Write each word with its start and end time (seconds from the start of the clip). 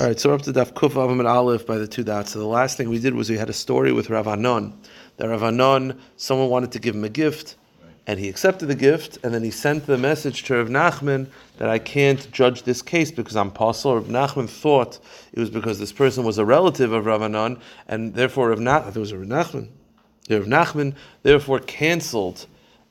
All 0.00 0.06
right, 0.06 0.18
so 0.18 0.30
we're 0.30 0.36
up 0.36 0.42
to 0.42 0.52
Daf 0.52 0.72
Kuf 0.72 0.92
Avim 0.92 1.18
and 1.18 1.28
Aleph 1.28 1.66
by 1.66 1.76
the 1.76 1.86
two 1.86 2.02
dots. 2.02 2.32
So 2.32 2.38
the 2.38 2.46
last 2.46 2.78
thing 2.78 2.88
we 2.88 2.98
did 2.98 3.14
was 3.14 3.28
we 3.28 3.36
had 3.36 3.50
a 3.50 3.52
story 3.52 3.92
with 3.92 4.08
Rav 4.08 4.26
Anon. 4.26 4.72
That 5.18 5.28
Rav 5.28 5.42
Anon, 5.42 6.00
someone 6.16 6.48
wanted 6.48 6.72
to 6.72 6.78
give 6.78 6.94
him 6.94 7.04
a 7.04 7.10
gift, 7.10 7.56
and 8.06 8.18
he 8.18 8.30
accepted 8.30 8.64
the 8.64 8.74
gift, 8.74 9.18
and 9.22 9.34
then 9.34 9.42
he 9.42 9.50
sent 9.50 9.84
the 9.84 9.98
message 9.98 10.44
to 10.44 10.54
Rav 10.56 10.68
Nachman 10.68 11.26
that 11.58 11.68
I 11.68 11.78
can't 11.78 12.32
judge 12.32 12.62
this 12.62 12.80
case 12.80 13.10
because 13.10 13.36
I'm 13.36 13.50
pasul. 13.50 13.96
Rav 13.96 14.04
Nachman 14.04 14.48
thought 14.48 15.00
it 15.34 15.38
was 15.38 15.50
because 15.50 15.78
this 15.78 15.92
person 15.92 16.24
was 16.24 16.38
a 16.38 16.46
relative 16.46 16.92
of 16.92 17.04
Rav 17.04 17.20
Anon, 17.20 17.60
and 17.86 18.14
therefore 18.14 18.48
Rav 18.48 18.60
Nachman, 18.60 18.94
there 18.94 19.00
was 19.00 19.12
a 19.12 19.18
Rav 19.18 19.28
Nachman, 19.28 19.68
Rav 20.30 20.46
Nachman 20.46 20.94
therefore 21.24 21.58
canceled, 21.58 22.46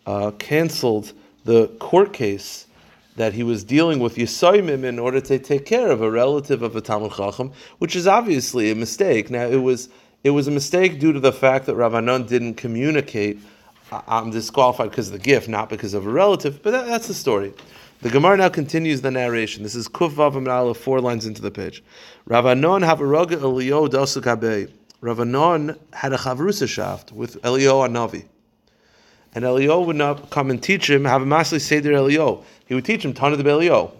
uh, 0.06 0.30
canceled 0.38 1.12
the 1.44 1.70
court 1.80 2.14
case 2.14 2.68
that 3.16 3.34
he 3.34 3.44
was 3.44 3.64
dealing 3.64 4.00
with 4.00 4.16
Yisoimim 4.16 4.84
in 4.84 4.98
order 4.98 5.22
to 5.22 5.38
take 5.40 5.66
care 5.66 5.92
of 5.92 6.02
a 6.02 6.10
relative 6.10 6.62
of 6.62 6.76
a 6.76 6.82
Talmud 6.82 7.14
Chacham, 7.14 7.52
which 7.78 7.96
is 7.96 8.08
obviously 8.08 8.72
a 8.72 8.76
mistake. 8.76 9.30
Now, 9.30 9.46
it 9.46 9.62
was 9.62 9.90
it 10.24 10.32
was 10.32 10.48
a 10.48 10.52
mistake 10.52 11.00
due 11.00 11.12
to 11.12 11.20
the 11.20 11.34
fact 11.34 11.66
that 11.66 11.76
Rav 11.76 11.94
Anon 11.94 12.26
didn't 12.26 12.56
communicate. 12.56 13.40
Uh, 13.92 14.02
I'm 14.08 14.32
disqualified 14.32 14.90
because 14.90 15.08
of 15.08 15.14
the 15.14 15.20
gift, 15.20 15.50
not 15.50 15.70
because 15.70 15.94
of 15.94 16.08
a 16.08 16.10
relative, 16.10 16.64
but 16.64 16.72
that, 16.72 16.86
that's 16.86 17.08
the 17.08 17.14
story. 17.14 17.54
The 18.02 18.10
Gemara 18.10 18.38
now 18.38 18.50
continues 18.50 19.02
the 19.02 19.12
narration. 19.12 19.64
This 19.64 19.76
is 19.76 19.88
Kuf 19.88 20.12
Vav 20.12 20.78
four 20.78 21.02
lines 21.02 21.26
into 21.26 21.42
the 21.42 21.52
page. 21.52 21.84
Rav 22.26 22.46
Anon 22.46 22.82
have 22.82 23.02
a 23.02 23.04
roga 23.04 23.42
Elio 23.42 23.88
Dosuk 23.88 24.72
Rav 25.02 25.20
Anon 25.20 25.78
had 25.92 26.14
a 26.14 26.18
chavrusa 26.18 26.68
shaft 26.68 27.12
with 27.12 27.38
Elio 27.46 27.86
Anavi. 27.86 28.26
And 29.36 29.44
Elio 29.44 29.82
would 29.82 29.96
not 29.96 30.30
come 30.30 30.50
and 30.50 30.62
teach 30.62 30.90
him, 30.90 31.06
have 31.06 31.22
a 31.22 31.26
masli 31.26 31.60
seder 31.60 31.94
Elio. 31.94 32.46
He 32.66 32.76
would 32.76 32.86
teach 32.86 33.04
him 33.04 33.14
Tana 33.14 33.38
de 33.38 33.50
Elio. 33.50 33.92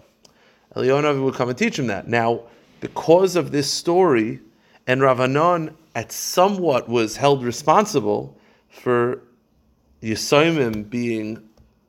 Elio 0.76 1.22
would 1.22 1.34
come 1.34 1.48
and 1.48 1.58
teach 1.58 1.78
him 1.78 1.86
that. 1.88 2.08
Now, 2.08 2.42
because 2.80 3.36
of 3.36 3.50
this 3.52 3.70
story, 3.70 4.40
and 4.86 5.00
Ravanon 5.00 5.74
at 5.94 6.12
somewhat 6.12 6.88
was 6.88 7.16
held 7.16 7.44
responsible 7.44 8.36
for 8.68 9.22
Yisoimim 10.02 10.90
being 10.90 11.48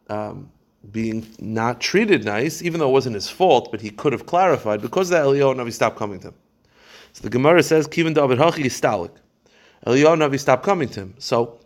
um, 0.09 0.52
being 0.92 1.26
not 1.40 1.82
treated 1.82 2.23
nice, 2.23 2.62
even 2.62 2.80
though 2.80 2.89
it 2.89 2.94
wasn't 2.94 3.16
his 3.16 3.28
fault, 3.28 3.72
but 3.72 3.82
he 3.82 3.89
could 3.89 4.14
have 4.14 4.28
clarified. 4.28 4.82
Because 4.82 5.10
that, 5.10 5.23
Elio 5.23 5.54
Navi 5.54 5.73
stopped 5.73 5.98
coming 5.98 6.20
to 6.20 6.28
him. 6.28 6.36
So 7.14 7.23
the 7.23 7.30
Gemara 7.30 7.64
says, 7.64 7.88
"Kivin 7.88 8.14
David 8.14 8.38
Hachi 8.38 8.66
Stalik." 8.66 9.12
Elio 9.88 10.16
Navi 10.16 10.39
stopped 10.39 10.64
coming 10.64 10.88
to 10.89 11.02
him. 11.02 11.16
So 11.17 11.60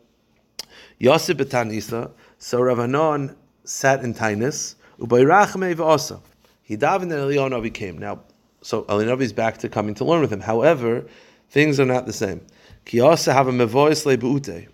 Yosef 1.00 1.38
betanisa. 1.38 2.12
So 2.38 2.60
Ravanon 2.60 3.36
sat 3.66 4.04
in 4.04 4.14
Tainus. 4.14 4.76
Ubayrachme 5.00 5.75
v'asa. 5.75 6.22
He 6.61 6.78
davened 6.78 7.03
and 7.03 7.14
Eliyahu 7.14 7.73
came. 7.73 7.97
Now, 7.97 8.22
so 8.61 8.83
Eliyahu 8.83 9.22
is 9.22 9.33
back 9.33 9.58
to 9.59 9.69
coming 9.69 9.95
to 9.95 10.05
learn 10.05 10.22
with 10.22 10.31
him. 10.31 10.42
However, 10.42 11.05
things 11.50 11.80
are 11.80 11.86
not 11.86 12.05
the 12.05 12.14
same. 12.14 12.42
Ki 12.86 12.97
have 12.97 13.47
a 13.47 13.52
mevois 13.52 14.05
lebeute. 14.05 14.67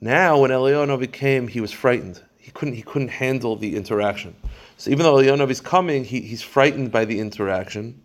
Now, 0.00 0.38
when 0.40 0.50
Eliyahu 0.50 1.10
came, 1.12 1.48
he 1.48 1.60
was 1.60 1.72
frightened. 1.72 2.22
He 2.38 2.50
couldn't. 2.50 2.74
He 2.74 2.82
couldn't 2.82 3.08
handle 3.08 3.56
the 3.56 3.76
interaction. 3.76 4.36
So 4.76 4.90
even 4.90 5.04
though 5.04 5.14
Eliyahu 5.14 5.50
is 5.50 5.60
coming, 5.60 6.04
he, 6.04 6.20
he's 6.20 6.42
frightened 6.42 6.92
by 6.92 7.04
the 7.04 7.18
interaction. 7.20 8.02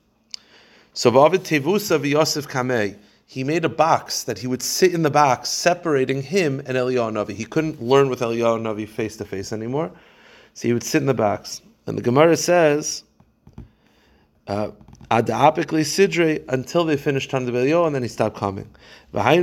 So 0.94 1.12
Vavid 1.12 1.40
tevusa 1.40 2.48
kamei 2.48 2.98
he 3.30 3.44
made 3.44 3.66
a 3.66 3.70
box 3.70 4.24
that 4.24 4.40
he 4.40 4.48
would 4.48 4.62
sit 4.62 4.94
in 4.94 5.04
the 5.04 5.12
box, 5.12 5.50
separating 5.50 6.24
him 6.24 6.60
and 6.60 6.78
Eliyahu 6.78 7.12
Navi. 7.12 7.36
He 7.36 7.44
couldn't 7.44 7.82
learn 7.82 8.10
with 8.10 8.22
Eliyahu 8.22 8.62
Navi 8.62 8.88
face 8.88 9.18
to 9.18 9.26
face 9.26 9.52
anymore, 9.52 9.92
so 10.58 10.68
he 10.68 10.74
would 10.74 10.82
sit 10.82 11.04
in 11.04 11.06
the 11.06 11.14
box. 11.14 11.62
And 11.86 11.96
the 11.96 12.02
Gemara 12.02 12.36
says, 12.36 13.04
uh, 14.48 14.72
sidre 15.12 16.44
until 16.50 16.84
they 16.84 16.98
finished 16.98 17.30
Tana 17.30 17.52
and 17.86 17.94
then 17.94 18.02
he 18.02 18.08
stopped 18.08 18.36
coming. 18.38 18.68
That's 19.14 19.34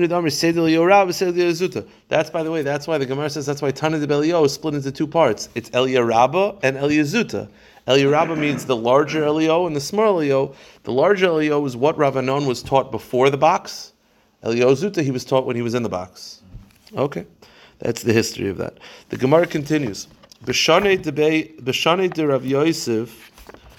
by 2.31 2.43
the 2.43 2.51
way, 2.51 2.63
that's 2.63 2.89
why 2.89 2.99
the 2.99 3.07
Gemara 3.07 3.31
says 3.31 3.47
that's 3.47 3.63
why 3.63 3.71
Tana 3.71 3.99
is 3.99 4.53
split 4.53 4.75
into 4.75 4.91
two 4.91 5.07
parts. 5.07 5.51
It's 5.55 5.71
Eliyah 5.71 6.59
and 6.65 6.77
Eliyazuta. 6.77 7.49
Eliyah 7.87 8.37
means 8.37 8.65
the 8.65 8.75
larger 8.75 9.23
Elio 9.23 9.69
and 9.69 9.77
the 9.77 9.81
smaller 9.81 10.25
Elio. 10.25 10.53
The 10.83 10.91
larger 10.91 11.27
Elio 11.27 11.65
is 11.65 11.77
what 11.77 11.97
Ravanon 11.97 12.45
was 12.45 12.61
taught 12.61 12.91
before 12.91 13.31
the 13.31 13.39
box. 13.39 13.93
Eliozuta 14.43 15.01
he 15.01 15.13
was 15.13 15.25
taught 15.25 15.47
when 15.47 15.55
he 15.55 15.63
was 15.63 15.75
in 15.75 15.85
the 15.85 15.89
box. 15.89 16.43
Okay, 16.97 17.25
that's 17.79 18.03
the 18.03 18.13
history 18.13 18.49
of 18.49 18.57
that. 18.57 18.79
The 19.11 19.17
Gemara 19.17 19.47
continues. 19.47 20.09
B'shanei 20.45 22.13
de 22.13 22.27
Rav 22.27 22.45
Yosef. 22.45 23.33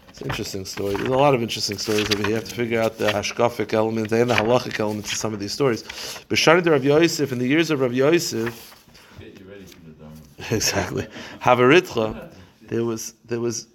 It's 0.09 0.21
an 0.21 0.29
interesting 0.29 0.65
story. 0.65 0.95
There's 0.95 1.09
a 1.09 1.11
lot 1.11 1.35
of 1.35 1.43
interesting 1.43 1.77
stories 1.77 2.09
over 2.09 2.17
here. 2.17 2.29
You 2.29 2.35
have 2.35 2.45
to 2.45 2.55
figure 2.55 2.81
out 2.81 2.97
the 2.97 3.09
hashkafic 3.09 3.71
elements 3.73 4.11
and 4.13 4.29
the 4.29 4.33
halachic 4.33 4.79
elements 4.79 5.11
of 5.11 5.17
some 5.17 5.31
of 5.33 5.39
these 5.39 5.51
stories. 5.51 5.83
B'shanei 5.83 6.63
de 6.63 6.71
Rav 6.71 6.83
Yosef, 6.83 7.31
in 7.31 7.37
the 7.37 7.47
years 7.47 7.69
of 7.69 7.81
Rav 7.81 7.93
Yosef, 7.93 8.87
get 9.19 9.39
you 9.39 9.45
ready 9.45 9.65
for 9.65 9.79
the 9.81 9.91
Dhamma. 9.91 10.51
exactly. 10.53 11.07
Havaritcha, 11.39 12.33
there 12.63 12.83
was 12.83 13.13
there 13.25 13.39
was 13.39 13.67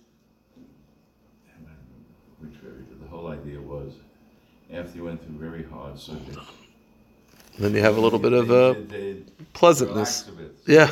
Which 2.40 2.54
very? 2.54 2.82
The 3.02 3.08
whole 3.08 3.28
idea 3.28 3.60
was 3.60 3.92
after 4.72 4.96
you 4.96 5.04
went 5.04 5.24
through 5.24 5.38
very 5.38 5.62
hard 5.62 5.96
subjects. 5.96 6.40
Then 7.56 7.74
you 7.74 7.82
have 7.82 7.98
a 7.98 8.00
little 8.00 8.18
bit 8.18 8.32
of 8.32 8.50
uh, 8.50 8.74
pleasantness. 9.52 10.28
Yeah. 10.66 10.90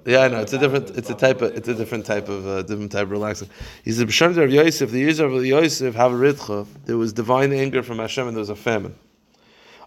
Yeah, 0.08 0.20
I 0.20 0.30
know 0.30 0.40
it's 0.40 0.54
a 0.54 0.58
different. 0.58 0.92
It's 0.92 1.10
a 1.10 1.16
type 1.16 1.42
of. 1.42 1.54
It's 1.54 1.68
a 1.68 1.76
different 1.76 2.06
type 2.06 2.30
of. 2.30 2.48
Uh, 2.48 2.62
different 2.62 2.94
type 2.94 3.04
of 3.04 3.12
relaxing. 3.12 3.50
He 3.84 3.92
said, 3.92 4.08
"B'shanet 4.08 4.42
of 4.42 4.50
Yosef, 4.50 4.90
the 4.90 5.00
years 5.00 5.20
of 5.20 5.34
Yosef 5.34 5.96
have 5.96 6.14
a 6.14 6.16
ritcha. 6.16 6.66
There 6.86 6.98
was 6.98 7.12
divine 7.12 7.52
anger 7.52 7.84
from 7.84 8.00
Hashem, 8.00 8.26
and 8.26 8.34
there 8.34 8.40
was 8.40 8.50
a 8.50 8.56
famine." 8.56 8.96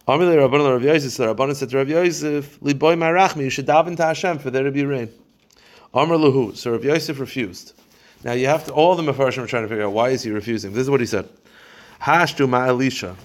Amile 0.06 0.36
Rabbanan 0.36 0.72
Rav 0.72 0.82
Yosef 0.82 1.12
said, 1.12 1.34
"Rabbanan 1.34 1.56
said 1.56 1.70
to 1.70 1.78
Rav 1.78 1.88
Yosef, 1.88 2.60
Liboy 2.60 2.96
Marachmi, 2.96 3.44
you 3.44 3.50
should 3.50 3.66
daven 3.66 3.96
to 3.96 4.04
Hashem 4.04 4.40
for 4.40 4.50
there 4.50 4.62
to 4.62 4.70
be 4.70 4.84
rain." 4.84 5.08
Amr 5.94 6.16
Lahu. 6.16 6.54
So 6.54 6.72
Rav 6.72 6.84
Yosef 6.84 7.18
refused. 7.18 7.72
Now 8.22 8.32
you 8.32 8.46
have 8.46 8.66
to, 8.66 8.72
all 8.72 8.96
the 8.96 9.02
Mefarshim 9.02 9.38
are 9.44 9.46
trying 9.46 9.62
to 9.62 9.68
figure 9.68 9.84
out 9.84 9.92
why 9.92 10.10
is 10.10 10.22
he 10.22 10.30
refusing. 10.30 10.72
This 10.72 10.82
is 10.82 10.90
what 10.90 11.00
he 11.00 11.06
said. 11.06 11.28
Hashtu 12.02 12.46
ma 12.46 12.66
Elisha. 12.66 13.16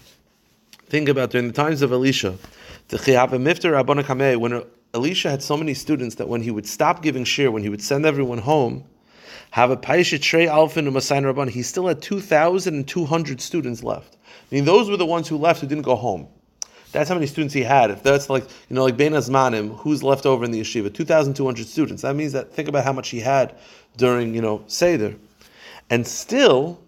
Think 0.87 1.09
about 1.09 1.31
during 1.31 1.47
the 1.47 1.53
times 1.53 1.81
of 1.81 1.91
Elisha, 1.91 2.37
the 2.87 2.97
Khiapa 2.97 3.31
Mifter 3.31 3.83
Abonakameh 3.83 4.37
when 4.37 4.63
Elisha 4.95 5.29
had 5.29 5.43
so 5.43 5.57
many 5.57 5.73
students 5.73 6.15
that 6.15 6.29
when 6.29 6.41
he 6.41 6.49
would 6.49 6.65
stop 6.65 7.03
giving 7.03 7.25
shir, 7.25 7.51
when 7.51 7.61
he 7.61 7.69
would 7.69 7.81
send 7.81 8.05
everyone 8.05 8.37
home, 8.37 8.85
have 9.51 9.69
a 9.69 9.77
paisha 9.77 10.19
trey 10.19 10.47
alfin 10.47 10.87
umasayin 10.87 11.31
rabban, 11.31 11.49
he 11.49 11.61
still 11.61 11.87
had 11.87 12.01
2,200 12.01 13.41
students 13.41 13.83
left. 13.83 14.15
I 14.51 14.55
mean, 14.55 14.63
those 14.63 14.89
were 14.89 14.97
the 14.97 15.05
ones 15.05 15.27
who 15.27 15.37
left 15.37 15.59
who 15.59 15.67
didn't 15.67 15.83
go 15.83 15.95
home. 15.95 16.27
That's 16.93 17.09
how 17.09 17.15
many 17.15 17.27
students 17.27 17.53
he 17.53 17.61
had. 17.61 17.91
If 17.91 18.03
that's 18.03 18.29
like, 18.29 18.43
you 18.69 18.75
know, 18.75 18.85
like 18.85 18.95
Bein 18.95 19.11
Azmanim, 19.11 19.77
who's 19.79 20.01
left 20.01 20.25
over 20.25 20.45
in 20.45 20.51
the 20.51 20.61
yeshiva? 20.61 20.93
2,200 20.93 21.67
students. 21.67 22.03
That 22.03 22.15
means 22.15 22.31
that, 22.31 22.53
think 22.53 22.69
about 22.69 22.85
how 22.85 22.93
much 22.93 23.09
he 23.09 23.19
had 23.19 23.53
during, 23.97 24.33
you 24.33 24.41
know, 24.41 24.63
Seder. 24.67 25.15
And 25.89 26.07
still, 26.07 26.79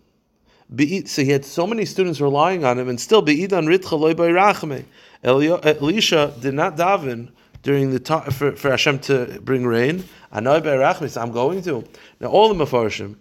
so 1.06 1.22
he 1.22 1.29
had 1.29 1.44
so 1.44 1.67
many 1.67 1.84
students 1.84 2.22
relying 2.22 2.63
on 2.63 2.79
him, 2.79 2.88
and 2.88 3.00
still, 3.00 3.22
Be'idan 3.22 3.67
Ritcha 3.67 4.85
Elisha 5.23 6.34
did 6.40 6.53
not 6.53 6.78
daven 6.78 7.31
during 7.63 7.91
the 7.91 8.00
time 8.00 8.31
for, 8.31 8.53
for 8.53 8.72
Hashem 8.72 9.00
to 9.00 9.40
bring 9.41 9.66
rain. 9.66 10.03
I 10.31 10.40
know 10.40 10.56
I'm 10.56 11.31
going 11.31 11.62
to. 11.63 11.84
Now, 12.19 12.28
all 12.28 12.53
the 12.53 12.66
Mefarshim, 12.66 13.16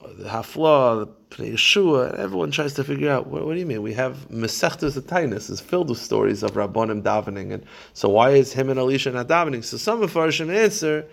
the 0.00 0.28
Hafla, 0.28 1.08
the 1.30 1.44
Yeshua, 1.44 2.14
everyone 2.18 2.50
tries 2.50 2.74
to 2.74 2.84
figure 2.84 3.10
out 3.10 3.26
what, 3.26 3.44
what, 3.46 3.54
do 3.54 3.60
you 3.60 3.66
mean? 3.66 3.82
We 3.82 3.94
have 3.94 4.28
Mesechtas 4.30 4.98
Atainus 4.98 5.50
is 5.50 5.60
filled 5.60 5.88
with 5.88 5.98
stories 5.98 6.42
of 6.42 6.52
Rabbonim 6.52 7.02
davening, 7.02 7.52
and 7.52 7.64
so 7.92 8.08
why 8.08 8.30
is 8.30 8.52
him 8.52 8.70
and 8.70 8.78
Elisha 8.78 9.10
not 9.12 9.28
davening? 9.28 9.64
So 9.64 9.76
some 9.76 10.02
of 10.02 10.12
Farshim 10.12 10.54
answer, 10.54 11.06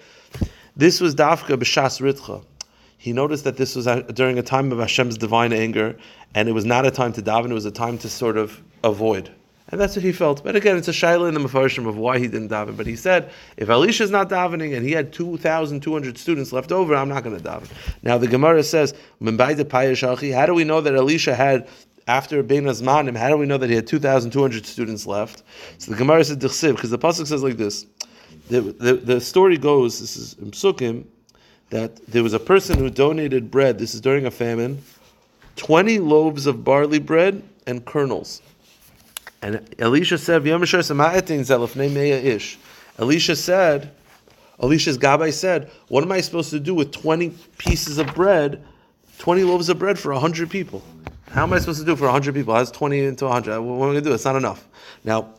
this 0.75 0.99
was 0.99 1.15
Dafka 1.15 1.57
B'Shas 1.57 2.01
Ritcha. 2.01 2.43
He 2.97 3.13
noticed 3.13 3.43
that 3.43 3.57
this 3.57 3.75
was 3.75 3.85
during 4.13 4.39
a 4.39 4.43
time 4.43 4.71
of 4.71 4.79
Hashem's 4.79 5.17
divine 5.17 5.53
anger, 5.53 5.95
and 6.33 6.49
it 6.49 6.53
was 6.53 6.65
not 6.65 6.85
a 6.85 6.91
time 6.91 7.13
to 7.13 7.21
daven; 7.21 7.51
it 7.51 7.53
was 7.53 7.65
a 7.65 7.71
time 7.71 7.97
to 7.99 8.09
sort 8.09 8.37
of 8.37 8.61
avoid. 8.83 9.31
And 9.75 9.81
that's 9.81 9.97
what 9.97 10.05
he 10.05 10.13
felt. 10.13 10.41
But 10.41 10.55
again, 10.55 10.77
it's 10.77 10.87
a 10.87 10.91
shaila 10.91 11.27
in 11.27 11.33
the 11.33 11.41
Mefarshim 11.41 11.85
of 11.85 11.97
why 11.97 12.17
he 12.17 12.29
didn't 12.29 12.47
daven. 12.47 12.77
But 12.77 12.87
he 12.87 12.95
said, 12.95 13.29
if 13.57 13.67
Elisha 13.67 14.03
is 14.03 14.09
not 14.09 14.29
davening 14.29 14.73
and 14.73 14.85
he 14.85 14.93
had 14.93 15.11
2,200 15.11 16.17
students 16.17 16.53
left 16.53 16.71
over, 16.71 16.95
I'm 16.95 17.09
not 17.09 17.25
going 17.25 17.37
to 17.37 17.43
daven. 17.43 17.69
Now 18.01 18.17
the 18.17 18.29
Gemara 18.29 18.63
says, 18.63 18.93
how 19.21 20.45
do 20.45 20.53
we 20.53 20.63
know 20.63 20.79
that 20.79 20.95
Elisha 20.95 21.35
had, 21.35 21.67
after 22.07 22.41
Bein 22.41 22.63
Azmanim, 22.63 23.17
how 23.17 23.27
do 23.27 23.35
we 23.35 23.45
know 23.45 23.57
that 23.57 23.69
he 23.69 23.75
had 23.75 23.85
2,200 23.85 24.65
students 24.65 25.05
left? 25.05 25.43
So 25.77 25.91
the 25.91 25.97
Gemara 25.97 26.23
said, 26.23 26.39
because 26.39 26.89
the 26.89 26.97
Pasuk 26.97 27.27
says 27.27 27.43
like 27.43 27.57
this. 27.57 27.85
The, 28.47 28.61
the, 28.61 28.93
the, 28.93 29.19
story 29.19 29.57
goes, 29.57 29.99
this 29.99 30.15
is 30.15 30.35
in 30.35 30.51
Psukim, 30.51 31.03
that 31.69 31.97
there 32.05 32.23
was 32.23 32.31
a 32.31 32.39
person 32.39 32.77
who 32.77 32.89
donated 32.89 33.51
bread, 33.51 33.77
this 33.77 33.93
is 33.93 33.99
during 33.99 34.25
a 34.25 34.31
famine, 34.31 34.81
20 35.57 35.99
loaves 35.99 36.47
of 36.47 36.63
barley 36.63 36.99
bread 36.99 37.43
and 37.67 37.83
kernels. 37.83 38.41
And 39.41 39.75
Elisha 39.79 40.17
said, 40.17 40.47
Elisha 42.97 43.35
said, 43.35 43.91
Elisha's 44.61 44.97
Gabbai 44.97 45.33
said, 45.33 45.71
What 45.89 46.03
am 46.03 46.11
I 46.11 46.21
supposed 46.21 46.49
to 46.51 46.59
do 46.59 46.73
with 46.73 46.91
20 46.91 47.29
pieces 47.57 47.97
of 47.97 48.13
bread 48.15 48.63
20 49.17 49.43
loaves 49.43 49.69
of 49.69 49.79
bread 49.79 49.97
for 49.97 50.11
100 50.11 50.49
people. 50.49 50.83
How 51.29 51.43
am 51.43 51.53
I 51.53 51.59
supposed 51.59 51.79
to 51.79 51.85
do 51.85 51.95
for 51.95 52.05
100 52.05 52.33
people? 52.33 52.53
That's 52.53 52.71
20 52.71 52.99
into 52.99 53.25
100? 53.25 53.59
What 53.59 53.75
am 53.75 53.81
I 53.81 53.85
going 53.85 53.95
to 53.95 54.01
do? 54.01 54.13
It's 54.13 54.25
not 54.25 54.35
enough. 54.35 54.67
Now, 55.03 55.33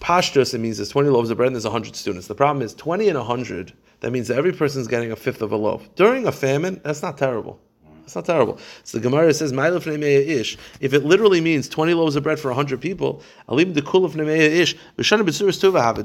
pashtus, 0.00 0.54
it 0.54 0.58
means 0.58 0.78
there's 0.78 0.88
20 0.90 1.08
loaves 1.08 1.30
of 1.30 1.36
bread 1.36 1.48
and 1.48 1.56
there's 1.56 1.64
100 1.64 1.96
students. 1.96 2.26
The 2.26 2.34
problem 2.34 2.62
is 2.62 2.74
20 2.74 3.08
and 3.08 3.18
100, 3.18 3.72
that 4.00 4.10
means 4.10 4.30
every 4.30 4.52
person's 4.52 4.86
getting 4.86 5.12
a 5.12 5.16
fifth 5.16 5.42
of 5.42 5.52
a 5.52 5.56
loaf. 5.56 5.88
During 5.96 6.26
a 6.26 6.32
famine, 6.32 6.80
that's 6.84 7.02
not 7.02 7.18
terrible. 7.18 7.60
It's 8.04 8.14
not 8.14 8.26
terrible. 8.26 8.58
So 8.84 8.98
the 8.98 9.02
Gemara 9.02 9.32
says, 9.32 9.52
ish. 9.52 10.58
If 10.80 10.92
it 10.92 11.04
literally 11.04 11.40
means 11.40 11.68
20 11.68 11.94
loaves 11.94 12.16
of 12.16 12.22
bread 12.22 12.38
for 12.38 12.48
100 12.48 12.80
people, 12.80 13.22
alim 13.48 13.72
de 13.72 13.82
kulaf 13.82 14.14
ish. 14.16 14.74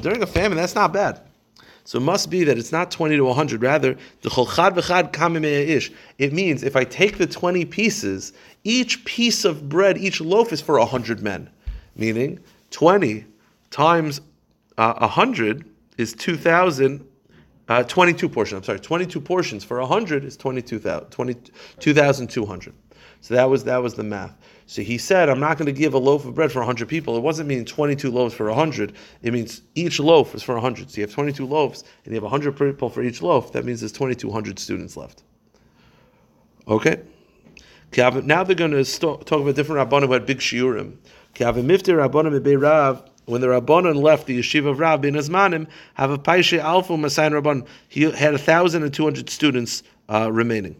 During 0.02 0.24
a 0.24 0.28
famine, 0.28 0.58
that's 0.58 0.76
not 0.76 0.94
bad. 0.94 1.22
So 1.84 1.98
it 1.98 2.02
must 2.02 2.30
be 2.30 2.44
that 2.44 2.58
it's 2.58 2.72
not 2.72 2.92
20 2.92 3.18
to 3.18 3.26
100, 3.26 3.62
rather, 3.64 3.98
ish. 4.24 5.92
It 6.20 6.34
means 6.34 6.64
if 6.64 6.76
I 6.76 6.84
take 6.84 7.18
the 7.18 7.28
20 7.28 7.66
pieces, 7.66 8.34
each 8.64 9.04
piece 9.06 9.44
of 9.44 9.68
bread, 9.68 9.98
each 9.98 10.22
loaf 10.22 10.54
is 10.54 10.62
for 10.62 10.78
100 10.78 11.22
men. 11.22 11.50
Meaning, 11.96 12.40
20 12.72 13.26
times 13.72 14.22
uh, 14.78 14.94
100 15.00 15.66
is 15.98 16.14
2,000 16.14 17.06
uh, 17.70 17.84
22 17.84 18.28
portions, 18.28 18.58
I'm 18.58 18.64
sorry, 18.64 18.80
22 18.80 19.22
portions 19.22 19.64
for 19.64 19.80
100 19.80 20.26
is 20.26 20.36
22,200. 20.36 21.12
22, 21.12 22.74
so 23.22 23.34
that 23.34 23.50
was 23.50 23.64
that 23.66 23.78
was 23.84 23.94
the 23.96 24.04
math. 24.04 24.36
So 24.66 24.82
he 24.82 24.98
said, 24.98 25.30
I'm 25.30 25.40
not 25.40 25.58
going 25.58 25.66
to 25.66 25.72
give 25.72 25.94
a 25.94 25.98
loaf 25.98 26.26
of 26.26 26.36
bread 26.36 26.52
for 26.52 26.60
100 26.60 26.88
people. 26.88 27.18
It 27.18 27.22
wasn't 27.22 27.50
meaning 27.50 27.66
22 27.66 28.12
loaves 28.12 28.34
for 28.34 28.46
100. 28.48 28.94
It 29.24 29.34
means 29.34 29.62
each 29.76 30.00
loaf 30.00 30.36
is 30.36 30.44
for 30.44 30.54
100. 30.54 30.92
So 30.92 30.98
you 30.98 31.04
have 31.04 31.14
22 31.14 31.46
loaves 31.46 31.84
and 32.06 32.14
you 32.14 32.16
have 32.16 32.24
100 32.24 32.56
people 32.56 32.90
for 32.90 33.02
each 33.02 33.22
loaf. 33.22 33.52
That 33.52 33.66
means 33.66 33.82
there's 33.82 33.92
2,200 33.92 34.60
students 34.60 34.96
left. 34.96 35.24
Okay? 36.68 37.02
Now 37.98 38.44
they're 38.44 38.56
going 38.56 38.72
to 38.72 38.84
talk 38.86 39.32
about 39.32 39.56
different 39.56 39.90
rabbanim 39.90 40.06
who 40.06 40.14
had 40.14 40.28
big 40.28 40.38
shiurim. 40.38 40.98
When 43.30 43.42
the 43.42 43.48
Rabbanon 43.48 44.02
left 44.02 44.26
the 44.26 44.40
yeshiva 44.40 44.72
of 44.72 44.80
Rab 44.80 45.04
bin 45.04 45.14
Azmanim, 45.14 45.68
have 45.94 46.10
a 46.10 46.18
paishe 46.18 46.58
alpha 46.58 46.94
masayin 46.94 47.40
Rabban. 47.40 47.68
He 47.88 48.10
had 48.10 48.34
a 48.34 48.40
thousand 48.40 48.82
and 48.82 48.92
two 48.92 49.04
hundred 49.04 49.30
students 49.30 49.84
uh, 50.10 50.32
remaining. 50.32 50.78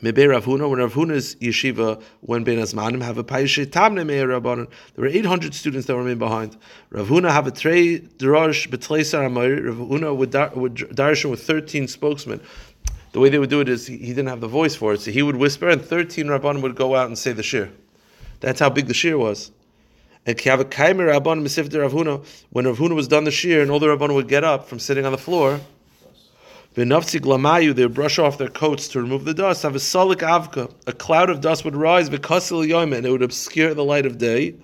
Mebe 0.00 0.30
Rav 0.30 0.46
Huna, 0.46 0.70
when 0.70 0.78
Rav 0.78 0.94
Huna's 0.94 1.34
yeshiva 1.36 2.02
went 2.22 2.46
ben 2.46 2.56
Azmanim, 2.56 3.02
have 3.02 3.18
a 3.18 3.24
paishe 3.24 3.66
tamne 3.66 4.06
meir 4.06 4.28
Rabbanon. 4.28 4.66
There 4.94 5.02
were 5.02 5.08
eight 5.08 5.26
hundred 5.26 5.52
students 5.52 5.86
that 5.88 5.94
remained 5.94 6.20
behind. 6.20 6.56
Rav 6.88 7.08
Huna 7.08 7.30
have 7.30 7.46
a 7.46 7.50
trey 7.50 7.98
drash 7.98 8.70
betleisar 8.70 9.28
amayir. 9.28 9.66
Rav 9.66 9.76
Huna 9.76 10.16
would, 10.16 10.30
dar, 10.30 10.52
would 10.54 10.76
darshan 10.76 11.30
with 11.30 11.42
thirteen 11.42 11.86
spokesmen. 11.86 12.40
The 13.12 13.20
way 13.20 13.28
they 13.28 13.38
would 13.38 13.50
do 13.50 13.60
it 13.60 13.68
is 13.68 13.86
he, 13.86 13.98
he, 13.98 14.14
didn't 14.14 14.28
have 14.28 14.40
the 14.40 14.48
voice 14.48 14.74
for 14.74 14.94
it, 14.94 15.02
so 15.02 15.10
he 15.10 15.20
would 15.20 15.36
whisper, 15.36 15.68
and 15.68 15.84
thirteen 15.84 16.28
Rabbanon 16.28 16.62
would 16.62 16.76
go 16.76 16.94
out 16.94 17.08
and 17.08 17.18
say 17.18 17.32
the 17.32 17.42
shir. 17.42 17.70
That's 18.40 18.58
how 18.58 18.70
big 18.70 18.86
the 18.86 18.94
shir 18.94 19.18
was. 19.18 19.52
And 20.24 20.36
Kaimer 20.38 20.70
Rabban 20.70 21.42
Mesifter 21.42 21.80
Rav 21.80 21.92
Huna, 21.92 22.24
when 22.50 22.66
Rav 22.66 22.78
Huna 22.78 22.94
was 22.94 23.08
done 23.08 23.24
the 23.24 23.30
shir 23.30 23.60
and 23.60 23.70
all 23.70 23.80
the 23.80 23.88
Rabban 23.88 24.14
would 24.14 24.28
get 24.28 24.44
up 24.44 24.68
from 24.68 24.78
sitting 24.78 25.04
on 25.04 25.12
the 25.12 25.18
floor, 25.18 25.60
V'nafzi 26.76 27.20
glamayu, 27.20 27.74
they 27.74 27.84
would 27.84 27.92
brush 27.92 28.18
off 28.18 28.38
their 28.38 28.48
coats 28.48 28.88
to 28.88 29.02
remove 29.02 29.26
the 29.26 29.34
dust. 29.34 29.62
Have 29.62 29.74
a 29.74 29.78
solik 29.78 30.20
avka, 30.20 30.72
a 30.86 30.92
cloud 30.92 31.28
of 31.28 31.42
dust 31.42 31.66
would 31.66 31.76
rise, 31.76 32.08
v'kasil 32.08 32.66
yom, 32.66 32.94
and 32.94 33.04
it 33.04 33.10
would 33.10 33.20
obscure 33.20 33.74
the 33.74 33.84
light 33.84 34.06
of 34.06 34.16
day. 34.16 34.54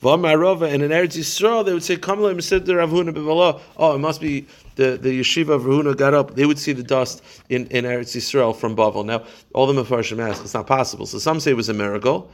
V'amarova, 0.00 0.72
and 0.72 0.82
in 0.82 0.90
Eretz 0.90 1.18
Yisrael, 1.18 1.62
they 1.62 1.74
would 1.74 1.82
say, 1.82 1.96
Kamle 1.96 2.34
Mesifter 2.34 2.78
Rav 2.78 2.88
Huna 2.88 3.12
b'vala. 3.12 3.60
Oh, 3.76 3.94
it 3.94 3.98
must 3.98 4.22
be 4.22 4.46
the, 4.76 4.96
the 4.96 5.20
yeshiva 5.20 5.50
of 5.50 5.66
Rav 5.66 5.84
Huna 5.84 5.96
got 5.96 6.14
up. 6.14 6.34
They 6.34 6.46
would 6.46 6.58
see 6.58 6.72
the 6.72 6.82
dust 6.82 7.22
in, 7.50 7.66
in 7.66 7.84
Eretz 7.84 8.16
Yisrael 8.16 8.56
from 8.56 8.74
Bavel. 8.74 9.04
Now, 9.04 9.24
all 9.52 9.66
the 9.66 9.74
Mefarshim 9.74 10.18
ask, 10.26 10.42
it's 10.42 10.54
not 10.54 10.66
possible. 10.66 11.04
So 11.04 11.18
some 11.18 11.40
say 11.40 11.50
it 11.50 11.58
was 11.58 11.68
a 11.68 11.74
miracle. 11.74 12.30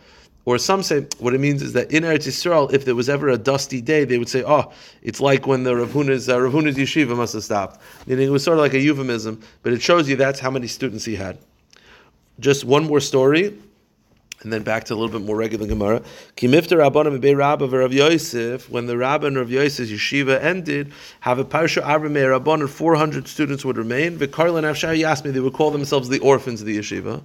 Or 0.46 0.58
some 0.58 0.84
say 0.84 1.06
what 1.19 1.34
it 1.34 1.40
means 1.40 1.60
is 1.60 1.72
that 1.72 1.90
in 1.90 2.04
Eretz 2.04 2.28
Yisrael, 2.28 2.72
if 2.72 2.84
there 2.84 2.94
was 2.94 3.08
ever 3.08 3.28
a 3.28 3.37
dusty 3.37 3.81
day, 3.81 4.04
they 4.04 4.16
would 4.16 4.28
say, 4.28 4.44
"Oh, 4.46 4.72
it's 5.02 5.20
like 5.20 5.44
when 5.44 5.64
the 5.64 5.76
Rav 5.76 5.90
Huna's, 5.90 6.28
uh, 6.28 6.38
yeshiva 6.38 7.16
must 7.16 7.34
have 7.34 7.43
stopped." 7.43 7.81
Meaning 8.06 8.28
it 8.28 8.31
was 8.31 8.44
sort 8.44 8.56
of 8.56 8.62
like 8.62 8.72
a 8.72 8.78
euphemism, 8.78 9.43
but 9.64 9.72
it 9.72 9.82
shows 9.82 10.08
you 10.08 10.14
that's 10.14 10.38
how 10.38 10.50
many 10.52 10.69
students 10.69 11.04
he 11.04 11.16
had. 11.16 11.38
Just 12.38 12.64
one 12.64 12.84
more 12.84 13.00
story, 13.00 13.54
and 14.43 14.52
then 14.52 14.62
back 14.62 14.84
to 14.84 14.94
a 14.94 14.96
little 14.96 15.19
bit 15.19 15.26
more 15.26 15.34
regular 15.34 15.66
Gemara. 15.66 16.00
Kimifter 16.37 16.78
Rabbanim 16.78 17.20
Be 17.20 17.34
Rabba 17.34 17.66
Rav 17.66 17.92
Yosef, 17.92 18.70
when 18.70 18.87
the 18.87 18.96
Rabba 18.96 19.26
and 19.26 19.37
Rav 19.37 19.50
Yosef's 19.50 19.90
yeshiva 19.90 20.40
ended, 20.40 20.92
have 21.20 21.40
a 21.40 21.44
parsha 21.44 21.82
Avrame 21.82 22.38
Rabbanim, 22.38 22.69
four 22.69 22.94
hundred 22.94 23.26
students 23.26 23.64
would 23.64 23.76
remain. 23.76 24.16
Vikarlan 24.16 24.62
Afshar 24.62 24.96
Yasmi, 24.96 25.32
they 25.32 25.40
would 25.40 25.54
call 25.54 25.72
themselves 25.72 26.08
the 26.08 26.20
orphans 26.20 26.60
of 26.60 26.69
the 26.69 26.78
yeshiva. 26.78 27.20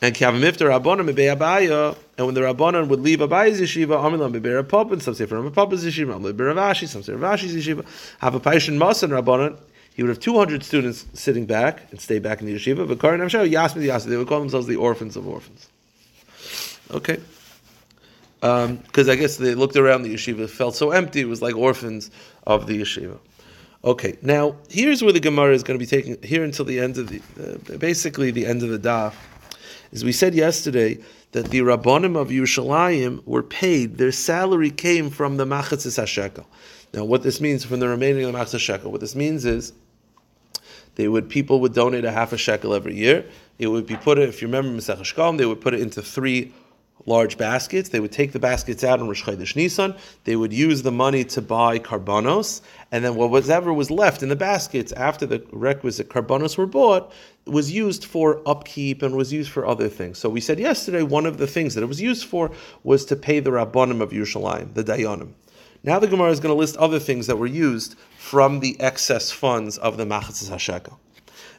And 0.00 0.14
Kavamifta 0.14 0.80
Rabbanon 0.80 1.06
Mebe 1.06 1.36
Abaye, 1.36 1.96
and 2.16 2.26
when 2.26 2.34
the 2.34 2.42
Rabbanon 2.42 2.86
would 2.88 3.00
leave 3.00 3.18
Abaye's 3.18 3.60
yeshiva, 3.60 4.00
Amilam 4.00 4.32
Mebe 4.32 4.62
Rapopin, 4.62 5.02
some 5.02 5.14
say 5.14 5.26
from 5.26 5.42
Rav 5.42 5.54
Papa's 5.54 5.84
yeshiva, 5.84 6.14
Amilam 6.14 6.34
Mebe 6.34 6.54
Rav 6.54 6.56
Ashi, 6.56 6.86
some 6.86 7.02
say 7.02 7.14
Rav 7.14 7.38
Ashi's 7.38 7.54
yeshiva, 7.54 7.84
have 8.20 8.34
a 8.36 8.40
Paishan 8.40 8.78
Masan 8.78 9.10
Rabbanon, 9.10 9.58
he 9.94 10.04
would 10.04 10.10
have 10.10 10.20
200 10.20 10.62
students 10.62 11.04
sitting 11.14 11.46
back 11.46 11.90
and 11.90 12.00
stay 12.00 12.20
back 12.20 12.40
in 12.40 12.46
the 12.46 12.54
yeshiva, 12.54 12.86
but 12.86 13.00
Karin 13.00 13.20
Amshah, 13.20 13.50
Yasmi 13.50 13.86
Yasmi, 13.86 14.04
they 14.04 14.16
would 14.16 14.28
call 14.28 14.38
themselves 14.38 14.68
the 14.68 14.76
orphans 14.76 15.16
of 15.16 15.26
orphans. 15.26 15.68
Okay. 16.92 17.18
Because 18.40 19.08
um, 19.08 19.10
I 19.10 19.16
guess 19.16 19.36
they 19.38 19.56
looked 19.56 19.74
around 19.74 20.02
the 20.02 20.14
yeshiva, 20.14 20.48
felt 20.48 20.76
so 20.76 20.92
empty, 20.92 21.22
it 21.22 21.28
was 21.28 21.42
like 21.42 21.56
orphans 21.56 22.12
of 22.46 22.68
the 22.68 22.80
yeshiva. 22.80 23.18
Okay, 23.84 24.16
now 24.22 24.54
here's 24.68 25.02
where 25.02 25.12
the 25.12 25.20
Gemara 25.20 25.54
is 25.54 25.64
going 25.64 25.78
to 25.78 25.82
be 25.84 25.88
taking 25.88 26.20
here 26.22 26.44
until 26.44 26.64
the 26.64 26.78
end 26.78 26.98
of 26.98 27.08
the, 27.08 27.20
uh, 27.40 27.76
basically 27.78 28.30
the 28.30 28.46
end 28.46 28.62
of 28.62 28.68
the 28.68 28.78
daf. 28.78 29.14
As 29.92 30.04
we 30.04 30.12
said 30.12 30.34
yesterday, 30.34 30.98
that 31.32 31.50
the 31.50 31.60
Rabbanim 31.60 32.16
of 32.16 32.28
Yerushalayim 32.28 33.26
were 33.26 33.42
paid, 33.42 33.98
their 33.98 34.12
salary 34.12 34.70
came 34.70 35.10
from 35.10 35.36
the 35.36 35.44
Machatzis 35.44 35.98
HaShekel. 35.98 36.44
Now, 36.94 37.04
what 37.04 37.22
this 37.22 37.40
means 37.40 37.64
from 37.64 37.80
the 37.80 37.88
remaining 37.88 38.24
of 38.24 38.32
the 38.32 38.38
Machatzis 38.38 38.80
HaShekel, 38.80 38.90
what 38.90 39.00
this 39.00 39.14
means 39.14 39.44
is 39.44 39.72
they 40.98 41.06
would 41.06 41.28
people 41.28 41.60
would 41.60 41.74
donate 41.74 42.04
a 42.04 42.10
half 42.10 42.32
a 42.32 42.36
shekel 42.36 42.74
every 42.74 42.96
year. 42.96 43.24
It 43.58 43.68
would 43.68 43.86
be 43.86 43.96
put, 43.96 44.18
if 44.18 44.42
you 44.42 44.48
remember 44.48 44.80
Shekalim, 44.80 45.38
they 45.38 45.46
would 45.46 45.60
put 45.60 45.74
it 45.74 45.80
into 45.80 46.02
three 46.02 46.52
large 47.06 47.38
baskets. 47.38 47.88
They 47.88 48.00
would 48.00 48.12
take 48.12 48.32
the 48.32 48.38
baskets 48.38 48.84
out 48.84 49.00
on 49.00 49.08
Rosh 49.08 49.24
Chodesh 49.24 49.56
Nisan. 49.56 49.94
They 50.24 50.36
would 50.36 50.52
use 50.52 50.82
the 50.82 50.92
money 50.92 51.24
to 51.24 51.42
buy 51.42 51.78
carbonos, 51.78 52.60
and 52.92 53.04
then 53.04 53.14
whatever 53.14 53.72
was 53.72 53.90
left 53.90 54.22
in 54.22 54.28
the 54.28 54.36
baskets 54.36 54.92
after 54.92 55.26
the 55.26 55.44
requisite 55.52 56.08
carbonos 56.08 56.56
were 56.56 56.66
bought 56.66 57.12
was 57.46 57.72
used 57.72 58.04
for 58.04 58.42
upkeep 58.46 59.02
and 59.02 59.16
was 59.16 59.32
used 59.32 59.50
for 59.50 59.66
other 59.66 59.88
things. 59.88 60.18
So 60.18 60.28
we 60.28 60.40
said 60.40 60.58
yesterday 60.58 61.02
one 61.02 61.24
of 61.24 61.38
the 61.38 61.46
things 61.46 61.74
that 61.74 61.82
it 61.82 61.86
was 61.86 62.00
used 62.00 62.26
for 62.26 62.50
was 62.84 63.04
to 63.06 63.16
pay 63.16 63.40
the 63.40 63.50
rabbanim 63.50 64.02
of 64.02 64.10
Yerushalayim, 64.10 64.74
the 64.74 64.84
dayanim. 64.84 65.32
Now 65.82 65.98
the 65.98 66.08
Gemara 66.08 66.30
is 66.30 66.40
going 66.40 66.54
to 66.54 66.58
list 66.58 66.76
other 66.76 66.98
things 66.98 67.26
that 67.28 67.36
were 67.36 67.46
used 67.46 67.96
from 68.18 68.60
the 68.60 68.78
excess 68.80 69.30
funds 69.30 69.78
of 69.78 69.96
the 69.96 70.04
Machatzis 70.04 70.50
Hashekel. 70.50 70.98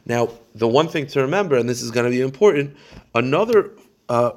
Now, 0.06 0.30
the 0.54 0.68
one 0.68 0.88
thing 0.88 1.06
to 1.08 1.20
remember, 1.20 1.56
and 1.56 1.68
this 1.68 1.82
is 1.82 1.90
going 1.90 2.04
to 2.04 2.10
be 2.10 2.20
important, 2.20 2.76
another 3.14 3.70
uh, 4.08 4.32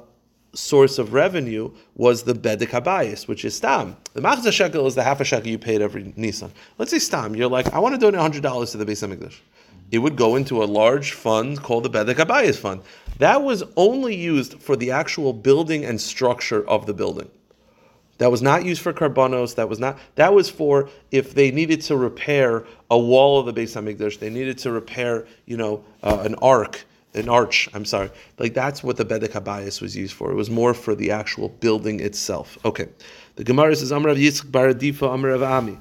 source 0.54 0.98
of 0.98 1.12
revenue 1.12 1.70
was 1.94 2.22
the 2.22 2.34
bedek 2.34 2.68
habayis, 2.68 3.28
which 3.28 3.44
is 3.44 3.56
stam. 3.56 3.96
The 4.14 4.20
machzah 4.20 4.52
shekel 4.52 4.86
is 4.86 4.94
the 4.94 5.02
half 5.02 5.20
a 5.20 5.24
shekel 5.24 5.48
you 5.48 5.58
paid 5.58 5.82
every 5.82 6.12
Nisan. 6.16 6.52
Let's 6.78 6.90
say 6.90 6.98
stam. 6.98 7.34
You're 7.34 7.48
like, 7.48 7.72
I 7.72 7.78
want 7.78 7.94
to 7.94 8.00
donate 8.00 8.20
hundred 8.20 8.42
dollars 8.42 8.72
to 8.72 8.78
the 8.78 8.86
Beis 8.86 9.06
Hamikdash. 9.06 9.38
It 9.90 9.98
would 9.98 10.16
go 10.16 10.36
into 10.36 10.62
a 10.62 10.66
large 10.66 11.12
fund 11.12 11.62
called 11.62 11.84
the 11.84 11.90
bedek 11.90 12.14
habayis 12.14 12.56
fund. 12.56 12.82
That 13.18 13.42
was 13.42 13.62
only 13.76 14.14
used 14.14 14.60
for 14.60 14.76
the 14.76 14.90
actual 14.90 15.32
building 15.32 15.84
and 15.84 16.00
structure 16.00 16.66
of 16.68 16.86
the 16.86 16.94
building. 16.94 17.30
That 18.18 18.30
was 18.30 18.42
not 18.42 18.64
used 18.64 18.80
for 18.80 18.92
carbonos. 18.92 19.56
That 19.56 19.68
was 19.68 19.78
not. 19.78 19.98
That 20.14 20.34
was 20.34 20.48
for 20.48 20.88
if 21.10 21.34
they 21.34 21.50
needed 21.50 21.80
to 21.82 21.96
repair 21.96 22.64
a 22.90 22.98
wall 22.98 23.40
of 23.40 23.52
the 23.52 23.60
Beis 23.60 23.74
Hamikdash. 23.74 24.18
They 24.18 24.30
needed 24.30 24.58
to 24.58 24.70
repair, 24.70 25.26
you 25.46 25.56
know, 25.56 25.84
uh, 26.02 26.22
an 26.24 26.36
ark 26.36 26.84
an 27.14 27.28
arch. 27.28 27.68
I'm 27.74 27.84
sorry. 27.84 28.10
Like 28.38 28.54
that's 28.54 28.82
what 28.82 28.96
the 28.96 29.04
bedek 29.04 29.30
habayis 29.30 29.80
was 29.80 29.96
used 29.96 30.14
for. 30.14 30.30
It 30.30 30.34
was 30.34 30.50
more 30.50 30.74
for 30.74 30.94
the 30.94 31.10
actual 31.10 31.48
building 31.48 32.00
itself. 32.00 32.58
Okay. 32.64 32.88
The 33.36 33.44
Gemara 33.44 33.76
says 33.76 33.90
Amar 33.90 34.10
of 34.10 34.18
Yitzchak 34.18 34.50
Bar 34.50 34.68
Adifa 34.68 35.12
Amar 35.12 35.30
of 35.30 35.42
Ami. 35.42 35.78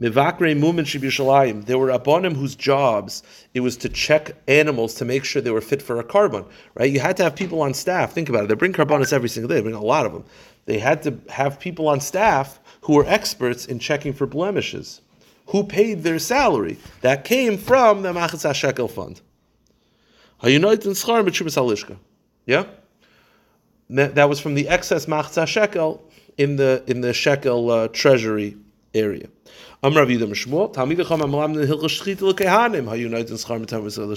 Mivakre 0.00 0.58
Mumin 0.58 0.84
Shibishalayim. 0.84 1.66
There 1.66 1.78
were 1.78 1.88
abonim 1.88 2.34
whose 2.34 2.56
jobs 2.56 3.22
it 3.54 3.60
was 3.60 3.76
to 3.78 3.88
check 3.88 4.36
animals 4.48 4.94
to 4.94 5.04
make 5.04 5.24
sure 5.24 5.40
they 5.40 5.50
were 5.50 5.60
fit 5.60 5.80
for 5.80 6.00
a 6.00 6.04
carbon. 6.04 6.44
Right? 6.74 6.90
You 6.90 7.00
had 7.00 7.16
to 7.18 7.22
have 7.22 7.36
people 7.36 7.62
on 7.62 7.74
staff. 7.74 8.12
Think 8.12 8.28
about 8.28 8.44
it. 8.44 8.48
They 8.48 8.54
bring 8.54 8.72
carbonis 8.72 9.12
every 9.12 9.28
single 9.28 9.48
day. 9.48 9.56
They 9.56 9.62
bring 9.62 9.74
a 9.74 9.80
lot 9.80 10.06
of 10.06 10.12
them. 10.12 10.24
They 10.66 10.78
had 10.78 11.02
to 11.04 11.18
have 11.28 11.60
people 11.60 11.88
on 11.88 12.00
staff 12.00 12.58
who 12.82 12.94
were 12.94 13.06
experts 13.06 13.66
in 13.66 13.78
checking 13.78 14.12
for 14.12 14.26
blemishes. 14.26 15.00
Who 15.48 15.64
paid 15.64 16.02
their 16.02 16.18
salary? 16.18 16.78
That 17.02 17.24
came 17.24 17.58
from 17.58 18.02
the 18.02 18.12
Machatz 18.12 18.52
Shekel 18.54 18.88
fund. 18.88 19.20
Yeah? 22.46 22.66
That, 23.90 24.28
was 24.28 24.40
from 24.40 24.54
the 24.54 24.68
excess 24.68 25.06
machzah 25.06 25.46
shekel 25.46 26.02
in 26.36 26.56
the 26.56 26.82
in 26.86 27.00
the 27.00 27.12
shekel 27.12 27.70
uh, 27.70 27.88
treasury 27.88 28.56
area. 28.94 29.28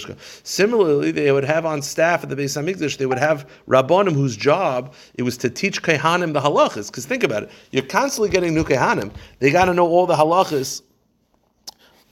Schar. 0.00 0.42
Similarly, 0.42 1.10
they 1.10 1.30
would 1.30 1.44
have 1.44 1.66
on 1.66 1.82
staff 1.82 2.22
at 2.22 2.30
the 2.30 2.36
Beis 2.36 2.56
Hamikdash, 2.56 2.96
they 2.96 3.04
would 3.04 3.18
have 3.18 3.48
Rabbanim 3.68 4.14
whose 4.14 4.34
job 4.34 4.94
it 5.14 5.24
was 5.24 5.36
to 5.38 5.50
teach 5.50 5.82
Kehanim 5.82 6.32
the 6.32 6.40
halachas. 6.40 6.86
Because 6.86 7.04
think 7.04 7.22
about 7.22 7.42
it, 7.42 7.50
you're 7.70 7.82
constantly 7.84 8.30
getting 8.30 8.54
new 8.54 8.64
Kehanim. 8.64 9.12
They 9.40 9.50
got 9.50 9.66
to 9.66 9.74
know 9.74 9.86
all 9.86 10.06
the 10.06 10.14
halachas 10.14 10.80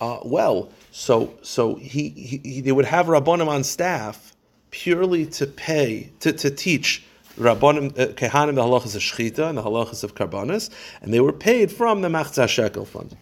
uh, 0.03 0.19
well. 0.25 0.71
So, 0.99 1.35
so 1.43 1.75
he, 1.75 2.09
he, 2.09 2.39
he, 2.39 2.61
they 2.63 2.73
would 2.73 2.87
have 2.87 3.07
Rabbanim 3.07 3.49
on 3.49 3.65
staff 3.65 4.35
purely 4.71 5.27
to 5.27 5.47
pay 5.47 6.11
to, 6.21 6.33
to 6.33 6.51
teach 6.51 7.05
Rabbanim 7.39 7.91
uh, 7.99 8.15
Kehanim 8.15 8.55
the 8.55 8.63
halachas 8.63 8.97
of 8.97 9.03
shchita 9.03 9.47
and 9.47 9.59
the 9.59 9.63
halachas 9.63 10.03
of 10.03 10.15
karbanis, 10.15 10.71
and 11.03 11.13
they 11.13 11.21
were 11.21 11.35
paid 11.35 11.71
from 11.71 12.01
the 12.01 12.09
Machzah 12.09 12.49
Shekel 12.49 12.87
fund. 12.87 13.15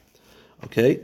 Okay. 0.63 1.01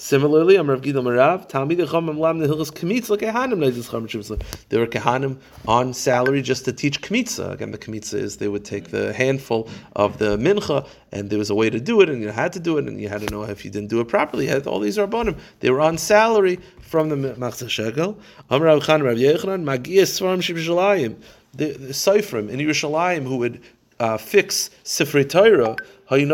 Similarly, 0.00 0.56
I'm 0.56 0.70
Rav 0.70 0.80
Gidel 0.80 1.02
Marav. 1.02 1.46
Talmid 1.50 1.76
Chacham 1.76 2.18
Lam 2.18 2.40
Nehilchas 2.40 2.72
Kmitza 2.72 3.18
Kehanim 3.18 3.60
Shivsla. 3.60 4.42
There 4.70 4.80
were 4.80 4.86
Kehanim 4.86 5.36
on 5.68 5.92
salary 5.92 6.40
just 6.40 6.64
to 6.64 6.72
teach 6.72 7.02
Kmitza. 7.02 7.52
Again, 7.52 7.70
the 7.70 7.76
Kmitza 7.76 8.14
is 8.14 8.38
they 8.38 8.48
would 8.48 8.64
take 8.64 8.88
the 8.88 9.12
handful 9.12 9.68
of 9.94 10.16
the 10.16 10.38
mincha, 10.38 10.88
and 11.12 11.28
there 11.28 11.38
was 11.38 11.50
a 11.50 11.54
way 11.54 11.68
to 11.68 11.78
do 11.78 12.00
it, 12.00 12.08
and 12.08 12.22
you 12.22 12.30
had 12.30 12.54
to 12.54 12.60
do 12.60 12.78
it, 12.78 12.88
and 12.88 12.98
you 12.98 13.10
had 13.10 13.20
to 13.20 13.30
know 13.30 13.42
if 13.42 13.62
you 13.62 13.70
didn't 13.70 13.90
do 13.90 14.00
it 14.00 14.08
properly. 14.08 14.46
You 14.46 14.52
had 14.52 14.66
all 14.66 14.80
these 14.80 14.96
rabbanim. 14.96 15.38
They 15.60 15.68
were 15.68 15.82
on 15.82 15.98
salary 15.98 16.60
from 16.80 17.10
the 17.10 17.16
Machzah 17.34 17.68
Shekel. 17.68 18.18
Amar 18.48 18.68
Rav 18.68 18.82
Chan 18.82 19.02
Rav 19.02 19.18
Yochanan 19.18 19.64
Magia 19.64 20.04
Svarim 20.04 20.38
Shibshalayim. 20.38 21.20
The, 21.52 21.72
the 21.72 21.92
Seifrim 21.92 22.48
in 22.48 22.58
Yerushalayim 22.58 23.24
who 23.24 23.36
would 23.36 23.60
uh, 24.00 24.16
fix 24.18 24.70
Sifrei 24.84 25.28
Torah 25.28 25.76
they 26.10 26.24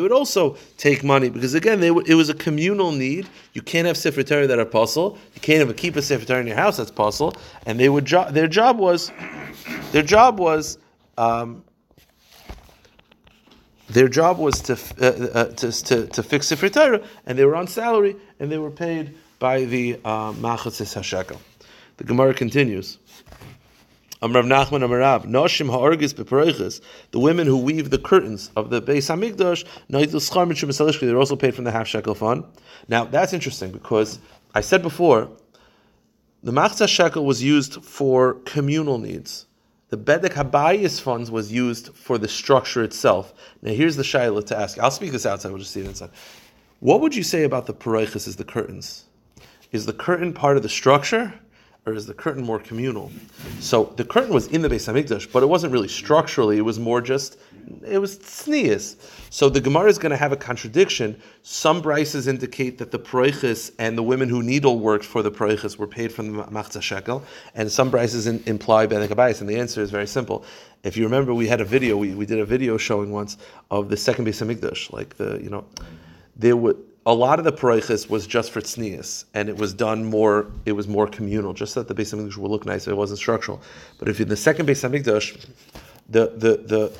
would 0.00 0.12
also 0.12 0.56
take 0.76 1.02
money 1.02 1.28
because 1.28 1.54
again, 1.54 1.82
it 1.82 2.14
was 2.14 2.28
a 2.28 2.34
communal 2.34 2.92
need. 2.92 3.28
You 3.54 3.62
can't 3.62 3.88
have 3.88 3.96
Sefer 3.96 4.22
Torah 4.22 4.46
that 4.46 4.60
are 4.60 4.64
pasul. 4.64 5.18
You 5.34 5.40
can't 5.40 5.58
have 5.58 5.68
a 5.68 5.74
keep 5.74 5.96
a 5.96 6.02
Sefer 6.02 6.24
Torah 6.24 6.40
in 6.40 6.46
your 6.46 6.54
house 6.54 6.76
that's 6.76 6.92
pasul. 6.92 7.34
And 7.66 7.80
they 7.80 7.88
would 7.88 8.04
jo- 8.04 8.30
their 8.30 8.46
job 8.46 8.78
was 8.78 9.10
their 9.90 10.04
job 10.04 10.38
was 10.38 10.78
um, 11.18 11.64
their 13.88 14.06
job 14.08 14.38
was 14.38 14.60
to, 14.62 14.74
uh, 15.00 15.06
uh, 15.06 15.44
to, 15.46 15.72
to, 15.72 16.06
to 16.06 16.22
fix 16.22 16.46
Sefer 16.46 16.68
Torah, 16.68 17.02
and 17.26 17.36
they 17.36 17.44
were 17.44 17.56
on 17.56 17.66
salary, 17.66 18.14
and 18.38 18.50
they 18.50 18.58
were 18.58 18.70
paid 18.70 19.14
by 19.40 19.64
the 19.64 19.98
uh, 20.04 20.32
Machatzis 20.34 20.96
Hashekel. 20.96 21.38
The 21.96 22.04
Gemara 22.04 22.32
continues. 22.32 22.98
Amrav 24.22 24.46
Nachman 24.46 24.82
Noshim 25.24 25.68
Ha'argis 25.68 26.80
the 27.10 27.18
women 27.18 27.48
who 27.48 27.56
weave 27.56 27.90
the 27.90 27.98
curtains 27.98 28.50
of 28.54 28.70
the 28.70 28.80
Beis 28.80 29.10
Hamikdash, 29.10 29.64
they're 31.00 31.18
also 31.18 31.34
paid 31.34 31.54
from 31.56 31.64
the 31.64 31.72
half 31.72 31.88
shekel 31.88 32.14
fund. 32.14 32.44
Now 32.86 33.04
that's 33.04 33.32
interesting 33.32 33.72
because 33.72 34.20
I 34.54 34.60
said 34.60 34.80
before, 34.80 35.28
the 36.44 36.52
Machzah 36.52 36.88
shekel 36.88 37.24
was 37.24 37.42
used 37.42 37.82
for 37.82 38.34
communal 38.44 38.98
needs. 38.98 39.46
The 39.88 39.96
Bedek 39.96 40.34
Habayis 40.34 41.00
funds 41.00 41.30
was 41.30 41.52
used 41.52 41.94
for 41.94 42.16
the 42.16 42.28
structure 42.28 42.84
itself. 42.84 43.34
Now 43.60 43.72
here's 43.72 43.96
the 43.96 44.04
shaila 44.04 44.46
to 44.46 44.56
ask. 44.56 44.78
I'll 44.78 44.92
speak 44.92 45.10
this 45.10 45.26
outside, 45.26 45.50
we'll 45.50 45.58
just 45.58 45.72
see 45.72 45.80
it 45.80 45.86
inside. 45.86 46.10
What 46.78 47.00
would 47.00 47.14
you 47.14 47.24
say 47.24 47.42
about 47.42 47.66
the 47.66 47.74
Pareiches 47.74 48.28
as 48.28 48.36
the 48.36 48.44
curtains? 48.44 49.04
Is 49.72 49.84
the 49.84 49.92
curtain 49.92 50.32
part 50.32 50.56
of 50.56 50.62
the 50.62 50.68
structure? 50.68 51.34
Or 51.84 51.94
is 51.94 52.06
the 52.06 52.14
curtain 52.14 52.44
more 52.44 52.58
communal? 52.58 53.10
So 53.60 53.92
the 53.96 54.04
curtain 54.04 54.32
was 54.32 54.46
in 54.48 54.62
the 54.62 54.68
Beis 54.68 54.92
Hamikdash, 54.92 55.32
but 55.32 55.42
it 55.42 55.46
wasn't 55.46 55.72
really 55.72 55.88
structurally. 55.88 56.58
It 56.58 56.62
was 56.62 56.78
more 56.78 57.00
just 57.00 57.38
it 57.86 57.98
was 57.98 58.18
tznius. 58.18 58.96
So 59.30 59.48
the 59.48 59.60
Gemara 59.60 59.88
is 59.88 59.98
going 59.98 60.10
to 60.10 60.16
have 60.16 60.32
a 60.32 60.36
contradiction. 60.36 61.20
Some 61.42 61.82
brises 61.82 62.26
indicate 62.28 62.78
that 62.78 62.90
the 62.90 62.98
proiches 62.98 63.72
and 63.78 63.96
the 63.96 64.02
women 64.02 64.28
who 64.28 64.42
needle 64.42 64.78
worked 64.78 65.04
for 65.04 65.22
the 65.22 65.30
proiches 65.30 65.76
were 65.76 65.86
paid 65.86 66.12
from 66.12 66.36
the 66.36 66.44
machzah 66.44 66.82
shekel, 66.82 67.22
and 67.54 67.70
some 67.70 67.90
brises 67.90 68.26
in, 68.26 68.42
imply 68.46 68.86
ben 68.86 69.02
And 69.02 69.48
the 69.48 69.56
answer 69.56 69.80
is 69.80 69.90
very 69.90 70.06
simple. 70.06 70.44
If 70.82 70.96
you 70.96 71.04
remember, 71.04 71.32
we 71.34 71.46
had 71.46 71.60
a 71.60 71.64
video. 71.64 71.96
We, 71.96 72.14
we 72.14 72.26
did 72.26 72.40
a 72.40 72.44
video 72.44 72.76
showing 72.76 73.10
once 73.10 73.38
of 73.70 73.88
the 73.88 73.96
second 73.96 74.26
Beis 74.26 74.44
Hamikdash, 74.44 74.92
like 74.92 75.16
the 75.16 75.40
you 75.42 75.50
know, 75.50 75.64
there 76.36 76.56
would 76.56 76.76
a 77.04 77.14
lot 77.14 77.38
of 77.38 77.44
the 77.44 77.52
paroiches 77.52 78.08
was 78.08 78.26
just 78.26 78.50
for 78.52 78.60
tznius, 78.60 79.24
and 79.34 79.48
it 79.48 79.56
was 79.56 79.74
done 79.74 80.04
more. 80.04 80.46
It 80.66 80.72
was 80.72 80.86
more 80.86 81.06
communal, 81.06 81.52
just 81.52 81.74
that 81.74 81.88
the 81.88 81.94
Beis 81.94 82.14
Hamikdash 82.14 82.36
would 82.36 82.50
look 82.50 82.64
nice. 82.64 82.86
It 82.86 82.96
wasn't 82.96 83.18
structural. 83.18 83.60
But 83.98 84.08
if 84.08 84.20
in 84.20 84.28
the 84.28 84.36
second 84.36 84.66
Beis 84.68 84.88
Hamikdash, 84.88 85.46
the 86.08 86.32
the 86.36 86.56
the 86.64 86.92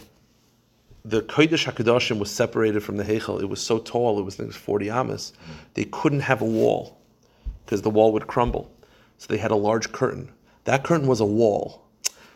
the 1.05 1.23
Kodesh 1.23 1.71
Hakadoshim 1.71 2.19
was 2.19 2.31
separated 2.31 2.83
from 2.83 2.97
the 2.97 3.05
Heichel. 3.05 3.41
It 3.41 3.47
was 3.47 3.61
so 3.61 3.79
tall; 3.79 4.19
it 4.19 4.23
was, 4.23 4.41
it 4.41 4.47
was 4.47 4.57
forty 4.57 4.91
amas. 4.91 5.33
They 5.75 5.85
couldn't 5.85 6.21
have 6.21 6.43
a 6.43 6.47
wall 6.47 6.99
because 7.65 7.83
the 7.83 7.91
wall 7.91 8.13
would 8.13 8.27
crumble. 8.27 8.73
So 9.19 9.29
they 9.29 9.39
had 9.39 9.53
a 9.53 9.57
large 9.57 9.93
curtain. 9.93 10.33
That 10.65 10.83
curtain 10.83 11.07
was 11.07 11.21
a 11.21 11.25
wall. 11.25 11.83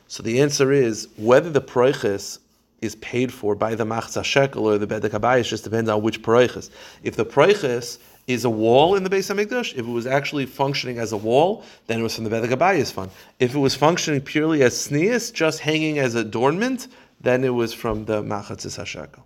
So 0.06 0.22
the 0.22 0.40
answer 0.40 0.70
is 0.70 1.08
whether 1.16 1.50
the 1.50 1.60
proiches 1.60 2.38
is 2.82 2.94
paid 2.96 3.32
for 3.32 3.54
by 3.54 3.74
the 3.74 3.84
machzah 3.84 4.24
shekel 4.24 4.66
or 4.66 4.78
the 4.78 4.86
bedek 4.86 5.10
habayis 5.10 5.48
just 5.48 5.64
depends 5.64 5.88
on 5.88 6.02
which 6.02 6.22
proiches. 6.22 6.70
If 7.02 7.16
the 7.16 7.24
proiches 7.24 7.98
is 8.26 8.44
a 8.44 8.50
wall 8.50 8.96
in 8.96 9.04
the 9.04 9.10
Beis 9.10 9.32
Hamikdash, 9.32 9.72
if 9.72 9.80
it 9.80 9.90
was 9.90 10.06
actually 10.06 10.46
functioning 10.46 10.98
as 10.98 11.12
a 11.12 11.16
wall, 11.16 11.64
then 11.86 12.00
it 12.00 12.02
was 12.02 12.14
from 12.16 12.24
the 12.24 12.30
bedek 12.30 12.50
habayis 12.50 12.92
fund. 12.92 13.10
If 13.38 13.54
it 13.54 13.58
was 13.58 13.74
functioning 13.74 14.20
purely 14.20 14.62
as 14.62 14.74
sneas, 14.74 15.32
just 15.32 15.60
hanging 15.60 15.98
as 15.98 16.14
adornment, 16.14 16.88
then 17.20 17.44
it 17.44 17.54
was 17.54 17.72
from 17.72 18.04
the 18.04 18.22
machatzis 18.22 18.78
hashekel. 18.78 19.22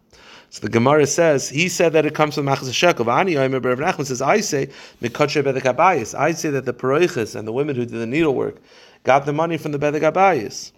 So 0.50 0.62
the 0.62 0.68
Gemara 0.68 1.06
says 1.06 1.48
he 1.48 1.68
said 1.68 1.92
that 1.92 2.04
it 2.04 2.14
comes 2.14 2.34
from 2.34 2.46
Machzah 2.46 2.74
Shekel. 2.74 3.04
V'ani 3.04 3.36
Omer 3.36 3.60
Rav 3.60 3.78
Nachman 3.78 4.04
says 4.06 4.20
I 4.20 4.40
say 4.40 4.68
mikadshe 5.00 5.42
bedek 5.44 5.62
habayis. 5.62 6.18
I 6.18 6.32
say 6.32 6.50
that 6.50 6.64
the 6.64 6.74
paroiches 6.74 7.36
and 7.36 7.46
the 7.46 7.52
women 7.52 7.76
who 7.76 7.86
did 7.86 7.98
the 8.00 8.06
needlework 8.06 8.56
got 9.04 9.26
the 9.26 9.32
money 9.32 9.56
from 9.56 9.70
the 9.70 9.78
bedek 9.78 10.00
habayis 10.00 10.72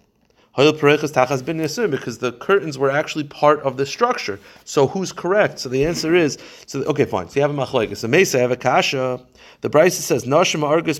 because 0.55 2.19
the 2.19 2.31
curtains 2.33 2.77
were 2.77 2.91
actually 2.91 3.23
part 3.23 3.61
of 3.61 3.77
the 3.77 3.85
structure. 3.85 4.39
So 4.65 4.87
who's 4.87 5.11
correct? 5.11 5.59
So 5.59 5.69
the 5.69 5.85
answer 5.85 6.13
is 6.13 6.37
so. 6.67 6.83
Okay, 6.83 7.05
fine. 7.05 7.27
So 7.27 7.35
you 7.35 7.41
have 7.41 7.51
a 7.51 7.53
machlekes. 7.53 7.97
So 7.97 8.07
Mesa 8.07 8.39
have 8.39 8.51
a 8.51 8.55
kasha. 8.55 9.19
The 9.61 9.69
Brisa 9.69 10.01
says 10.01 10.25
nashim 10.25 10.63
argus 10.63 10.99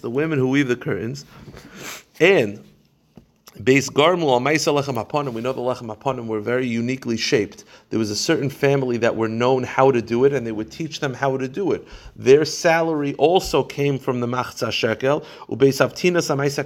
the 0.00 0.10
women 0.10 0.38
who 0.38 0.48
weave 0.48 0.66
the 0.68 0.76
curtains, 0.76 1.24
and 2.18 2.64
Base 3.62 3.88
Garmul 3.88 4.32
al 4.32 4.40
Maisa 4.40 4.74
Lechem 4.74 5.02
Hapanim. 5.02 5.32
We 5.32 5.40
know 5.40 5.52
the 5.52 5.60
Lechem 5.60 5.94
Hapanim 5.94 6.26
were 6.26 6.40
very 6.40 6.66
uniquely 6.66 7.16
shaped. 7.16 7.62
There 7.90 8.00
was 8.00 8.10
a 8.10 8.16
certain 8.16 8.50
family 8.50 8.96
that 8.96 9.14
were 9.14 9.28
known 9.28 9.62
how 9.62 9.92
to 9.92 10.02
do 10.02 10.24
it, 10.24 10.32
and 10.32 10.44
they 10.44 10.50
would 10.50 10.72
teach 10.72 10.98
them 10.98 11.14
how 11.14 11.36
to 11.36 11.46
do 11.46 11.70
it. 11.70 11.86
Their 12.16 12.44
salary 12.44 13.14
also 13.14 13.62
came 13.62 13.96
from 13.96 14.18
the 14.18 14.26
Machzah 14.26 14.72
Shekel, 14.72 15.24
Ubeis 15.48 15.78
Havtinas 15.78 16.34
Amaisa. 16.34 16.64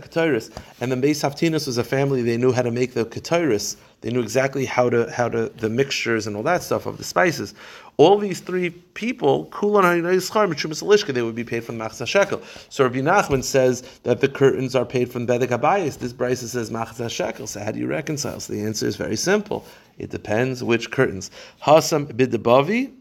And 0.80 0.90
the 0.90 0.97
Beis 0.97 1.23
Havtinas 1.23 1.66
was 1.66 1.76
a 1.76 1.85
family 1.85 2.23
they 2.23 2.38
knew 2.38 2.52
how 2.52 2.62
to 2.62 2.71
make 2.71 2.95
the 2.95 3.04
Ketoris. 3.04 3.76
They 4.00 4.10
knew 4.10 4.20
exactly 4.20 4.64
how 4.64 4.90
to 4.90 5.10
how 5.10 5.28
to 5.28 5.48
the 5.48 5.68
mixtures 5.68 6.26
and 6.26 6.36
all 6.36 6.44
that 6.44 6.62
stuff 6.62 6.86
of 6.86 6.98
the 6.98 7.04
spices. 7.04 7.54
All 7.96 8.16
these 8.16 8.38
three 8.38 8.70
people, 8.70 9.46
Kulan 9.46 10.02
they 10.02 11.22
would 11.22 11.34
be 11.34 11.44
paid 11.44 11.64
from 11.64 11.78
the 11.78 11.84
Machzah 11.84 12.06
Shekel. 12.06 12.40
So 12.68 12.84
Rabbi 12.84 13.00
Nachman 13.00 13.42
says 13.42 13.82
that 14.04 14.20
the 14.20 14.28
curtains 14.28 14.76
are 14.76 14.84
paid 14.84 15.10
from 15.10 15.26
Bedek 15.26 15.48
Abayis. 15.48 15.98
This 15.98 16.12
Brisa 16.12 16.46
says 16.46 16.70
Machzah 16.70 17.10
Shekel. 17.10 17.48
So 17.48 17.58
how 17.58 17.72
do 17.72 17.80
you 17.80 17.88
reconcile? 17.88 18.38
So 18.38 18.52
the 18.52 18.62
answer 18.62 18.86
is 18.86 18.94
very 18.94 19.16
simple. 19.16 19.64
It 19.98 20.10
depends 20.10 20.62
which 20.62 20.92
curtains. 20.92 21.32
Hasam 21.64 22.12
bidabavi 22.12 22.92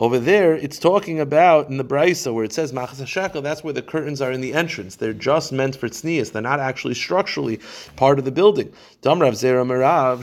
over 0.00 0.18
there, 0.18 0.54
it's 0.54 0.78
talking 0.78 1.20
about 1.20 1.68
in 1.68 1.76
the 1.76 1.84
Brisa 1.84 2.32
where 2.32 2.42
it 2.42 2.54
says 2.54 2.72
Machas 2.72 3.06
Shekel, 3.06 3.42
that's 3.42 3.62
where 3.62 3.74
the 3.74 3.82
curtains 3.82 4.22
are 4.22 4.32
in 4.32 4.40
the 4.40 4.54
entrance. 4.54 4.96
They're 4.96 5.12
just 5.12 5.52
meant 5.52 5.76
for 5.76 5.90
tznias. 5.90 6.32
They're 6.32 6.40
not 6.40 6.58
actually 6.58 6.94
structurally 6.94 7.60
part 7.96 8.18
of 8.18 8.24
the 8.24 8.30
building. 8.30 8.72
Damrav 9.02 9.32
Zera 9.32 9.62
Merav, 9.62 10.22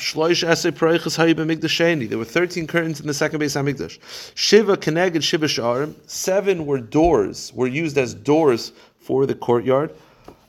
There 2.09 2.17
were 2.17 2.25
13 2.25 2.67
curtains 2.67 2.99
in 2.99 3.05
the 3.05 3.13
second 3.13 3.39
Beis 3.39 3.55
Hamikdash. 3.55 3.99
Shiva 4.33 4.77
Keneged 4.77 5.21
Shiva 5.21 5.45
Sharim. 5.45 5.93
Seven 6.07 6.65
were 6.65 6.79
doors, 6.79 7.53
were 7.53 7.67
used 7.67 7.99
as 7.99 8.15
doors 8.15 8.73
for 8.99 9.27
the 9.27 9.35
courtyard. 9.35 9.91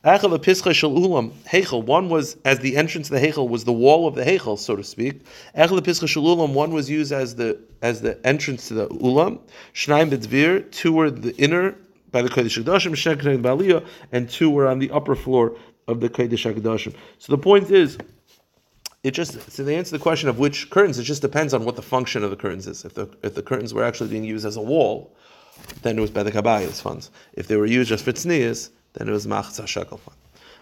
Hechel. 0.09 1.85
One 1.85 2.09
was 2.09 2.37
as 2.45 2.61
the 2.61 2.77
entrance 2.77 3.09
to 3.09 3.15
the 3.15 3.21
Hechel 3.21 3.49
was 3.49 3.65
the 3.65 3.73
wall 3.73 4.07
of 4.07 4.15
the 4.15 4.25
Hechel, 4.25 4.59
so 4.59 4.77
to 4.77 4.85
speak. 4.85 5.27
One 5.55 6.73
was 6.73 6.89
used 6.91 7.13
as 7.13 7.35
the 7.35 7.59
as 7.83 8.01
the 8.01 8.27
entrance 8.27 8.69
to 8.69 8.75
the 8.75 8.89
Ulam. 8.89 9.41
Shnaim 9.75 10.11
B'Dvir. 10.11 10.71
Two 10.71 10.93
were 10.93 11.11
the 11.11 11.37
inner 11.37 11.77
by 12.11 12.23
the 12.23 12.29
Kodesh 12.29 12.63
Hakadoshim. 12.63 13.87
and 14.13 14.31
two 14.31 14.51
were 14.51 14.67
on 14.67 14.79
the 14.79 14.91
upper 14.91 15.15
floor 15.15 15.57
of 15.87 16.01
the 16.01 16.09
Kodesh 16.09 16.53
Hakadoshim. 16.53 16.95
So 17.19 17.33
the 17.33 17.39
point 17.39 17.71
is. 17.71 17.99
It 19.05 19.13
just 19.13 19.53
so 19.53 19.63
they 19.63 19.77
answer 19.77 19.97
the 19.97 20.03
question 20.03 20.29
of 20.29 20.41
which 20.41 20.71
curtains, 20.71 20.99
it 20.99 21.05
just 21.05 21.23
depends 21.23 21.55
on 21.55 21.65
what 21.65 21.77
the 21.77 21.83
function 21.83 22.25
of 22.25 22.31
the 22.31 22.37
curtains 22.37 22.67
is. 22.67 22.85
If 22.85 22.95
the 22.95 23.09
if 23.23 23.35
the 23.37 23.43
curtains 23.43 23.73
were 23.73 23.85
actually 23.85 24.11
being 24.11 24.25
used 24.25 24.45
as 24.45 24.57
a 24.57 24.61
wall, 24.61 25.15
then 25.83 25.97
it 25.97 26.01
was 26.01 26.11
by 26.11 26.25
the 26.25 26.33
Kabbayas 26.33 26.83
funds. 26.83 27.13
If 27.35 27.47
they 27.47 27.57
were 27.57 27.67
used 27.67 27.91
just 27.91 28.05
for 28.05 28.11
tznias, 28.11 28.71
then 28.99 29.09
it 29.09 29.13
was 29.13 29.27
machzah 29.27 29.67
shekel. 29.67 30.01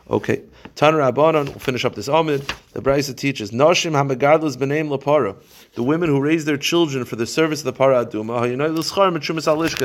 Okay. 0.09 0.43
Tanur 0.77 1.13
Rabbanon, 1.13 1.47
we'll 1.47 1.59
finish 1.59 1.85
up 1.85 1.97
this 1.97 2.07
Amid. 2.07 2.43
The 2.75 2.81
Brisa 2.81 3.17
teaches, 3.17 3.51
Noshim 3.51 3.93
hamagadlas 3.93 4.57
b'neim 4.57 4.89
lapara. 4.89 5.35
The 5.75 5.83
women 5.83 6.09
who 6.09 6.21
raised 6.21 6.47
their 6.47 6.57
children 6.57 7.05
for 7.05 7.17
the 7.17 7.27
service 7.27 7.61
of 7.61 7.65
the 7.65 7.73
para 7.73 8.07
aduma, 8.07 8.43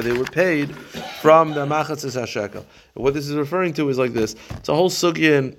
they 0.04 0.18
were 0.18 0.26
paid 0.26 0.76
from 1.22 1.54
the 1.54 1.66
machatzis 1.66 2.20
hashekel. 2.20 2.66
What 2.94 3.16
this 3.16 3.28
is 3.28 3.36
referring 3.36 3.74
to 3.74 3.90
is 3.90 3.98
like 3.98 4.14
this. 4.14 4.36
It's 4.52 4.70
a 4.70 4.76
whole 4.76 4.92
sugya 4.92 5.56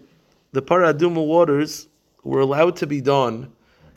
the 0.53 0.63
para 0.63 0.95
aduma 0.95 1.27
waters 1.27 1.89
were 2.23 2.41
allowed 2.41 2.77
to 2.77 2.87
be 2.87 3.01
done 3.01 3.51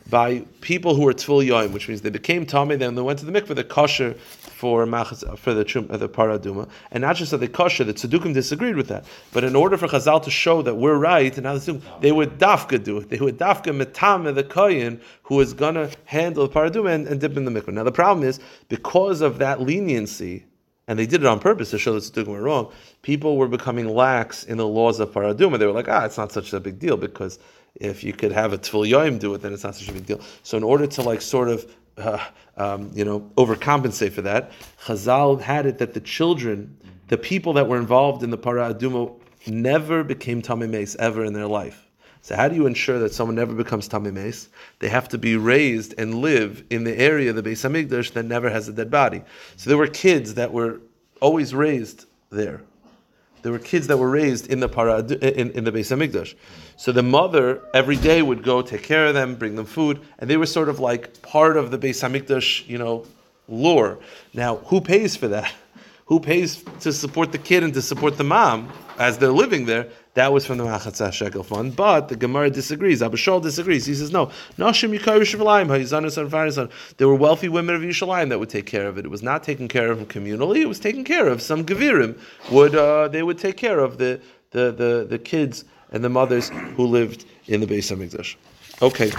by 0.10 0.40
people 0.62 0.96
who 0.96 1.04
were 1.04 1.14
tzvul 1.14 1.46
yoim, 1.46 1.74
which 1.74 1.88
means 1.88 2.02
they 2.02 2.10
became 2.10 2.46
tummy, 2.46 2.76
then 2.76 2.96
they 2.96 3.02
went 3.02 3.20
to 3.20 3.26
the 3.26 3.32
mikveh, 3.32 3.56
the 3.56 3.64
kosher 3.64 4.16
for 4.56 4.86
machas, 4.86 5.38
for 5.38 5.54
the 5.54 5.66
chum, 5.66 5.88
the 5.88 6.08
paraduma, 6.08 6.70
and 6.92 7.02
not 7.02 7.18
just 7.18 7.32
that 7.32 7.38
the 7.38 7.48
kosher. 7.48 7.84
The 7.84 7.94
tzedukim 7.94 8.34
disagreed 8.34 8.78
with 8.78 8.88
that, 8.88 9.06
but 9.34 9.44
in 9.44 9.56
order 9.56 9.78
for 9.78 9.88
Chazal 9.88 10.24
to 10.24 10.32
show 10.32 10.62
that 10.62 10.76
we're 10.76 10.98
right, 10.98 11.36
and 11.38 11.44
now 11.44 11.58
they 12.00 12.12
would 12.12 12.38
dafka 12.38 12.82
do 12.82 13.00
it. 13.00 13.10
They 13.10 13.18
would 13.18 13.38
dafka 13.38 13.76
metame 13.76 14.34
the 14.34 14.44
koyin 14.44 15.02
who 15.24 15.42
is 15.42 15.54
gonna 15.54 15.92
handle 16.06 16.48
the 16.48 16.54
paraduma 16.54 16.96
and, 16.96 17.08
and 17.08 17.20
dip 17.20 17.36
in 17.36 17.44
the 17.44 17.52
mikveh. 17.52 17.74
Now 17.74 17.84
the 17.84 17.92
problem 17.92 18.26
is 18.26 18.40
because 18.70 19.20
of 19.22 19.40
that 19.40 19.62
leniency 19.62 20.46
and 20.88 20.98
they 21.00 21.06
did 21.06 21.22
it 21.22 21.28
on 21.28 21.40
purpose 21.40 21.72
to 21.72 21.80
show 21.80 21.94
that 21.94 22.04
Tzedukim 22.04 22.28
were 22.28 22.42
wrong, 22.42 22.72
people 23.02 23.38
were 23.38 23.48
becoming 23.48 23.90
lax 23.90 24.44
in 24.44 24.58
the 24.58 24.68
laws 24.68 25.00
of 25.00 25.12
Paraduma. 25.12 25.58
They 25.58 25.66
were 25.66 25.72
like, 25.72 25.90
ah, 25.90 26.06
it's 26.06 26.18
not 26.18 26.32
such 26.32 26.54
a 26.54 26.60
big 26.60 26.78
deal 26.80 26.96
because 26.96 27.40
if 27.76 28.04
you 28.04 28.14
could 28.14 28.32
have 28.32 28.54
a 28.54 28.58
Tfil 28.58 28.90
Yoim 28.90 29.20
do 29.20 29.34
it, 29.34 29.42
then 29.42 29.52
it's 29.52 29.64
not 29.64 29.76
such 29.76 29.90
a 29.90 29.94
big 29.94 30.06
deal. 30.06 30.22
So 30.44 30.58
in 30.58 30.64
order 30.64 30.86
to 30.86 31.02
like 31.02 31.22
sort 31.22 31.50
of, 31.50 31.76
uh, 31.98 32.24
um, 32.58 32.92
you 32.94 33.06
know, 33.06 33.32
overcompensate 33.36 34.12
for 34.12 34.22
that, 34.22 34.52
Chazal 34.86 35.42
had 35.42 35.66
it 35.66 35.78
that 35.80 35.94
the 35.94 36.00
children, 36.00 36.78
the 37.08 37.18
people 37.18 37.54
that 37.54 37.68
were 37.68 37.78
involved 37.78 38.24
in 38.24 38.30
the 38.30 38.38
Paraduma 38.38 39.14
never 39.48 40.04
became 40.04 40.42
Tamim 40.42 40.96
ever 40.98 41.26
in 41.26 41.34
their 41.34 41.48
life. 41.48 41.86
So 42.26 42.36
how 42.36 42.48
do 42.48 42.56
you 42.56 42.66
ensure 42.66 42.98
that 42.98 43.14
someone 43.14 43.36
never 43.36 43.54
becomes 43.54 43.88
tamim 43.88 44.48
They 44.80 44.90
have 44.90 45.08
to 45.10 45.20
be 45.20 45.38
raised 45.38 45.94
and 46.00 46.16
live 46.16 46.64
in 46.72 46.84
the 46.84 46.98
area 46.98 47.30
of 47.30 47.36
the 47.36 47.44
Beis 47.44 47.64
Hamikdash 47.64 48.14
that 48.14 48.26
never 48.26 48.50
has 48.50 48.68
a 48.68 48.74
dead 48.74 48.90
body. 48.90 49.22
So 49.58 49.70
there 49.70 49.78
were 49.78 49.86
kids 49.86 50.34
that 50.34 50.52
were 50.52 50.82
always 51.22 51.54
raised 51.54 52.06
there. 52.32 52.64
There 53.46 53.52
were 53.52 53.60
kids 53.60 53.86
that 53.86 53.98
were 53.98 54.10
raised 54.10 54.48
in 54.48 54.60
the 54.60 54.68
para, 54.68 55.02
in, 55.02 55.52
in 55.52 55.66
the 55.66 55.72
Beis 55.72 55.96
Hamikdash. 55.96 56.34
So 56.78 56.92
the 56.92 57.04
mother 57.04 57.62
every 57.76 57.96
day 57.96 58.24
would 58.24 58.42
go 58.42 58.64
take 58.64 58.82
care 58.82 59.06
of 59.06 59.14
them, 59.14 59.36
bring 59.36 59.56
them 59.56 59.68
food, 59.68 60.02
and 60.18 60.28
they 60.28 60.36
were 60.36 60.48
sort 60.48 60.68
of 60.68 60.80
like 60.80 61.22
part 61.22 61.56
of 61.56 61.70
the 61.70 61.78
Beis 61.78 62.02
Hamikdash, 62.02 62.68
you 62.68 62.80
know, 62.80 63.06
lore. 63.48 64.00
Now, 64.34 64.56
who 64.56 64.82
pays 64.82 65.16
for 65.16 65.28
that? 65.28 65.54
Who 66.06 66.20
pays 66.20 66.64
to 66.82 66.94
support 66.94 67.32
the 67.32 67.40
kid 67.40 67.64
and 67.64 67.74
to 67.74 67.82
support 67.82 68.18
the 68.18 68.24
mom 68.24 68.72
as 69.00 69.18
they're 69.18 69.32
living 69.32 69.66
there? 69.66 69.88
That 70.14 70.32
was 70.32 70.46
from 70.46 70.60
the 70.60 70.64
Machatzah 70.64 71.12
Shekel 71.12 71.44
fund, 71.44 71.76
but 71.76 72.10
the 72.10 72.16
Gemara 72.16 72.52
disagrees. 72.52 73.02
Abba 73.02 73.18
Shaul 73.18 73.42
disagrees. 73.42 73.86
He 73.86 73.96
says, 73.96 74.12
no, 74.12 74.32
There 76.98 77.08
were 77.08 77.16
wealthy 77.16 77.50
women 77.50 77.76
of 77.76 77.82
Yerushalayim 77.82 78.30
that 78.30 78.40
would 78.40 78.50
take 78.50 78.68
care 78.68 78.88
of 78.88 78.98
it. 79.00 79.06
It 79.06 79.10
was 79.10 79.24
not 79.24 79.44
taken 79.44 79.68
care 79.68 79.92
of 79.92 79.98
communally, 80.08 80.62
it 80.62 80.68
was 80.68 80.80
taken 80.80 81.04
care 81.04 81.28
of. 81.28 81.42
Some 81.42 81.66
Gevirim 81.66 82.18
would, 82.52 82.76
uh, 82.76 83.08
they 83.08 83.24
would 83.24 83.40
take 83.40 83.58
care 83.58 83.80
of 83.80 83.98
the, 83.98 84.22
the, 84.52 84.72
the, 84.72 85.08
the 85.10 85.20
kids 85.20 85.66
and 85.92 86.04
the 86.04 86.10
mothers 86.10 86.50
who 86.76 86.86
lived 86.86 87.26
in 87.48 87.62
the 87.62 87.68
Beis 87.68 87.92
HaMikdash. 87.92 88.36
Okay. 88.82 89.12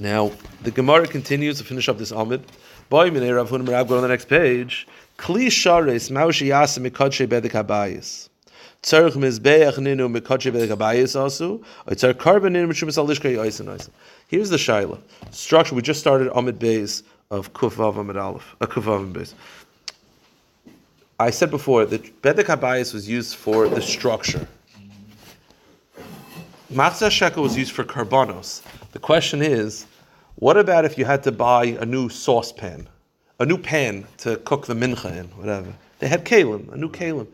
Now, 0.00 0.32
the 0.62 0.70
Gemara 0.70 1.06
continues 1.06 1.58
to 1.58 1.64
finish 1.64 1.88
up 1.88 1.98
this 1.98 2.12
Amid. 2.12 2.44
Boy, 2.88 3.10
Rav 3.10 3.50
Hunim 3.50 3.68
Rav, 3.68 3.88
go 3.88 3.96
on 3.96 4.02
the 4.02 4.08
next 4.08 4.28
page. 4.28 4.86
Kli 5.18 5.50
Shares, 5.50 6.10
Maushi 6.10 6.48
Yasim 6.48 6.88
Mikadshe 6.88 7.26
Bedek 7.26 7.52
Habayis. 7.52 8.28
Tzarech 8.82 9.14
mizbeach 9.14 9.78
ninu 9.78 10.08
mekadshe 10.08 10.52
v'legabayis 10.52 11.18
also. 11.18 11.60
Tzar 11.88 12.16
carbon 12.16 12.52
ninu 12.52 12.68
mishumas 12.68 12.96
alishka 12.96 13.28
yoisin 13.34 13.66
oisin. 13.66 13.90
Here's 14.28 14.48
the 14.48 14.56
shaila 14.56 15.00
structure. 15.32 15.74
We 15.74 15.82
just 15.82 15.98
started 15.98 16.30
Amid 16.36 16.60
Beis 16.60 17.02
of 17.32 17.52
Kufav 17.52 17.98
Amid 17.98 18.16
Aleph. 18.16 18.54
A 18.60 18.64
uh, 18.64 18.66
Kufav 18.68 19.12
Beis. 19.12 19.34
I 21.18 21.30
said 21.30 21.50
before 21.50 21.84
that 21.86 22.22
Bedek 22.22 22.44
Habayis 22.44 22.94
was 22.94 23.08
used 23.08 23.34
for 23.34 23.68
the 23.68 23.82
structure. 23.82 24.46
Matzah 26.72 27.10
shekel 27.10 27.42
was 27.42 27.56
used 27.56 27.72
for 27.72 27.82
karbanos. 27.82 28.62
The 28.92 29.00
question 29.00 29.42
is, 29.42 29.86
what 30.36 30.56
about 30.56 30.84
if 30.84 30.96
you 30.96 31.04
had 31.04 31.24
to 31.24 31.32
buy 31.32 31.64
a 31.64 31.86
new 31.86 32.08
saucepan, 32.08 32.88
a 33.38 33.46
new 33.46 33.58
pan 33.58 34.06
to 34.18 34.36
cook 34.38 34.66
the 34.66 34.74
mincha 34.74 35.16
in, 35.16 35.26
whatever? 35.28 35.72
They 35.98 36.08
had 36.08 36.24
kalim, 36.24 36.72
a 36.72 36.76
new 36.76 36.90
kalim. 36.90 37.26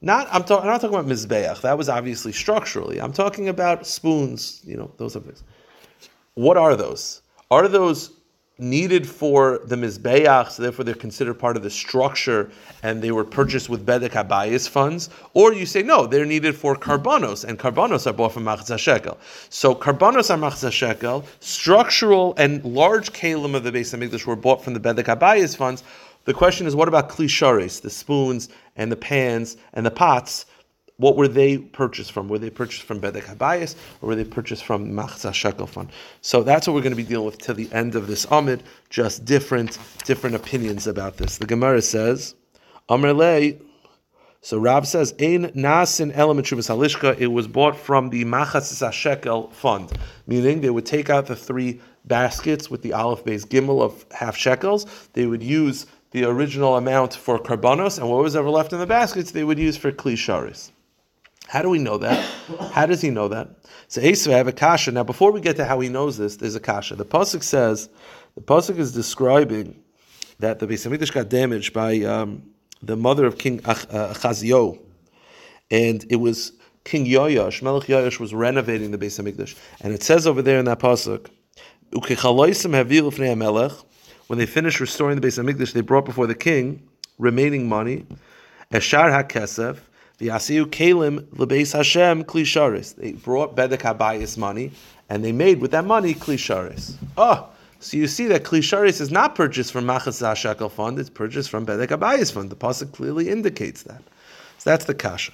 Not 0.00 0.28
I'm, 0.30 0.44
talking. 0.44 0.66
I'm 0.66 0.72
not 0.72 0.80
talking 0.82 0.96
about 0.96 1.10
mizbeach. 1.10 1.62
That 1.62 1.78
was 1.78 1.88
obviously 1.88 2.32
structurally. 2.32 3.00
I'm 3.00 3.12
talking 3.12 3.48
about 3.48 3.86
spoons. 3.86 4.60
You 4.64 4.76
know 4.76 4.90
those 4.98 5.16
of 5.16 5.24
things. 5.24 5.42
What 6.34 6.56
are 6.56 6.76
those? 6.76 7.22
Are 7.50 7.68
those 7.68 8.10
needed 8.58 9.06
for 9.06 9.60
the 9.64 9.74
mizbeach, 9.74 10.50
so 10.50 10.62
therefore 10.62 10.84
they're 10.84 10.94
considered 10.94 11.34
part 11.34 11.56
of 11.56 11.62
the 11.62 11.70
structure, 11.70 12.50
and 12.82 13.02
they 13.02 13.10
were 13.10 13.24
purchased 13.24 13.68
with 13.68 13.84
bedek 13.84 14.10
habayis 14.10 14.68
funds, 14.68 15.10
or 15.32 15.52
you 15.52 15.66
say 15.66 15.82
no, 15.82 16.06
they're 16.06 16.24
needed 16.24 16.54
for 16.54 16.76
karbanos, 16.76 17.44
and 17.44 17.58
karbanos 17.58 18.06
are 18.06 18.12
bought 18.12 18.32
from 18.32 18.44
machzah 18.44 18.78
shekel. 18.78 19.18
So 19.50 19.74
karbanos 19.74 20.30
are 20.30 20.38
machzah 20.38 20.70
shekel, 20.70 21.24
structural 21.40 22.34
and 22.36 22.64
large 22.64 23.12
kalim 23.12 23.54
of 23.54 23.64
the 23.64 23.72
base 23.72 23.92
of 23.92 24.26
were 24.26 24.36
bought 24.36 24.62
from 24.62 24.74
the 24.74 24.80
bedek 24.80 25.06
habayis 25.06 25.56
funds. 25.56 25.82
The 26.24 26.34
question 26.34 26.66
is, 26.66 26.76
what 26.76 26.88
about 26.88 27.08
klisharis, 27.10 27.82
the 27.82 27.90
spoons 27.90 28.48
and 28.76 28.90
the 28.90 28.96
pans 28.96 29.56
and 29.72 29.84
the 29.84 29.90
pots? 29.90 30.46
What 30.96 31.16
were 31.16 31.26
they 31.26 31.58
purchased 31.58 32.12
from? 32.12 32.28
Were 32.28 32.38
they 32.38 32.50
purchased 32.50 32.84
from 32.84 33.00
Bedek 33.00 33.24
Habayis 33.24 33.74
or 34.00 34.08
were 34.08 34.14
they 34.14 34.24
purchased 34.24 34.64
from 34.64 34.92
Machza 34.92 35.34
Shekel 35.34 35.66
Fund? 35.66 35.90
So 36.20 36.44
that's 36.44 36.68
what 36.68 36.74
we're 36.74 36.82
going 36.82 36.92
to 36.92 36.96
be 36.96 37.02
dealing 37.02 37.26
with 37.26 37.38
till 37.38 37.56
the 37.56 37.72
end 37.72 37.96
of 37.96 38.06
this 38.06 38.26
Amid, 38.30 38.62
just 38.90 39.24
different 39.24 39.78
different 40.04 40.36
opinions 40.36 40.86
about 40.86 41.16
this. 41.16 41.38
The 41.38 41.46
Gemara 41.46 41.82
says, 41.82 42.36
Amrlei, 42.88 43.60
so 44.40 44.58
Rab 44.58 44.86
says, 44.86 45.14
Ein 45.20 45.46
nasin 45.54 46.12
element 46.14 46.46
halishka. 46.46 47.18
It 47.18 47.28
was 47.28 47.48
bought 47.48 47.76
from 47.76 48.10
the 48.10 48.24
Machas 48.24 48.92
Shekel 48.92 49.48
fund, 49.50 49.90
meaning 50.26 50.60
they 50.60 50.70
would 50.70 50.86
take 50.86 51.10
out 51.10 51.26
the 51.26 51.34
three 51.34 51.80
baskets 52.04 52.70
with 52.70 52.82
the 52.82 52.92
olive 52.92 53.24
base 53.24 53.44
gimel 53.46 53.82
of 53.82 54.04
half 54.12 54.36
shekels. 54.36 54.86
They 55.14 55.26
would 55.26 55.42
use 55.42 55.86
the 56.10 56.24
original 56.24 56.76
amount 56.76 57.14
for 57.14 57.38
karbanos, 57.38 57.98
and 57.98 58.08
what 58.08 58.22
was 58.22 58.36
ever 58.36 58.50
left 58.50 58.72
in 58.72 58.78
the 58.78 58.86
baskets 58.86 59.32
they 59.32 59.42
would 59.42 59.58
use 59.58 59.76
for 59.76 59.90
klisharis. 59.90 60.70
How 61.46 61.62
do 61.62 61.68
we 61.68 61.78
know 61.78 61.98
that? 61.98 62.24
How 62.72 62.86
does 62.86 63.00
he 63.00 63.10
know 63.10 63.28
that? 63.28 63.48
So 63.88 64.00
Esav 64.00 64.32
have 64.32 64.48
a 64.48 64.52
kasha. 64.52 64.92
Now, 64.92 65.04
before 65.04 65.30
we 65.30 65.40
get 65.40 65.56
to 65.56 65.64
how 65.64 65.78
he 65.80 65.88
knows 65.88 66.16
this, 66.16 66.36
there's 66.36 66.54
a 66.54 66.60
kasha. 66.60 66.96
The 66.96 67.04
pasuk 67.04 67.42
says, 67.42 67.88
the 68.34 68.40
pasuk 68.40 68.78
is 68.78 68.92
describing 68.92 69.80
that 70.40 70.58
the 70.58 70.66
Beis 70.66 70.88
Hamikdash 70.88 71.12
got 71.12 71.28
damaged 71.28 71.72
by 71.72 72.00
um, 72.00 72.42
the 72.82 72.96
mother 72.96 73.26
of 73.26 73.38
King 73.38 73.60
Ach- 73.64 73.86
uh, 73.90 74.72
and 75.70 76.04
it 76.10 76.16
was 76.16 76.52
King 76.84 77.06
Yoyash, 77.06 77.62
Melech 77.62 77.84
Yoyash 77.84 78.20
was 78.20 78.34
renovating 78.34 78.90
the 78.90 78.98
Beis 78.98 79.22
Hamikdash, 79.22 79.56
and 79.80 79.92
it 79.92 80.02
says 80.02 80.26
over 80.26 80.42
there 80.42 80.58
in 80.58 80.64
that 80.66 80.80
pasuk, 80.80 81.28
when 84.26 84.38
they 84.38 84.46
finished 84.46 84.80
restoring 84.80 85.20
the 85.20 85.26
Beis 85.26 85.42
Hamikdash, 85.42 85.72
they 85.72 85.80
brought 85.80 86.04
before 86.04 86.26
the 86.26 86.34
king 86.34 86.88
remaining 87.18 87.68
money, 87.68 88.04
Eshar 88.72 89.24
HaKesef, 89.24 89.78
the 90.18 90.28
Asiyu 90.28 90.66
Kalim 90.66 91.22
Lebeis 91.36 91.72
Hashem 91.72 92.24
Klisharis. 92.24 92.94
They 92.94 93.12
brought 93.12 93.56
Bedek 93.56 93.80
Habayis 93.80 94.38
money, 94.38 94.70
and 95.08 95.24
they 95.24 95.32
made 95.32 95.60
with 95.60 95.72
that 95.72 95.84
money 95.84 96.14
Klisharis. 96.14 96.94
Oh, 97.16 97.22
ah, 97.22 97.46
so 97.80 97.96
you 97.96 98.06
see 98.06 98.26
that 98.26 98.44
Klisharis 98.44 99.00
is 99.00 99.10
not 99.10 99.34
purchased 99.34 99.72
from 99.72 99.84
Machas 99.84 100.22
HaShekel 100.22 100.70
fund, 100.70 100.98
it's 100.98 101.10
purchased 101.10 101.50
from 101.50 101.66
Bedek 101.66 101.88
Habayis 101.88 102.32
fund. 102.32 102.50
The 102.50 102.56
Pasuk 102.56 102.92
clearly 102.92 103.28
indicates 103.28 103.82
that. 103.82 104.02
So 104.58 104.70
that's 104.70 104.86
the 104.86 104.94
Kasha. 104.94 105.32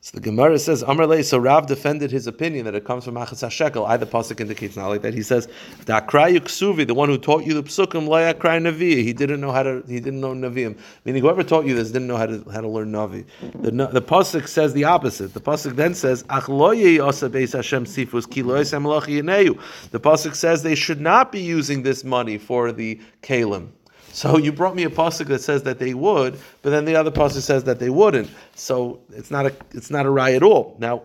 So 0.00 0.16
the 0.16 0.20
Gemara 0.20 0.60
says, 0.60 0.84
Amrle, 0.84 1.24
so 1.24 1.38
Rav 1.38 1.66
defended 1.66 2.12
his 2.12 2.28
opinion 2.28 2.66
that 2.66 2.74
it 2.76 2.84
comes 2.84 3.04
from 3.04 3.16
Achas 3.16 3.44
HaShekel. 3.44 3.84
Either 3.88 4.06
Pasuk 4.06 4.40
indicates 4.40 4.76
not 4.76 4.86
like 4.86 5.02
that. 5.02 5.12
He 5.12 5.22
says, 5.22 5.48
Da'krayu 5.86 6.38
ksuvi, 6.38 6.86
the 6.86 6.94
one 6.94 7.08
who 7.08 7.18
taught 7.18 7.44
you 7.44 7.52
the 7.52 7.64
psukim, 7.64 8.06
loya 8.06 8.32
krai 8.32 8.62
navi. 8.62 9.02
He 9.02 9.12
didn't 9.12 9.40
know 9.40 9.50
how 9.50 9.64
to, 9.64 9.82
he 9.88 9.98
didn't 9.98 10.20
know 10.20 10.34
Naviim. 10.34 10.78
Meaning 11.04 11.22
whoever 11.22 11.42
taught 11.42 11.66
you 11.66 11.74
this 11.74 11.90
didn't 11.90 12.06
know 12.06 12.16
how 12.16 12.26
to, 12.26 12.44
how 12.52 12.60
to 12.60 12.68
learn 12.68 12.92
Navi. 12.92 13.24
The, 13.60 13.72
the 13.72 14.00
Pasuk 14.00 14.46
says 14.46 14.72
the 14.72 14.84
opposite. 14.84 15.34
The 15.34 15.40
Pasuk 15.40 15.74
then 15.74 15.94
says, 15.94 16.24
Ach 16.30 16.48
osa 16.48 17.28
beis 17.28 17.54
Hashem 17.54 17.84
sifus, 17.84 18.30
ki 18.30 18.42
The 18.42 20.00
Pasuk 20.00 20.36
says 20.36 20.62
they 20.62 20.76
should 20.76 21.00
not 21.00 21.32
be 21.32 21.40
using 21.40 21.82
this 21.82 22.04
money 22.04 22.38
for 22.38 22.70
the 22.70 23.00
kalim. 23.22 23.70
So 24.18 24.36
you 24.36 24.50
brought 24.50 24.74
me 24.74 24.82
a 24.82 24.90
pasuk 24.90 25.26
that 25.26 25.42
says 25.42 25.62
that 25.62 25.78
they 25.78 25.94
would, 25.94 26.40
but 26.62 26.70
then 26.70 26.84
the 26.86 26.96
other 26.96 27.12
pasuk 27.12 27.40
says 27.40 27.62
that 27.64 27.78
they 27.78 27.88
wouldn't. 27.88 28.28
So 28.56 28.98
it's 29.10 29.30
not 29.30 29.46
a 29.46 29.54
it's 29.70 29.92
not 29.92 30.06
a 30.06 30.10
rye 30.10 30.32
at 30.32 30.42
all. 30.42 30.74
Now, 30.80 31.02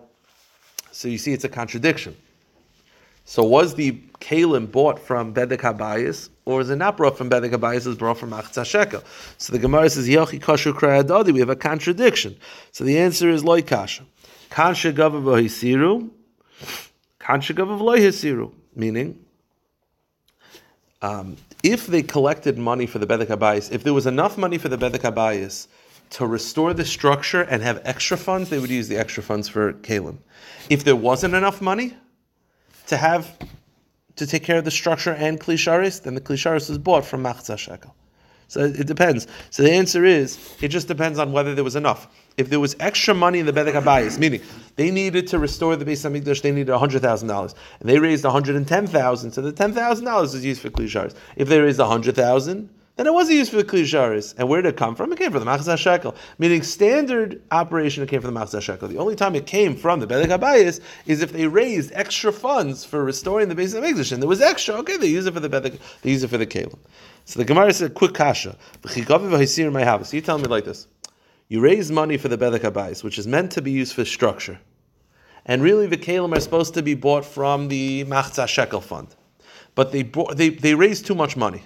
so 0.90 1.06
you 1.06 1.18
see, 1.18 1.32
it's 1.32 1.44
a 1.44 1.48
contradiction. 1.48 2.16
So 3.24 3.44
was 3.44 3.76
the 3.76 3.92
kalim 4.18 4.68
bought 4.68 4.98
from 4.98 5.32
Bedek 5.32 5.60
Habayis, 5.60 6.28
or 6.44 6.60
is 6.60 6.70
it 6.70 6.74
not 6.74 6.96
brought 6.96 7.16
from 7.16 7.30
Bedek 7.30 7.52
Habayis? 7.52 7.86
Is 7.86 7.94
brought 7.94 8.18
from 8.18 8.32
Achza 8.32 8.66
Shekel. 8.66 9.04
So 9.38 9.52
the 9.52 9.60
Gemara 9.60 9.88
says 9.90 10.08
Yochi 10.08 10.40
Kashu 10.40 10.72
Krayadadi. 10.72 11.32
We 11.32 11.38
have 11.38 11.50
a 11.50 11.54
contradiction. 11.54 12.36
So 12.72 12.82
the 12.82 12.98
answer 12.98 13.30
is 13.30 13.44
Loy 13.44 13.62
Kasha. 13.62 14.02
Kan 14.50 14.74
shegavav 14.74 15.22
hisiru, 15.40 16.10
kan 17.20 17.40
shegavav 17.40 17.80
lo 17.80 17.96
hisiru. 17.96 18.52
Meaning, 18.74 19.24
um, 21.00 21.36
if 21.64 21.86
they 21.86 22.02
collected 22.02 22.58
money 22.58 22.86
for 22.86 22.98
the 22.98 23.06
Bedek 23.06 23.28
Habayis, 23.28 23.72
if 23.72 23.82
there 23.82 23.94
was 23.94 24.06
enough 24.06 24.36
money 24.36 24.58
for 24.58 24.68
the 24.68 24.76
Bedek 24.76 25.00
Habayis 25.00 25.66
to 26.10 26.26
restore 26.26 26.74
the 26.74 26.84
structure 26.84 27.40
and 27.40 27.62
have 27.62 27.80
extra 27.84 28.18
funds, 28.18 28.50
they 28.50 28.58
would 28.58 28.70
use 28.70 28.86
the 28.86 28.98
extra 28.98 29.22
funds 29.22 29.48
for 29.48 29.72
Kalim. 29.72 30.18
If 30.68 30.84
there 30.84 30.94
wasn't 30.94 31.34
enough 31.34 31.62
money 31.62 31.96
to 32.88 32.98
have 32.98 33.38
to 34.16 34.26
take 34.26 34.44
care 34.44 34.58
of 34.58 34.64
the 34.66 34.70
structure 34.70 35.14
and 35.14 35.40
Klisharis, 35.40 36.02
then 36.02 36.14
the 36.14 36.20
Klisharis 36.20 36.68
was 36.68 36.76
bought 36.76 37.04
from 37.04 37.22
Machzah 37.24 37.58
Shekel. 37.58 37.94
So 38.48 38.60
it 38.60 38.86
depends. 38.86 39.26
So 39.48 39.62
the 39.62 39.72
answer 39.72 40.04
is, 40.04 40.38
it 40.60 40.68
just 40.68 40.86
depends 40.86 41.18
on 41.18 41.32
whether 41.32 41.54
there 41.54 41.64
was 41.64 41.76
enough. 41.76 42.08
If 42.36 42.50
there 42.50 42.58
was 42.58 42.74
extra 42.80 43.14
money 43.14 43.38
in 43.38 43.46
the 43.46 43.52
Bedek 43.52 43.80
Habayis, 43.80 44.18
meaning 44.18 44.40
they 44.76 44.90
needed 44.90 45.28
to 45.28 45.38
restore 45.38 45.76
the 45.76 45.84
Beis 45.84 46.04
Hamikdash, 46.04 46.42
they 46.42 46.50
needed 46.50 46.74
hundred 46.76 47.02
thousand 47.02 47.28
dollars, 47.28 47.54
and 47.78 47.88
they 47.88 47.98
raised 47.98 48.24
one 48.24 48.32
hundred 48.32 48.56
and 48.56 48.66
ten 48.66 48.86
thousand. 48.86 49.30
So 49.32 49.40
the 49.40 49.52
ten 49.52 49.72
thousand 49.72 50.04
dollars 50.04 50.34
is 50.34 50.44
used 50.44 50.60
for 50.60 50.70
klisharis. 50.70 51.14
If 51.36 51.48
they 51.48 51.60
raised 51.60 51.78
a 51.78 51.86
hundred 51.86 52.16
thousand, 52.16 52.70
then 52.96 53.06
it 53.06 53.12
wasn't 53.12 53.38
used 53.38 53.50
for 53.50 53.56
the 53.56 53.64
klisharis. 53.64 54.34
And 54.36 54.48
where 54.48 54.62
did 54.62 54.74
it 54.74 54.76
come 54.76 54.96
from? 54.96 55.12
It 55.12 55.18
came 55.18 55.30
from 55.30 55.44
the 55.44 55.50
Machzah 55.50 55.78
Shekel. 55.78 56.14
Meaning 56.38 56.62
standard 56.62 57.40
operation, 57.52 58.02
it 58.02 58.08
came 58.08 58.20
from 58.20 58.34
the 58.34 58.40
Machzah 58.40 58.62
Shekel. 58.62 58.88
The 58.88 58.98
only 58.98 59.14
time 59.14 59.36
it 59.36 59.46
came 59.46 59.76
from 59.76 60.00
the 60.00 60.06
Bedek 60.06 60.26
Habayis 60.26 60.80
is 61.06 61.22
if 61.22 61.32
they 61.32 61.46
raised 61.46 61.92
extra 61.94 62.32
funds 62.32 62.84
for 62.84 63.04
restoring 63.04 63.48
the 63.48 63.54
Beis 63.54 63.74
Hamikdash, 63.80 64.10
and 64.12 64.20
there 64.20 64.28
was 64.28 64.40
extra. 64.40 64.74
Okay, 64.76 64.96
they 64.96 65.06
use 65.06 65.26
it 65.26 65.34
for 65.34 65.40
the 65.40 65.48
Bedek, 65.48 65.78
they 66.02 66.10
use 66.10 66.24
it 66.24 66.28
for 66.28 66.38
the 66.38 66.46
Kalim. 66.46 66.78
So 67.26 67.38
the 67.38 67.44
Gemara 67.44 67.72
said, 67.72 67.94
quick 67.94 68.12
kasha. 68.12 68.56
So 68.86 68.98
you 68.98 69.04
tell 69.04 70.38
me 70.38 70.46
like 70.46 70.64
this. 70.64 70.86
You 71.48 71.60
raise 71.60 71.90
money 71.90 72.16
for 72.16 72.28
the 72.28 72.38
Bedek 72.38 72.60
Habayis, 72.60 73.04
which 73.04 73.18
is 73.18 73.26
meant 73.26 73.52
to 73.52 73.62
be 73.62 73.70
used 73.70 73.94
for 73.94 74.04
structure. 74.04 74.58
And 75.46 75.62
really 75.62 75.86
the 75.86 75.98
Kalim 75.98 76.34
are 76.36 76.40
supposed 76.40 76.74
to 76.74 76.82
be 76.82 76.94
bought 76.94 77.24
from 77.24 77.68
the 77.68 78.04
Machzah 78.04 78.48
Shekel 78.48 78.80
fund. 78.80 79.08
But 79.74 79.92
they, 79.92 80.02
bought, 80.02 80.36
they, 80.36 80.48
they 80.48 80.74
raised 80.74 81.04
too 81.06 81.14
much 81.14 81.36
money, 81.36 81.62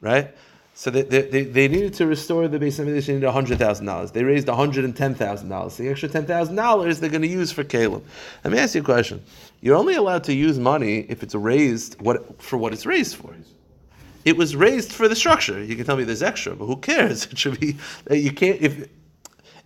right? 0.00 0.34
So 0.78 0.90
they, 0.90 1.02
they, 1.02 1.42
they 1.42 1.66
needed 1.66 1.94
to 1.94 2.06
restore 2.06 2.46
the 2.46 2.56
Beis 2.56 2.78
Hamikdash. 2.78 3.06
They 3.06 3.14
needed 3.14 3.28
hundred 3.28 3.58
thousand 3.58 3.86
dollars. 3.86 4.12
They 4.12 4.22
raised 4.22 4.46
one 4.46 4.56
hundred 4.56 4.84
and 4.84 4.96
ten 4.96 5.12
thousand 5.12 5.48
dollars. 5.48 5.76
The 5.76 5.88
extra 5.88 6.08
ten 6.08 6.24
thousand 6.24 6.54
dollars 6.54 7.00
they're 7.00 7.10
going 7.10 7.22
to 7.22 7.28
use 7.28 7.50
for 7.50 7.64
Kalim. 7.64 8.00
Let 8.44 8.52
me 8.52 8.60
ask 8.60 8.76
you 8.76 8.82
a 8.82 8.84
question. 8.84 9.20
You're 9.60 9.74
only 9.74 9.96
allowed 9.96 10.22
to 10.24 10.32
use 10.32 10.56
money 10.56 11.00
if 11.08 11.24
it's 11.24 11.34
raised 11.34 12.00
what 12.00 12.40
for 12.40 12.58
what 12.58 12.72
it's 12.72 12.86
raised 12.86 13.16
for. 13.16 13.34
It 14.24 14.36
was 14.36 14.54
raised 14.54 14.92
for 14.92 15.08
the 15.08 15.16
structure. 15.16 15.60
You 15.60 15.74
can 15.74 15.84
tell 15.84 15.96
me 15.96 16.04
there's 16.04 16.22
extra, 16.22 16.54
but 16.54 16.66
who 16.66 16.76
cares? 16.76 17.26
It 17.32 17.38
should 17.38 17.58
be 17.58 17.76
you 18.08 18.30
can't 18.30 18.60
if 18.62 18.88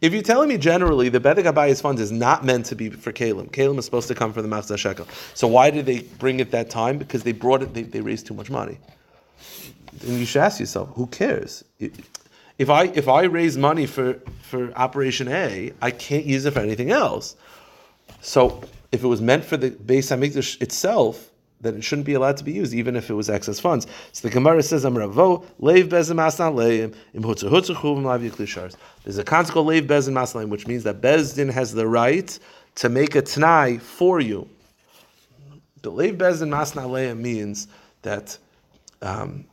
if 0.02 0.12
you're 0.12 0.22
telling 0.22 0.48
me 0.48 0.58
generally 0.58 1.08
the 1.08 1.20
Bedek 1.20 1.44
Habayis 1.44 1.80
fund 1.80 2.00
is 2.00 2.10
not 2.10 2.44
meant 2.44 2.66
to 2.66 2.74
be 2.74 2.90
for 2.90 3.12
Kalim, 3.12 3.50
Kalim 3.50 3.78
is 3.78 3.84
supposed 3.84 4.08
to 4.08 4.14
come 4.14 4.32
from 4.32 4.48
the 4.48 4.54
Machzah 4.54 4.76
Shekel. 4.76 5.06
So 5.32 5.46
why 5.46 5.70
did 5.70 5.86
they 5.86 6.00
bring 6.00 6.40
it 6.40 6.50
that 6.50 6.68
time? 6.68 6.98
Because 6.98 7.22
they 7.22 7.32
brought 7.32 7.62
it, 7.62 7.72
they, 7.72 7.84
they 7.84 8.00
raised 8.00 8.26
too 8.26 8.34
much 8.34 8.50
money. 8.50 8.78
And 10.02 10.18
you 10.18 10.26
should 10.26 10.42
ask 10.42 10.58
yourself, 10.58 10.90
who 10.96 11.06
cares? 11.06 11.64
If 12.58 12.68
I 12.68 12.84
if 12.84 13.08
I 13.08 13.22
raise 13.24 13.56
money 13.56 13.86
for, 13.86 14.14
for 14.42 14.72
Operation 14.74 15.28
A, 15.28 15.72
I 15.80 15.90
can't 15.90 16.26
use 16.26 16.44
it 16.44 16.52
for 16.52 16.60
anything 16.60 16.90
else. 16.90 17.36
So 18.20 18.62
if 18.90 19.02
it 19.04 19.06
was 19.06 19.20
meant 19.20 19.44
for 19.44 19.56
the 19.56 19.70
Beis 19.70 20.10
Hamikdash 20.10 20.60
itself, 20.60 21.30
then 21.62 21.76
it 21.76 21.84
shouldn't 21.84 22.06
be 22.06 22.14
allowed 22.14 22.36
to 22.36 22.44
be 22.44 22.52
used, 22.52 22.74
even 22.74 22.96
if 22.96 23.08
it 23.08 23.14
was 23.14 23.30
excess 23.30 23.60
funds. 23.60 23.86
So 24.12 24.28
the 24.28 24.34
Gemara 24.34 24.62
says, 24.62 24.84
"Amravo 24.84 25.44
leiv 25.60 25.88
bezin 25.88 26.16
masna 26.16 26.52
leim 26.52 26.94
im 27.14 27.22
hutzer 27.22 27.74
chuvim 27.74 28.04
lav 28.04 28.20
yiklishars." 28.20 28.74
There's 29.04 29.18
a 29.18 29.24
concept 29.24 29.54
called 29.54 29.68
leiv 29.68 29.86
bezin 29.86 30.12
masna 30.12 30.46
which 30.48 30.66
means 30.66 30.82
that 30.84 31.00
Bezdin 31.00 31.50
has 31.50 31.72
the 31.72 31.86
right 31.86 32.38
to 32.76 32.88
make 32.88 33.14
a 33.14 33.22
t'nai 33.22 33.80
for 33.80 34.20
you. 34.20 34.48
The 35.82 35.92
leiv 35.92 36.18
bezin 36.18 36.48
masna 36.48 36.86
leim 36.86 37.18
means 37.18 37.68
that. 38.02 38.36
Um, 39.00 39.46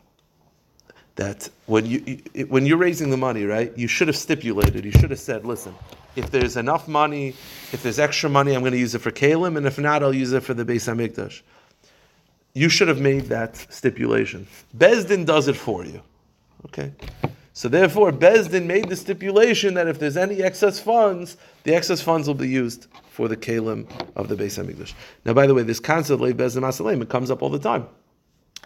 that 1.16 1.50
when 1.66 1.86
you 1.86 2.00
when 2.48 2.66
you're 2.66 2.78
raising 2.78 3.10
the 3.10 3.18
money, 3.18 3.44
right, 3.44 3.78
you 3.78 3.88
should 3.88 4.08
have 4.08 4.16
stipulated. 4.16 4.86
You 4.86 4.92
should 4.92 5.10
have 5.10 5.20
said, 5.20 5.44
"Listen, 5.46 5.76
if 6.16 6.32
there's 6.32 6.56
enough 6.56 6.88
money, 6.88 7.36
if 7.74 7.84
there's 7.84 8.00
extra 8.00 8.30
money, 8.30 8.54
I'm 8.54 8.62
going 8.62 8.72
to 8.72 8.80
use 8.80 8.96
it 8.96 9.00
for 9.00 9.12
kalim, 9.12 9.58
and 9.58 9.66
if 9.66 9.78
not, 9.78 10.02
I'll 10.02 10.16
use 10.16 10.32
it 10.32 10.44
for 10.44 10.54
the 10.54 10.64
Beis 10.64 10.88
Hamikdash." 10.88 11.42
You 12.54 12.70
should 12.70 12.88
have 12.88 13.00
made 13.00 13.26
that 13.26 13.56
stipulation. 13.70 14.48
Bezdin 14.78 15.26
does 15.26 15.48
it 15.48 15.56
for 15.56 15.86
you. 15.86 16.02
Okay. 16.66 16.92
So 17.54 17.68
therefore, 17.68 18.12
Bezdin 18.12 18.66
made 18.66 18.90
the 18.90 18.96
stipulation 18.96 19.74
that 19.74 19.88
if 19.88 20.00
there's 20.00 20.18
any 20.18 20.42
excess 20.42 20.80
funds, 20.80 21.38
the 21.64 21.76
excess 21.76 22.02
funds 22.02 22.28
will 22.28 22.36
be 22.36 22.48
used 22.48 22.88
for 23.12 23.28
the 23.28 23.38
kalim 23.38 23.90
of 24.16 24.30
the 24.30 24.36
Beis 24.36 24.58
Hamikdash. 24.58 24.94
Now, 25.26 25.34
by 25.34 25.46
the 25.46 25.54
way, 25.54 25.64
this 25.64 25.80
concept 25.80 26.22
of 26.22 26.38
Bezdin 26.38 26.62
Masalim, 26.62 27.02
it 27.02 27.10
comes 27.10 27.30
up 27.30 27.42
all 27.42 27.50
the 27.50 27.60
time. 27.60 27.88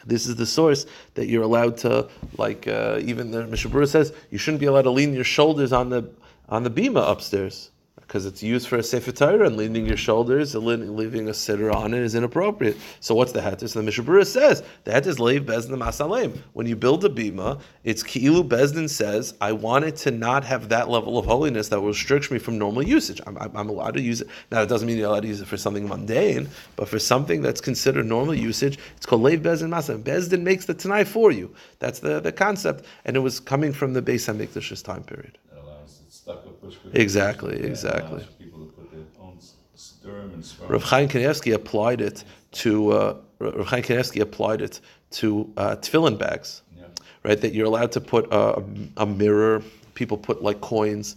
This 0.06 0.28
is 0.28 0.36
the 0.36 0.46
source 0.46 0.86
that 1.16 1.28
you're 1.28 1.44
allowed 1.44 1.78
to, 1.78 2.10
like 2.38 2.68
uh, 2.68 3.00
even 3.02 3.32
the 3.32 3.48
Mishnah 3.48 3.72
Berurah 3.72 3.88
says, 3.88 4.14
you 4.32 4.38
shouldn't 4.38 4.60
be 4.60 4.66
allowed 4.66 4.84
to 4.84 4.92
lean 4.92 5.14
your 5.14 5.24
shoulders 5.24 5.72
on 5.72 5.90
the 5.90 6.10
on 6.50 6.64
the 6.64 6.70
bima 6.70 7.10
upstairs 7.10 7.72
because 8.14 8.28
it's 8.28 8.44
used 8.44 8.68
for 8.68 8.78
a 8.78 8.84
sefer 8.84 9.12
Torah 9.12 9.48
and 9.48 9.58
leaning 9.58 9.88
your 9.88 9.98
shoulders 9.98 10.54
and 10.54 10.64
leaving 10.64 11.30
a 11.30 11.34
sitter 11.34 11.72
on 11.72 11.96
it 11.96 12.04
is 12.04 12.14
inappropriate. 12.14 12.78
So 13.00 13.16
what's 13.16 13.32
the 13.32 13.40
heter? 13.40 13.68
So 13.68 13.80
the 13.80 13.84
Mishnah 13.84 14.04
Berurah 14.04 14.28
says 14.28 14.62
the 14.84 14.92
heter 14.92 15.08
is 15.08 15.18
leiv 15.18 15.46
bezdin 15.46 15.70
masalem. 15.70 16.38
When 16.54 16.68
you 16.68 16.76
build 16.76 17.04
a 17.06 17.10
bima, 17.10 17.60
it's 17.84 18.04
ki'ilu 18.04 18.48
bezdin 18.48 18.88
says 18.88 19.34
I 19.42 19.54
want 19.54 19.86
it 19.86 19.96
to 19.96 20.12
not 20.12 20.44
have 20.44 20.70
that 20.70 20.90
level 20.90 21.18
of 21.18 21.26
holiness 21.26 21.70
that 21.70 21.80
restricts 21.80 22.30
me 22.30 22.38
from 22.38 22.60
normal 22.60 22.84
usage. 22.84 23.20
I'm, 23.26 23.36
I'm, 23.36 23.68
allowed 23.68 23.96
to 23.96 24.02
use 24.02 24.22
it. 24.22 24.28
Now 24.52 24.62
it 24.62 24.70
doesn't 24.70 24.88
mean 24.88 25.00
you're 25.00 25.08
allowed 25.08 25.22
to 25.22 25.30
use 25.30 25.42
it 25.42 25.48
for 25.48 25.58
something 25.58 25.88
mundane, 25.88 26.50
but 26.76 26.88
for 26.88 27.00
something 27.00 27.42
that's 27.42 27.62
considered 27.62 28.06
normal 28.06 28.36
usage, 28.36 28.78
it's 28.96 29.08
called 29.08 29.24
leiv 29.24 29.42
bezdin 29.42 29.70
masalem. 29.70 30.04
Bezdin 30.04 30.44
makes 30.44 30.68
the 30.68 30.76
tanai 30.76 31.04
for 31.04 31.32
you. 31.32 31.52
That's 31.80 31.98
the, 31.98 32.20
the 32.20 32.32
concept, 32.32 32.86
and 33.06 33.18
it 33.18 33.22
was 33.22 33.40
coming 33.40 33.74
from 33.74 33.94
the 33.94 34.04
Beis 34.04 34.32
Hamikdash's 34.32 34.84
time 34.84 35.02
period. 35.02 35.40
Exactly, 36.94 37.62
exactly. 37.64 38.24
Rav 40.68 40.84
Chaim 40.84 41.08
Kanievsky 41.08 41.54
applied 41.54 42.02
it 42.02 42.24
to 42.52 42.92
uh, 42.92 43.18
Rav 43.40 43.68
Chaim 43.68 43.84
Kanievsky 43.84 44.22
applied 44.22 44.62
it 44.62 44.80
to 45.12 45.52
uh, 45.58 45.76
tefillin 45.78 46.18
bags, 46.18 46.62
yeah. 46.78 46.86
right? 47.24 47.40
That 47.40 47.54
you're 47.54 47.66
allowed 47.66 47.92
to 47.94 48.02
put 48.02 48.32
a, 48.32 48.64
a 48.98 49.06
mirror. 49.06 49.62
People 49.96 50.18
put 50.18 50.42
like 50.42 50.62
coins. 50.62 51.16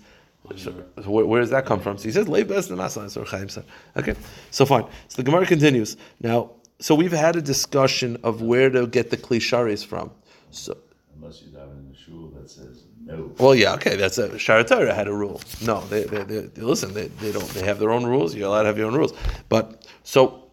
So, 0.57 0.71
where, 1.07 1.27
where, 1.27 1.40
does 1.40 1.51
that 1.51 1.66
come 1.66 1.81
from? 1.81 1.99
So 1.99 2.05
he 2.05 2.12
says, 2.12 2.29
"Lay 2.29 2.45
best 2.45 2.71
in 2.71 2.88
So 2.88 3.25
Chaim 3.25 3.49
said, 3.49 3.64
"Okay, 3.97 4.14
so 4.51 4.64
fine." 4.64 4.85
So 5.09 5.16
the 5.16 5.25
Gemara 5.25 5.47
continues 5.47 5.97
now. 6.21 6.51
So 6.79 6.95
we've 6.95 7.11
had 7.11 7.37
a 7.37 7.42
discussion 7.42 8.19
of 8.23 8.42
where 8.42 8.71
to 8.71 8.87
get 8.87 9.11
the 9.11 9.16
klisharis 9.16 9.85
from. 9.85 10.11
So 10.51 10.77
unless 11.19 11.43
you 11.43 11.57
have 11.59 11.69
in 11.71 11.89
the 11.89 11.97
shul 11.97 12.29
that 12.37 12.51
says 12.51 12.85
no. 13.05 13.33
Well, 13.39 13.55
yeah, 13.55 13.75
okay, 13.75 13.97
that's 13.97 14.19
a 14.19 14.29
Sharatara 14.31 14.95
had 14.95 15.09
a 15.09 15.13
rule. 15.13 15.41
No, 15.65 15.81
they, 15.87 16.05
they, 16.05 16.23
they, 16.23 16.41
they, 16.41 16.63
listen. 16.63 16.95
They, 16.95 17.09
they 17.09 17.33
don't. 17.33 17.49
They 17.49 17.65
have 17.65 17.79
their 17.79 17.91
own 17.91 18.05
rules. 18.05 18.35
You're 18.35 18.49
allowed 18.49 18.63
to 18.63 18.69
have 18.69 18.79
your 18.79 18.89
own 18.89 18.95
rules. 18.95 19.13
But 19.49 19.87
so 20.03 20.45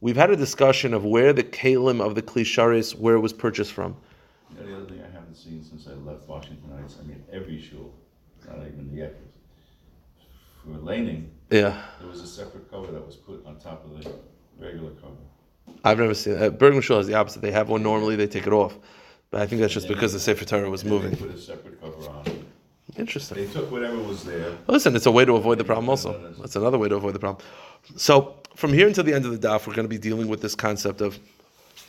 we've 0.00 0.16
had 0.16 0.30
a 0.30 0.36
discussion 0.36 0.94
of 0.94 1.04
where 1.04 1.32
the 1.32 1.44
kalim 1.44 2.00
of 2.00 2.14
the 2.14 2.22
klisharis 2.22 2.96
where 2.96 3.14
it 3.14 3.20
was 3.20 3.32
purchased 3.32 3.72
from. 3.72 3.96
You 4.50 4.60
know, 4.60 4.66
the 4.66 4.76
other 4.76 4.86
thing 4.86 5.02
I 5.02 5.12
haven't 5.12 5.36
seen 5.36 5.64
since 5.64 5.86
I 5.86 5.92
left 5.92 6.28
Washington 6.28 6.70
Heights. 6.76 6.96
I 7.00 7.06
mean, 7.06 7.22
every 7.32 7.60
shul, 7.60 7.92
not 8.46 8.58
even 8.58 8.94
the 8.94 9.02
Ekers, 9.02 9.32
for 10.64 10.78
laning. 10.78 11.30
Yeah. 11.50 11.82
There 12.00 12.08
was 12.08 12.20
a 12.20 12.26
separate 12.26 12.70
cover 12.70 12.92
that 12.92 13.04
was 13.04 13.16
put 13.16 13.44
on 13.46 13.58
top 13.58 13.84
of 13.84 14.02
the 14.02 14.12
regular 14.58 14.90
cover. 14.92 15.12
I've 15.84 15.98
never 15.98 16.14
seen 16.14 16.34
it. 16.34 16.42
Uh, 16.42 16.50
Bergman 16.50 16.82
Shul 16.82 16.98
is 16.98 17.06
the 17.06 17.14
opposite. 17.14 17.42
They 17.42 17.50
have 17.50 17.68
one 17.68 17.82
normally. 17.82 18.16
They 18.16 18.26
take 18.26 18.46
it 18.46 18.52
off. 18.52 18.78
But 19.32 19.40
I 19.40 19.46
think 19.46 19.62
that's 19.62 19.72
just 19.72 19.88
because 19.88 20.12
the 20.12 20.20
Sefer 20.20 20.44
Torah 20.44 20.68
was 20.68 20.84
moving. 20.84 21.10
They 21.10 21.16
put 21.16 21.30
a 21.30 21.38
separate 21.38 21.80
cover 21.80 22.08
on. 22.10 22.24
Interesting. 22.98 23.38
They 23.38 23.50
took 23.50 23.70
whatever 23.72 23.96
was 23.96 24.24
there. 24.24 24.58
Listen, 24.66 24.94
it's 24.94 25.06
a 25.06 25.10
way 25.10 25.24
to 25.24 25.34
avoid 25.34 25.56
the 25.56 25.64
problem. 25.64 25.88
Also, 25.88 26.32
that's 26.38 26.54
another 26.54 26.76
way 26.76 26.90
to 26.90 26.96
avoid 26.96 27.14
the 27.14 27.18
problem. 27.18 27.42
So 27.96 28.36
from 28.54 28.74
here 28.74 28.86
until 28.86 29.04
the 29.04 29.14
end 29.14 29.24
of 29.24 29.32
the 29.32 29.48
daf, 29.48 29.66
we're 29.66 29.74
going 29.74 29.86
to 29.86 29.88
be 29.88 29.96
dealing 29.96 30.28
with 30.28 30.42
this 30.42 30.54
concept 30.54 31.00
of 31.00 31.18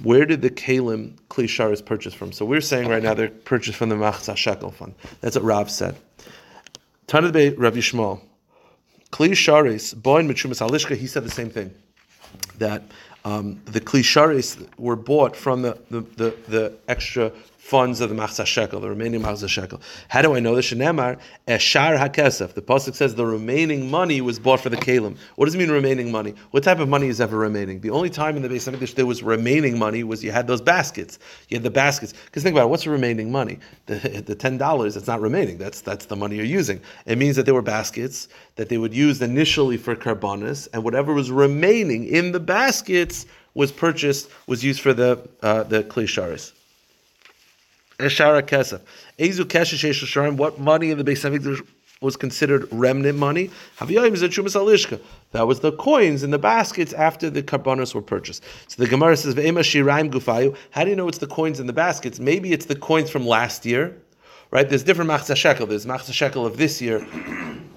where 0.02 0.26
did 0.26 0.42
the 0.42 0.50
kalim 0.50 1.18
klisharis 1.30 1.86
purchase 1.86 2.14
from? 2.14 2.32
So 2.32 2.46
we're 2.46 2.62
saying 2.62 2.88
right 2.88 3.04
now 3.04 3.14
they're 3.14 3.28
purchased 3.28 3.78
from 3.78 3.90
the 3.90 3.96
Machzah 3.96 4.38
Shekel 4.38 4.72
fund. 4.72 4.96
That's 5.20 5.36
what 5.36 5.44
Rav 5.44 5.70
said. 5.70 5.98
Tanad 7.08 7.56
Rav 7.58 7.74
Yishmael. 7.74 8.22
Klisharis, 9.12 10.02
boin 10.02 10.30
mitrumas 10.30 10.66
halishka, 10.66 10.96
he 10.96 11.08
said 11.08 11.26
the 11.26 11.30
same 11.30 11.50
thing. 11.50 11.76
That 12.58 12.84
um, 13.26 13.62
the 13.66 13.82
klisharis 13.82 14.68
were 14.78 14.96
bought 14.96 15.36
from 15.36 15.62
the, 15.62 15.78
the, 15.90 16.02
the, 16.02 16.36
the, 16.48 16.74
extra 16.88 17.32
funds 17.64 18.02
of 18.02 18.10
the 18.10 18.16
machzah 18.16 18.46
shekel, 18.46 18.82
the 18.82 18.90
remaining 18.90 19.22
machzah 19.22 19.48
shekel. 19.48 19.82
How 20.10 20.22
do 20.22 20.36
I 20.36 20.42
know 20.42 20.54
this? 20.54 20.70
Shenemar 20.70 21.18
eshar 21.48 21.98
hakesef. 21.98 22.54
The 22.54 22.62
pasuk 22.62 22.94
says 22.94 23.16
the 23.16 23.26
remaining 23.26 23.90
money 23.90 24.20
was 24.20 24.38
bought 24.38 24.60
for 24.60 24.68
the 24.68 24.76
kalim. 24.76 25.16
What 25.38 25.46
does 25.46 25.56
it 25.56 25.60
mean 25.60 25.72
remaining 25.72 26.12
money? 26.12 26.36
What 26.52 26.64
type 26.64 26.80
of 26.80 26.90
money 26.90 27.08
is 27.08 27.22
ever 27.22 27.38
remaining? 27.38 27.80
The 27.80 27.90
only 27.92 28.10
time 28.10 28.36
in 28.36 28.42
the 28.42 28.50
Beis 28.50 28.70
Hamikdash 28.70 28.96
there 28.96 29.06
was 29.06 29.24
remaining 29.24 29.80
money 29.80 30.04
was 30.04 30.22
you 30.22 30.32
had 30.34 30.46
those 30.46 30.60
baskets. 30.60 31.20
You 31.48 31.56
had 31.56 31.64
the 31.64 31.72
baskets. 31.72 32.14
Because 32.26 32.44
think 32.44 32.54
about 32.54 32.66
it, 32.66 32.70
what's 32.70 32.84
the 32.84 32.90
remaining 32.90 33.32
money? 33.32 33.60
The, 33.86 34.22
the 34.26 34.36
ten 34.36 34.58
dollars. 34.58 34.98
It's 34.98 35.08
not 35.08 35.22
remaining. 35.22 35.58
That's 35.58 35.80
that's 35.80 36.08
the 36.08 36.18
money 36.18 36.36
you're 36.36 36.46
using. 36.46 36.82
It 37.06 37.18
means 37.18 37.38
that 37.38 37.46
there 37.46 37.56
were 37.56 37.62
baskets 37.62 38.28
that 38.58 38.68
they 38.68 38.78
would 38.78 38.94
use 38.94 39.22
initially 39.22 39.78
for 39.78 39.96
karbonis, 39.96 40.68
and 40.74 40.84
whatever 40.84 41.14
was 41.14 41.32
remaining 41.32 42.04
in 42.08 42.34
the 42.34 42.42
baskets 42.42 43.26
was 43.54 43.72
purchased 43.72 44.30
was 44.48 44.66
used 44.66 44.82
for 44.82 44.94
the 44.94 45.26
uh, 45.42 45.64
the 45.64 45.86
klisharis. 45.86 46.52
Eshara 48.00 48.42
kesef. 48.42 48.82
Ezu 49.20 49.46
sharim. 49.46 50.38
What 50.38 50.60
money 50.60 50.92
in 50.92 50.98
the 50.98 51.04
Beis 51.04 51.24
Hamikdash 51.24 51.66
was 52.02 52.18
considered 52.18 52.68
remnant 52.72 53.18
money? 53.18 53.50
That 53.80 55.48
was 55.48 55.60
the 55.62 55.72
coins 55.72 56.24
in 56.24 56.32
the 56.32 56.40
baskets 56.40 56.94
after 56.94 57.30
the 57.30 57.44
karbonos 57.44 57.96
were 57.96 58.02
purchased. 58.02 58.44
So 58.68 58.84
the 58.84 58.90
Gemara 58.90 59.16
says. 59.18 59.36
How 60.72 60.84
do 60.84 60.90
you 60.90 60.96
know 60.96 61.08
it's 61.08 61.18
the 61.20 61.28
coins 61.28 61.60
in 61.60 61.68
the 61.68 61.74
baskets? 61.74 62.20
Maybe 62.20 62.52
it's 62.52 62.66
the 62.66 62.76
coins 62.76 63.10
from 63.10 63.26
last 63.26 63.66
year 63.66 63.98
right? 64.54 64.70
There's 64.70 64.84
different 64.84 65.10
machzah 65.10 65.36
shekel. 65.36 65.66
There's 65.66 65.88
machzah 65.88 66.14
shekel 66.14 66.46
of 66.46 66.58
this 66.58 66.80
year 66.80 67.00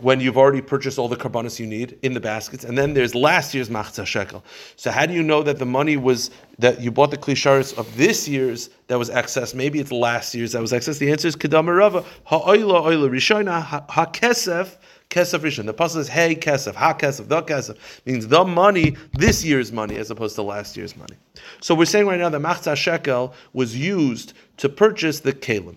when 0.00 0.20
you've 0.20 0.36
already 0.36 0.60
purchased 0.60 0.98
all 0.98 1.08
the 1.08 1.16
karbanis 1.16 1.58
you 1.58 1.66
need 1.66 1.98
in 2.02 2.12
the 2.12 2.20
baskets, 2.20 2.64
and 2.64 2.76
then 2.76 2.92
there's 2.92 3.14
last 3.14 3.54
year's 3.54 3.70
machzah 3.70 4.04
shekel. 4.04 4.44
So 4.76 4.90
how 4.90 5.06
do 5.06 5.14
you 5.14 5.22
know 5.22 5.42
that 5.42 5.58
the 5.58 5.64
money 5.64 5.96
was 5.96 6.30
that 6.58 6.82
you 6.82 6.90
bought 6.92 7.10
the 7.10 7.16
klisharis 7.16 7.76
of 7.78 7.96
this 7.96 8.28
year's 8.28 8.68
that 8.88 8.98
was 8.98 9.08
excess? 9.08 9.54
Maybe 9.54 9.80
it's 9.80 9.90
last 9.90 10.34
year's 10.34 10.52
that 10.52 10.60
was 10.60 10.74
excess. 10.74 10.98
The 10.98 11.10
answer 11.10 11.28
is 11.28 11.34
kedama 11.34 11.74
rava 11.76 12.04
ha'oila 12.24 12.82
oila 12.82 13.08
rishona 13.08 13.62
ha'kesef. 13.90 14.76
Kesef 15.08 15.38
Rishon. 15.38 15.66
The 15.66 15.70
apostle 15.70 16.00
says, 16.00 16.08
"Hey 16.08 16.34
Kesef, 16.34 16.74
Ha 16.74 16.92
Kesef, 16.94 17.28
the 17.28 17.40
Kesef" 17.40 17.76
means 18.06 18.26
the 18.26 18.44
money, 18.44 18.96
this 19.12 19.44
year's 19.44 19.70
money, 19.70 19.94
as 19.98 20.10
opposed 20.10 20.34
to 20.34 20.42
last 20.42 20.76
year's 20.76 20.96
money. 20.96 21.14
So 21.60 21.76
we're 21.76 21.84
saying 21.84 22.06
right 22.06 22.18
now 22.18 22.28
that 22.28 22.40
Machzah 22.40 22.74
Shekel 22.74 23.32
was 23.52 23.76
used 23.76 24.32
to 24.56 24.68
purchase 24.68 25.20
the 25.20 25.32
Kalim. 25.32 25.76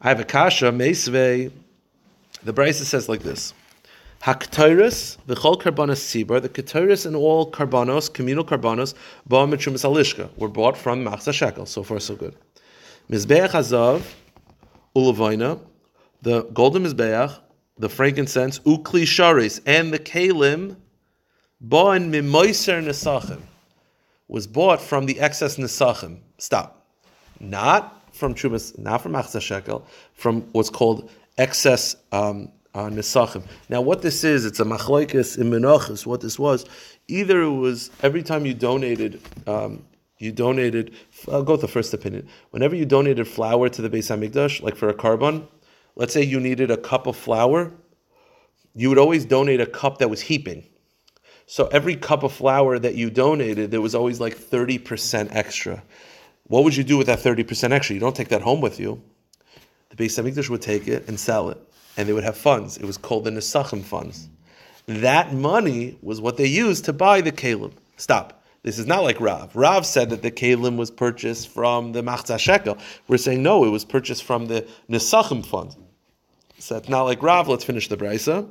I 0.00 0.10
have 0.10 0.20
a 0.20 0.24
kasha 0.24 0.66
meisve. 0.66 1.50
The 2.44 2.52
Brisa 2.52 2.84
says 2.84 3.08
like 3.08 3.22
this: 3.24 3.52
Haktoris 4.22 5.18
v'chol 5.26 5.60
karbanos 5.60 6.24
tzibur. 6.24 6.40
The 6.40 6.48
ketores 6.48 7.04
and 7.04 7.16
all 7.16 7.50
karbanos, 7.50 8.12
communal 8.12 8.44
karbanos, 8.44 8.94
ba 9.26 9.38
mitrumas 9.38 9.84
alishka, 9.84 10.30
were 10.36 10.48
bought 10.48 10.76
from 10.76 11.04
machzah 11.04 11.32
shekel. 11.32 11.66
So 11.66 11.82
far, 11.82 11.98
so 11.98 12.14
good. 12.14 12.36
Mizbeach 13.10 13.50
hazav 13.50 14.02
ulavoina, 14.94 15.58
the 16.22 16.44
golden 16.44 16.84
mizbeach, 16.84 17.36
the 17.76 17.88
frankincense, 17.88 18.60
ukli 18.60 19.02
sharis, 19.02 19.60
and 19.66 19.92
the 19.92 19.98
kalim, 19.98 20.76
ba 21.60 21.86
and 21.88 22.14
mimoiser 22.14 22.80
nesachim, 22.80 23.40
was 24.28 24.46
bought 24.46 24.80
from 24.80 25.06
the 25.06 25.18
excess 25.18 25.56
nesachim. 25.56 26.18
Stop. 26.38 26.86
Not 27.40 27.97
from 28.18 28.34
Trumas, 28.34 28.76
not 28.78 29.00
from 29.00 29.12
Achza 29.12 29.40
Shekel, 29.40 29.86
from 30.14 30.42
what's 30.52 30.70
called 30.70 31.10
excess 31.38 31.96
um, 32.12 32.50
uh, 32.74 32.88
Nesachim. 32.88 33.44
Now, 33.68 33.80
what 33.80 34.02
this 34.02 34.24
is, 34.24 34.44
it's 34.44 34.60
a 34.60 34.64
machlokes 34.64 35.38
in 35.38 35.50
Menachos, 35.50 36.04
what 36.04 36.20
this 36.20 36.38
was. 36.38 36.66
Either 37.06 37.42
it 37.42 37.50
was 37.50 37.90
every 38.02 38.22
time 38.22 38.44
you 38.44 38.54
donated, 38.54 39.20
um, 39.46 39.84
you 40.18 40.32
donated, 40.32 40.94
I'll 41.30 41.44
go 41.44 41.52
with 41.52 41.60
the 41.60 41.68
first 41.68 41.94
opinion. 41.94 42.28
Whenever 42.50 42.74
you 42.74 42.84
donated 42.84 43.26
flour 43.26 43.68
to 43.68 43.82
the 43.82 43.88
Beis 43.88 44.10
HaMikdash, 44.14 44.62
like 44.62 44.76
for 44.76 44.88
a 44.88 44.94
carbon, 44.94 45.46
let's 45.96 46.12
say 46.12 46.22
you 46.22 46.40
needed 46.40 46.70
a 46.70 46.76
cup 46.76 47.06
of 47.06 47.16
flour, 47.16 47.72
you 48.74 48.88
would 48.88 48.98
always 48.98 49.24
donate 49.24 49.60
a 49.60 49.66
cup 49.66 49.98
that 49.98 50.10
was 50.10 50.20
heaping. 50.20 50.64
So 51.46 51.66
every 51.68 51.96
cup 51.96 52.24
of 52.24 52.32
flour 52.32 52.78
that 52.78 52.94
you 52.94 53.08
donated, 53.10 53.70
there 53.70 53.80
was 53.80 53.94
always 53.94 54.20
like 54.20 54.36
30% 54.36 55.34
extra. 55.34 55.82
What 56.48 56.64
would 56.64 56.76
you 56.76 56.84
do 56.84 56.96
with 56.96 57.06
that 57.06 57.20
30% 57.20 57.72
extra? 57.72 57.94
You 57.94 58.00
don't 58.00 58.16
take 58.16 58.28
that 58.28 58.42
home 58.42 58.60
with 58.60 58.80
you. 58.80 59.02
The 59.90 59.96
Beis 59.96 60.22
Hamikdash 60.22 60.48
would 60.48 60.62
take 60.62 60.88
it 60.88 61.06
and 61.06 61.18
sell 61.20 61.50
it, 61.50 61.58
and 61.96 62.08
they 62.08 62.12
would 62.12 62.24
have 62.24 62.36
funds. 62.36 62.78
It 62.78 62.84
was 62.84 62.96
called 62.96 63.24
the 63.24 63.30
Nesachim 63.30 63.82
funds. 63.82 64.28
That 64.86 65.34
money 65.34 65.98
was 66.00 66.20
what 66.20 66.38
they 66.38 66.46
used 66.46 66.86
to 66.86 66.92
buy 66.94 67.20
the 67.20 67.32
Kalim. 67.32 67.72
Stop. 67.98 68.42
This 68.62 68.78
is 68.78 68.86
not 68.86 69.02
like 69.02 69.20
Rav. 69.20 69.54
Rav 69.54 69.86
said 69.86 70.10
that 70.10 70.22
the 70.22 70.30
Kalim 70.30 70.76
was 70.76 70.90
purchased 70.90 71.48
from 71.48 71.92
the 71.92 72.02
Machzah 72.02 72.38
Shekel. 72.38 72.78
We're 73.06 73.18
saying 73.18 73.42
no, 73.42 73.64
it 73.64 73.70
was 73.70 73.84
purchased 73.84 74.24
from 74.24 74.46
the 74.46 74.66
Nesachim 74.90 75.44
fund. 75.44 75.76
So 76.58 76.76
it's 76.76 76.88
not 76.88 77.02
like 77.02 77.22
Rav. 77.22 77.48
Let's 77.48 77.64
finish 77.64 77.88
the 77.88 77.96
Brisa. 77.96 78.50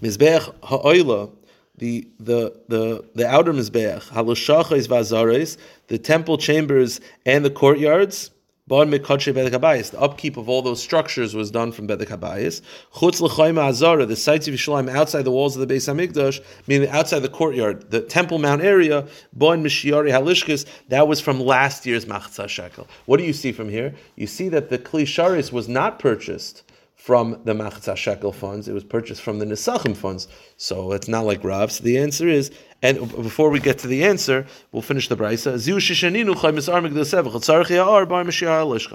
Mizbeach 0.00 0.54
ha'oila 0.62 1.30
the 1.78 2.08
the 2.18 2.58
the 2.68 3.04
the 3.14 3.26
outer 3.26 3.52
mizbeach, 3.52 4.08
haloshachos 4.08 4.88
vazares, 4.88 5.56
the 5.88 5.98
temple 5.98 6.38
chambers 6.38 7.00
and 7.24 7.44
the 7.44 7.50
courtyards. 7.50 8.30
The 8.68 9.96
upkeep 9.96 10.36
of 10.36 10.48
all 10.48 10.60
those 10.60 10.82
structures 10.82 11.36
was 11.36 11.52
done 11.52 11.70
from 11.70 11.86
Bedek 11.86 12.08
Habayis. 12.08 12.62
Chutz 12.94 13.20
l'chayma 13.20 13.68
azara, 13.68 14.06
the 14.06 14.16
sites 14.16 14.48
of 14.48 14.54
Yishalayim 14.54 14.90
outside 14.90 15.22
the 15.22 15.30
walls 15.30 15.56
of 15.56 15.66
the 15.66 15.72
Beis 15.72 15.86
Hamikdash, 15.86 16.42
meaning 16.66 16.88
outside 16.88 17.20
the 17.20 17.28
courtyard, 17.28 17.92
the 17.92 18.00
Temple 18.00 18.38
Mount 18.38 18.62
area, 18.62 19.06
bon 19.32 19.62
mishiari 19.62 20.10
halishkas, 20.10 20.66
that 20.88 21.06
was 21.06 21.20
from 21.20 21.38
last 21.38 21.86
year's 21.86 22.06
machzah 22.06 22.48
shekel. 22.48 22.88
What 23.04 23.18
do 23.18 23.22
you 23.22 23.32
see 23.32 23.52
from 23.52 23.68
here? 23.68 23.94
You 24.16 24.26
see 24.26 24.48
that 24.48 24.68
the 24.68 24.78
kli 24.78 25.02
sharis 25.02 25.52
was 25.52 25.68
not 25.68 26.00
purchased 26.00 26.64
from 26.96 27.40
the 27.44 27.52
Machzah 27.52 27.96
Shekel 27.96 28.32
funds. 28.32 28.66
It 28.66 28.72
was 28.72 28.82
purchased 28.82 29.22
from 29.22 29.38
the 29.38 29.44
Nesachim 29.44 29.96
funds. 29.96 30.26
So 30.56 30.92
it's 30.92 31.06
not 31.06 31.24
like 31.24 31.44
Rav. 31.44 31.70
So 31.70 31.84
the 31.84 31.98
answer 31.98 32.26
is, 32.26 32.50
and 32.82 32.98
before 32.98 33.50
we 33.50 33.60
get 33.60 33.78
to 33.78 33.86
the 33.86 34.02
answer, 34.04 34.46
we'll 34.72 34.82
finish 34.82 35.06
the 35.08 35.16
Brisa. 35.16 35.56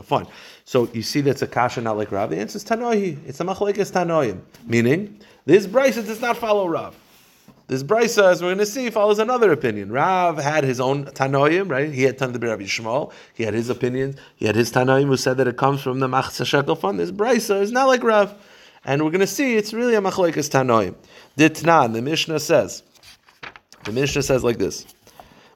Fine. 0.03 0.27
So 0.65 0.89
you 0.93 1.01
see 1.01 1.21
that's 1.21 1.41
a 1.41 1.47
kasha, 1.47 1.81
not 1.81 1.97
like 1.97 2.11
Rav. 2.11 2.29
The 2.31 2.37
answer 2.37 2.57
is 2.57 2.65
Tanohi. 2.65 3.17
It's 3.25 3.39
a 3.39 3.43
machlekes 3.43 3.91
Tanoim. 3.91 4.41
Meaning, 4.65 5.19
this 5.45 5.65
Brisa 5.67 6.05
does 6.05 6.21
not 6.21 6.37
follow 6.37 6.67
Rav. 6.67 6.95
This 7.71 7.83
brisa, 7.83 8.29
as 8.29 8.41
we're 8.41 8.49
going 8.49 8.57
to 8.57 8.65
see, 8.65 8.89
follows 8.89 9.17
another 9.17 9.53
opinion. 9.53 9.93
Rav 9.93 10.37
had 10.37 10.65
his 10.65 10.81
own 10.81 11.05
tanoim, 11.05 11.71
right? 11.71 11.89
He 11.89 12.03
had 12.03 12.17
Tan 12.17 12.33
Rabbi 12.33 12.63
Shmuel. 12.63 13.13
He 13.33 13.43
had 13.43 13.53
his 13.53 13.69
opinions. 13.69 14.17
He 14.35 14.45
had 14.45 14.57
his 14.57 14.73
tanoim 14.73 15.05
who 15.05 15.15
said 15.15 15.37
that 15.37 15.47
it 15.47 15.55
comes 15.55 15.81
from 15.81 16.01
the 16.01 16.07
Machzah 16.09 16.45
Shekel 16.45 16.75
fund. 16.75 16.99
This 16.99 17.11
brisa 17.11 17.61
is 17.61 17.71
not 17.71 17.87
like 17.87 18.03
Rav, 18.03 18.35
and 18.83 19.01
we're 19.01 19.09
going 19.09 19.21
to 19.21 19.25
see 19.25 19.55
it's 19.55 19.73
really 19.73 19.95
a 19.95 20.01
machlekes 20.01 20.49
tanoim. 20.49 20.95
Ditnan, 21.37 21.93
the 21.93 22.01
Mishnah 22.01 22.41
says. 22.41 22.83
The 23.85 23.93
Mishnah 23.93 24.23
says 24.23 24.43
like 24.43 24.57
this: 24.57 24.85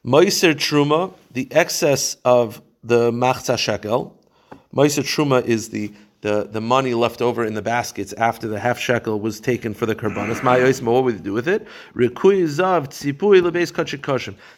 Moiser 0.05 0.53
truma, 0.53 1.13
the 1.33 1.49
excess 1.51 2.15
of 2.23 2.61
the 2.81 3.11
Machzah 3.11 3.57
Shekel. 3.57 4.17
Moiser 4.73 5.03
truma 5.03 5.43
is 5.43 5.67
the 5.67 5.91
the, 6.25 6.47
the 6.49 6.59
money 6.59 6.95
left 6.95 7.21
over 7.21 7.45
in 7.45 7.53
the 7.53 7.61
baskets 7.61 8.11
after 8.13 8.47
the 8.47 8.59
half 8.59 8.79
shekel 8.79 9.19
was 9.19 9.39
taken 9.39 9.75
for 9.75 9.85
the 9.85 9.93
karbanis. 9.93 10.81
what 10.81 11.03
would 11.03 11.19
they 11.19 11.23
do 11.23 11.33
with 11.33 11.47
it? 11.47 11.67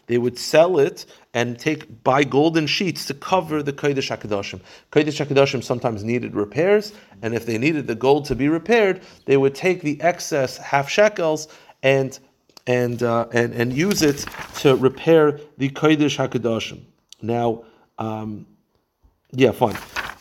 They 0.07 0.17
would 0.17 0.39
sell 0.39 0.79
it 0.79 1.05
and 1.33 1.59
take 1.59 2.03
buy 2.05 2.23
golden 2.23 2.67
sheets 2.67 3.05
to 3.07 3.13
cover 3.13 3.61
the 3.61 3.73
kodesh 3.73 4.17
hakadoshim. 4.17 4.61
Kodesh 4.93 5.25
hakadoshim 5.25 5.61
sometimes 5.61 6.05
needed 6.05 6.35
repairs, 6.35 6.93
and 7.21 7.35
if 7.35 7.45
they 7.45 7.57
needed 7.57 7.85
the 7.85 7.95
gold 7.95 8.23
to 8.27 8.35
be 8.35 8.47
repaired, 8.47 9.01
they 9.25 9.35
would 9.35 9.53
take 9.53 9.81
the 9.81 9.99
excess 9.99 10.55
half 10.55 10.87
shekels 10.87 11.49
and 11.83 12.17
and 12.65 13.03
uh, 13.03 13.27
and 13.33 13.53
and 13.53 13.73
use 13.73 14.01
it 14.01 14.25
to 14.59 14.77
repair 14.77 15.41
the 15.57 15.67
kodesh 15.71 16.15
hakadoshim. 16.15 16.85
Now, 17.21 17.65
um, 17.97 18.47
yeah, 19.33 19.51
fine. 19.51 19.75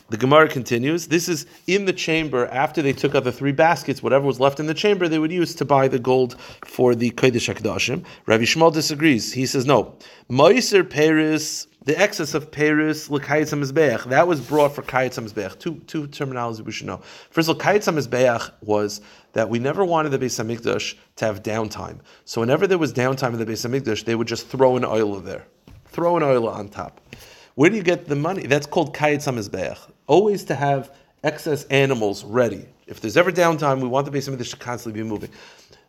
The 0.09 0.15
Gemara 0.15 0.47
continues. 0.47 1.07
This 1.07 1.27
is 1.27 1.45
in 1.67 1.83
the 1.83 1.91
chamber 1.91 2.47
after 2.47 2.81
they 2.81 2.93
took 2.93 3.13
out 3.13 3.25
the 3.25 3.31
three 3.33 3.51
baskets. 3.51 4.01
Whatever 4.01 4.25
was 4.25 4.39
left 4.39 4.57
in 4.57 4.65
the 4.65 4.73
chamber, 4.73 5.09
they 5.09 5.19
would 5.19 5.33
use 5.33 5.53
to 5.55 5.65
buy 5.65 5.89
the 5.89 5.99
gold 5.99 6.39
for 6.63 6.95
the 6.95 7.11
kodesh 7.11 7.53
hakadoshim. 7.53 8.05
Rabbi 8.25 8.43
Yishmael 8.43 8.73
disagrees. 8.73 9.33
He 9.33 9.45
says 9.45 9.65
no. 9.65 9.97
Moiser 10.29 10.89
Paris, 10.89 11.67
the 11.83 11.99
excess 11.99 12.33
of 12.33 12.51
Paris 12.51 13.09
l'kayetz 13.09 13.53
hamizbeach 13.53 14.09
that 14.09 14.29
was 14.29 14.39
brought 14.39 14.73
for 14.73 14.81
kayetz 14.81 15.19
hamizbeach. 15.19 15.59
Two 15.59 15.75
two 15.87 16.07
terminologies 16.07 16.61
we 16.61 16.71
should 16.71 16.87
know. 16.87 17.01
First 17.29 17.49
of 17.49 17.57
all, 17.57 17.61
kayetz 17.61 17.91
hamizbeach 17.91 18.49
was 18.61 19.01
that 19.33 19.49
we 19.49 19.59
never 19.59 19.83
wanted 19.83 20.09
the 20.09 20.19
Beis 20.19 20.41
Hamikdash 20.41 20.95
to 21.17 21.25
have 21.25 21.43
downtime. 21.43 21.99
So 22.23 22.39
whenever 22.39 22.65
there 22.65 22.77
was 22.77 22.93
downtime 22.93 23.33
in 23.33 23.39
the 23.39 23.45
Beis 23.45 23.69
Hamikdash, 23.69 24.05
they 24.05 24.15
would 24.15 24.27
just 24.27 24.47
throw 24.47 24.77
an 24.77 24.85
oil 24.85 25.19
there, 25.19 25.45
throw 25.87 26.15
an 26.15 26.23
oil 26.23 26.47
on 26.47 26.69
top. 26.69 27.01
Where 27.55 27.69
do 27.69 27.75
you 27.75 27.83
get 27.83 28.07
the 28.07 28.15
money? 28.15 28.47
That's 28.47 28.67
called 28.67 28.95
kayetz 28.95 29.27
hamizbeach. 29.29 29.77
Always 30.07 30.43
to 30.45 30.55
have 30.55 30.91
excess 31.23 31.65
animals 31.65 32.23
ready. 32.23 32.65
If 32.87 33.01
there's 33.01 33.17
ever 33.17 33.31
downtime, 33.31 33.81
we 33.81 33.87
want 33.87 34.05
the 34.05 34.11
base 34.11 34.27
of 34.27 34.37
to 34.37 34.57
constantly 34.57 35.01
be 35.01 35.07
moving. 35.07 35.29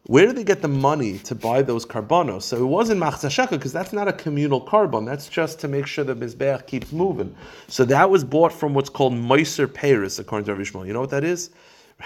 Where 0.06 0.26
do 0.26 0.32
they 0.32 0.44
get 0.44 0.62
the 0.62 0.68
money 0.68 1.18
to 1.20 1.34
buy 1.34 1.62
those 1.62 1.84
carbonos? 1.84 2.42
So 2.42 2.56
it 2.56 2.64
wasn't 2.64 3.00
machzah 3.00 3.30
shekel 3.30 3.58
because 3.58 3.72
that's 3.72 3.92
not 3.92 4.08
a 4.08 4.12
communal 4.12 4.60
carbon. 4.60 5.04
That's 5.04 5.28
just 5.28 5.60
to 5.60 5.68
make 5.68 5.86
sure 5.86 6.04
the 6.04 6.16
mizbeach 6.16 6.66
keeps 6.66 6.92
moving. 6.92 7.34
So 7.68 7.84
that 7.84 8.08
was 8.08 8.24
bought 8.24 8.52
from 8.52 8.74
what's 8.74 8.88
called 8.88 9.12
meiser 9.12 9.72
Paris, 9.72 10.18
according 10.18 10.46
to 10.46 10.54
Rav. 10.54 10.86
You 10.86 10.92
know 10.94 11.00
what 11.00 11.10
that 11.10 11.24
is? 11.24 11.50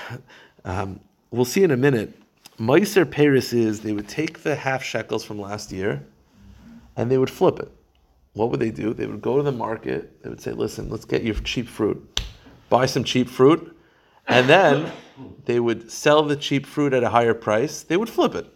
um, 0.65 0.99
we'll 1.31 1.45
see 1.45 1.63
in 1.63 1.71
a 1.71 1.77
minute. 1.77 2.19
Meiser 2.59 3.09
Paris 3.09 3.53
is 3.53 3.81
they 3.81 3.93
would 3.93 4.09
take 4.09 4.43
the 4.43 4.55
half 4.55 4.83
shekels 4.83 5.25
from 5.25 5.41
last 5.41 5.73
year, 5.73 6.05
and 6.97 7.11
they 7.11 7.19
would 7.19 7.31
flip 7.31 7.59
it. 7.61 7.71
What 8.35 8.51
would 8.51 8.61
they 8.61 8.71
do? 8.71 8.95
They 8.95 9.07
would 9.07 9.21
go 9.21 9.37
to 9.37 9.43
the 9.43 9.53
market. 9.53 10.23
They 10.23 10.31
would 10.31 10.41
say, 10.41 10.53
"Listen, 10.53 10.89
let's 10.89 11.05
get 11.05 11.23
your 11.23 11.35
cheap 11.35 11.69
fruit. 11.69 12.21
Buy 12.71 12.87
some 12.87 13.05
cheap 13.05 13.29
fruit." 13.29 13.77
And 14.27 14.49
then 14.49 14.91
they 15.45 15.61
would 15.61 15.91
sell 15.91 16.23
the 16.23 16.37
cheap 16.37 16.65
fruit 16.65 16.95
at 16.95 17.03
a 17.03 17.11
higher 17.11 17.35
price. 17.35 17.83
They 17.83 17.97
would 17.97 18.09
flip 18.09 18.35
it. 18.35 18.47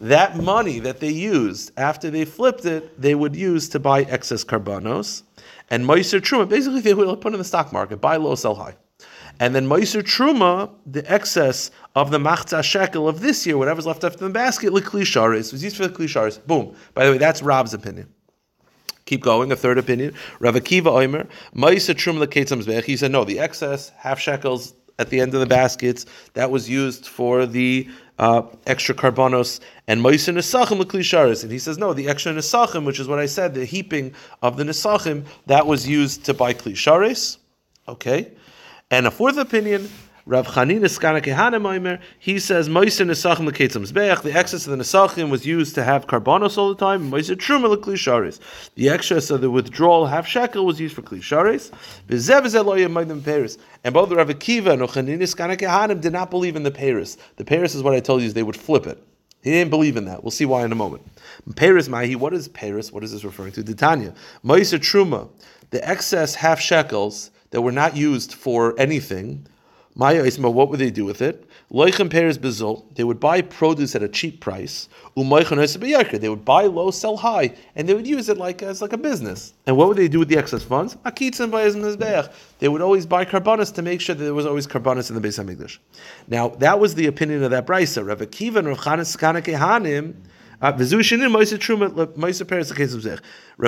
That 0.00 0.36
money 0.36 0.78
that 0.80 1.00
they 1.00 1.10
used 1.10 1.70
after 1.76 2.10
they 2.10 2.24
flipped 2.24 2.64
it, 2.64 3.00
they 3.00 3.14
would 3.14 3.36
use 3.36 3.68
to 3.68 3.78
buy 3.78 4.02
excess 4.02 4.42
carbonos. 4.42 5.22
And 5.70 5.84
Meiser 5.84 6.20
Truma, 6.20 6.48
basically 6.48 6.80
they 6.80 6.94
would 6.94 7.20
put 7.20 7.32
in 7.32 7.38
the 7.38 7.44
stock 7.44 7.72
market, 7.72 8.00
buy 8.00 8.16
low, 8.16 8.34
sell 8.34 8.54
high. 8.54 8.74
And 9.38 9.54
then 9.54 9.68
Meiser 9.68 10.02
Truma, 10.02 10.70
the 10.86 11.10
excess 11.10 11.70
of 11.94 12.10
the 12.10 12.18
Machza 12.18 12.62
shekel 12.62 13.08
of 13.08 13.20
this 13.20 13.46
year, 13.46 13.56
whatever's 13.56 13.86
left 13.86 14.04
after 14.04 14.18
the 14.18 14.30
basket, 14.30 14.72
Liklisharis, 14.72 15.52
was 15.52 15.62
used 15.62 15.76
for 15.76 15.86
the 15.86 15.94
Klisharis. 15.94 16.44
Boom. 16.46 16.74
By 16.94 17.06
the 17.06 17.12
way, 17.12 17.18
that's 17.18 17.42
Rav's 17.42 17.74
opinion. 17.74 18.08
Keep 19.06 19.22
going. 19.22 19.50
A 19.52 19.56
third 19.56 19.78
opinion. 19.78 20.14
Rav 20.38 20.54
Akiva 20.54 20.84
Oimer, 20.86 21.26
Ma'isa 21.54 21.96
Trum 21.96 22.16
Leketzam 22.16 22.84
He 22.84 22.96
said, 22.96 23.10
no, 23.10 23.24
the 23.24 23.38
excess 23.38 23.90
half 23.96 24.18
shekels 24.18 24.74
at 24.98 25.10
the 25.10 25.20
end 25.20 25.34
of 25.34 25.40
the 25.40 25.46
baskets 25.46 26.06
that 26.34 26.50
was 26.50 26.68
used 26.68 27.06
for 27.06 27.46
the 27.46 27.88
uh, 28.18 28.42
extra 28.66 28.94
korbanos 28.94 29.58
and 29.88 30.00
Ma'isa 30.00 30.34
Nesachim 30.34 30.80
Leklisharis. 30.80 31.42
And 31.42 31.50
he 31.50 31.58
says, 31.58 31.78
no, 31.78 31.92
the 31.92 32.08
extra 32.08 32.32
Nesachim, 32.32 32.84
which 32.84 33.00
is 33.00 33.08
what 33.08 33.18
I 33.18 33.26
said, 33.26 33.54
the 33.54 33.64
heaping 33.64 34.14
of 34.42 34.56
the 34.56 34.64
Nesachim, 34.64 35.24
that 35.46 35.66
was 35.66 35.88
used 35.88 36.24
to 36.26 36.34
buy 36.34 36.54
Klisharis. 36.54 37.38
Okay. 37.88 38.30
And 38.90 39.06
a 39.06 39.10
fourth 39.10 39.38
opinion, 39.38 39.90
Rav 40.24 40.46
Chanina 40.46 40.84
Skana 40.84 41.20
Kehanim 41.20 42.00
he 42.16 42.38
says 42.38 42.68
Moiser 42.68 43.04
Nesachim 43.04 43.50
Leketzim 43.50 43.90
Zbeach. 43.90 44.22
The 44.22 44.32
excess 44.32 44.68
of 44.68 44.70
the 44.70 44.84
Nesachim 44.84 45.30
was 45.30 45.44
used 45.44 45.74
to 45.74 45.82
have 45.82 46.06
korbanos 46.06 46.56
all 46.56 46.68
the 46.68 46.76
time. 46.76 47.10
Moiser 47.10 47.34
Truma 47.34 47.74
Leklisharis. 47.74 48.38
The 48.76 48.88
excess 48.88 49.30
of 49.30 49.40
the 49.40 49.50
withdrawal 49.50 50.06
half 50.06 50.28
shekel 50.28 50.64
was 50.64 50.80
used 50.80 50.94
for 50.94 51.02
Klisharis. 51.02 51.72
V'zev 52.06 53.24
Paris. 53.24 53.58
And 53.82 53.92
both 53.92 54.12
Rav 54.12 54.28
Akiva 54.28 54.74
and 54.74 54.82
Chanina 54.82 55.22
Skana 55.22 55.58
Kehanim 55.58 56.00
did 56.00 56.12
not 56.12 56.30
believe 56.30 56.54
in 56.54 56.62
the 56.62 56.70
Paris. 56.70 57.18
The 57.34 57.44
Paris 57.44 57.74
is 57.74 57.82
what 57.82 57.94
I 57.94 57.98
told 57.98 58.20
you 58.20 58.28
is 58.28 58.34
they 58.34 58.44
would 58.44 58.56
flip 58.56 58.86
it. 58.86 59.02
He 59.42 59.50
didn't 59.50 59.70
believe 59.70 59.96
in 59.96 60.04
that. 60.04 60.22
We'll 60.22 60.30
see 60.30 60.44
why 60.44 60.64
in 60.64 60.70
a 60.70 60.76
moment. 60.76 61.02
Paris 61.56 61.88
Mahi, 61.88 62.14
what 62.14 62.32
is 62.32 62.46
Paris? 62.46 62.92
What 62.92 63.02
is 63.02 63.10
this 63.10 63.24
referring 63.24 63.50
to? 63.52 63.64
Titania. 63.64 64.14
Moiser 64.44 64.78
Truma. 64.78 65.28
The 65.70 65.86
excess 65.88 66.36
half 66.36 66.60
shekels 66.60 67.32
that 67.50 67.62
were 67.62 67.72
not 67.72 67.96
used 67.96 68.34
for 68.34 68.78
anything 68.78 69.48
Maya 69.94 70.24
Isma, 70.24 70.50
what 70.50 70.70
would 70.70 70.78
they 70.78 70.90
do 70.90 71.04
with 71.04 71.20
it? 71.20 71.46
Loichem 71.70 72.10
Peres 72.10 72.38
Bezol, 72.38 72.82
they 72.94 73.04
would 73.04 73.20
buy 73.20 73.42
produce 73.42 73.94
at 73.94 74.02
a 74.02 74.08
cheap 74.08 74.40
price. 74.40 74.88
They 75.14 75.22
would 75.22 76.44
buy 76.44 76.62
low, 76.64 76.90
sell 76.90 77.18
high, 77.18 77.54
and 77.76 77.86
they 77.86 77.92
would 77.92 78.06
use 78.06 78.30
it 78.30 78.38
like 78.38 78.62
as 78.62 78.80
like 78.80 78.94
a 78.94 78.96
business. 78.96 79.52
And 79.66 79.76
what 79.76 79.88
would 79.88 79.98
they 79.98 80.08
do 80.08 80.18
with 80.18 80.28
the 80.28 80.38
excess 80.38 80.62
funds? 80.62 80.96
They 81.04 82.68
would 82.68 82.80
always 82.80 83.04
buy 83.04 83.24
korbanos 83.26 83.74
to 83.74 83.82
make 83.82 84.00
sure 84.00 84.14
that 84.14 84.24
there 84.24 84.32
was 84.32 84.46
always 84.46 84.66
korbanos 84.66 85.10
in 85.10 85.20
the 85.20 85.28
Beis 85.28 85.38
Hamikdash. 85.42 85.76
Now 86.26 86.48
that 86.48 86.80
was 86.80 86.94
the 86.94 87.06
opinion 87.06 87.42
of 87.42 87.50
that 87.50 87.66
brisa. 87.66 88.06
Rav 88.06 88.20
Akiva 88.20 88.56
and 88.56 88.68
Rav 88.68 88.82
Chanes 88.82 89.14
Kana 89.16 89.42
Kehanim. 89.42 90.14
Uh, 90.62 90.72
Rav 90.72 90.88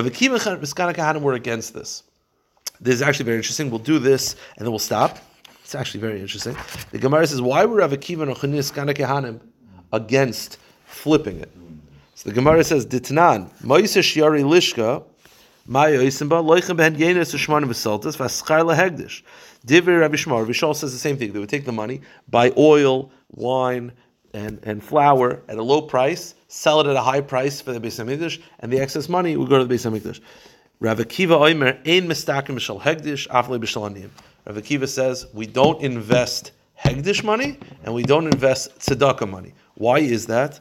Akiva 0.07 0.47
and 0.47 0.97
Kehanim 0.97 1.21
were 1.21 1.35
against 1.35 1.75
this. 1.75 2.03
This 2.81 2.95
is 2.95 3.03
actually 3.03 3.27
very 3.27 3.37
interesting. 3.37 3.69
We'll 3.69 3.79
do 3.79 3.99
this 3.99 4.37
and 4.57 4.65
then 4.65 4.73
we'll 4.73 4.79
stop. 4.79 5.19
It's 5.65 5.75
actually 5.75 6.01
very 6.01 6.21
interesting. 6.21 6.55
The 6.93 6.99
Gemara 6.99 7.27
says, 7.27 7.41
why 7.41 7.65
were 7.65 7.79
Rav 7.79 7.91
Akiva 7.91 8.23
and 8.23 8.37
Ochanis 8.37 8.71
Kehanim 8.71 9.41
against 9.93 10.59
flipping 10.85 11.41
it? 11.41 11.51
So 12.15 12.29
the 12.29 12.35
Gemara 12.35 12.63
says, 12.63 12.87
Ditnan, 12.87 13.51
Moise 13.65 13.97
Shiari 13.97 14.45
Lishka, 14.45 15.03
Maya 15.67 15.99
Isimba, 16.01 16.45
Loichem 16.45 16.77
Ben 16.77 16.95
Yenes 16.97 17.35
Ushmanim 17.35 17.65
Vesaltas, 17.65 18.17
Vaschar 18.19 18.63
Lahegdish. 18.63 19.23
Divir 19.67 20.01
Rabbi 20.01 20.17
Shmar, 20.17 20.47
Vishal 20.47 20.77
says 20.77 20.93
the 20.93 20.99
same 20.99 21.17
thing. 21.17 21.33
They 21.33 21.39
would 21.39 21.49
take 21.49 21.65
the 21.65 21.73
money, 21.73 22.03
buy 22.29 22.53
oil, 22.59 23.11
wine, 23.31 23.93
and, 24.35 24.61
and 24.65 24.85
flour 24.85 25.43
at 25.49 25.57
a 25.57 25.63
low 25.63 25.81
price, 25.81 26.35
sell 26.49 26.81
it 26.81 26.87
at 26.87 26.97
a 26.97 27.01
high 27.01 27.23
price 27.23 27.63
for 27.63 27.73
the 27.73 27.81
Beis 27.81 28.05
Hamikdash, 28.05 28.43
and 28.61 28.71
the 28.71 28.79
excess 28.79 29.09
money 29.09 29.35
would 29.39 29.49
go 29.49 29.59
to 29.59 29.65
the 29.65 29.75
Beis 29.75 29.91
Hamikdash. 29.91 30.21
Rav 30.81 30.99
Akiva 30.99 31.39
Oimer, 31.41 31.79
Ein 31.89 32.07
Mistakim 32.07 32.57
B'Shal 32.57 32.83
Hegdish, 32.83 33.27
Afle 33.29 33.59
B'Shal 33.59 33.91
Aniyim. 33.91 34.11
Rav 34.47 34.57
Akiva 34.57 34.89
says 34.89 35.27
we 35.33 35.47
don't 35.47 35.81
invest 35.81 36.53
hegdish 36.79 37.25
money 37.25 37.59
and 37.83 37.95
we 37.95 38.03
don't 38.03 38.27
invest 38.27 38.79
tzedakah 38.79 39.29
money. 39.29 39.55
Why 39.75 40.01
is 40.01 40.27
that? 40.27 40.61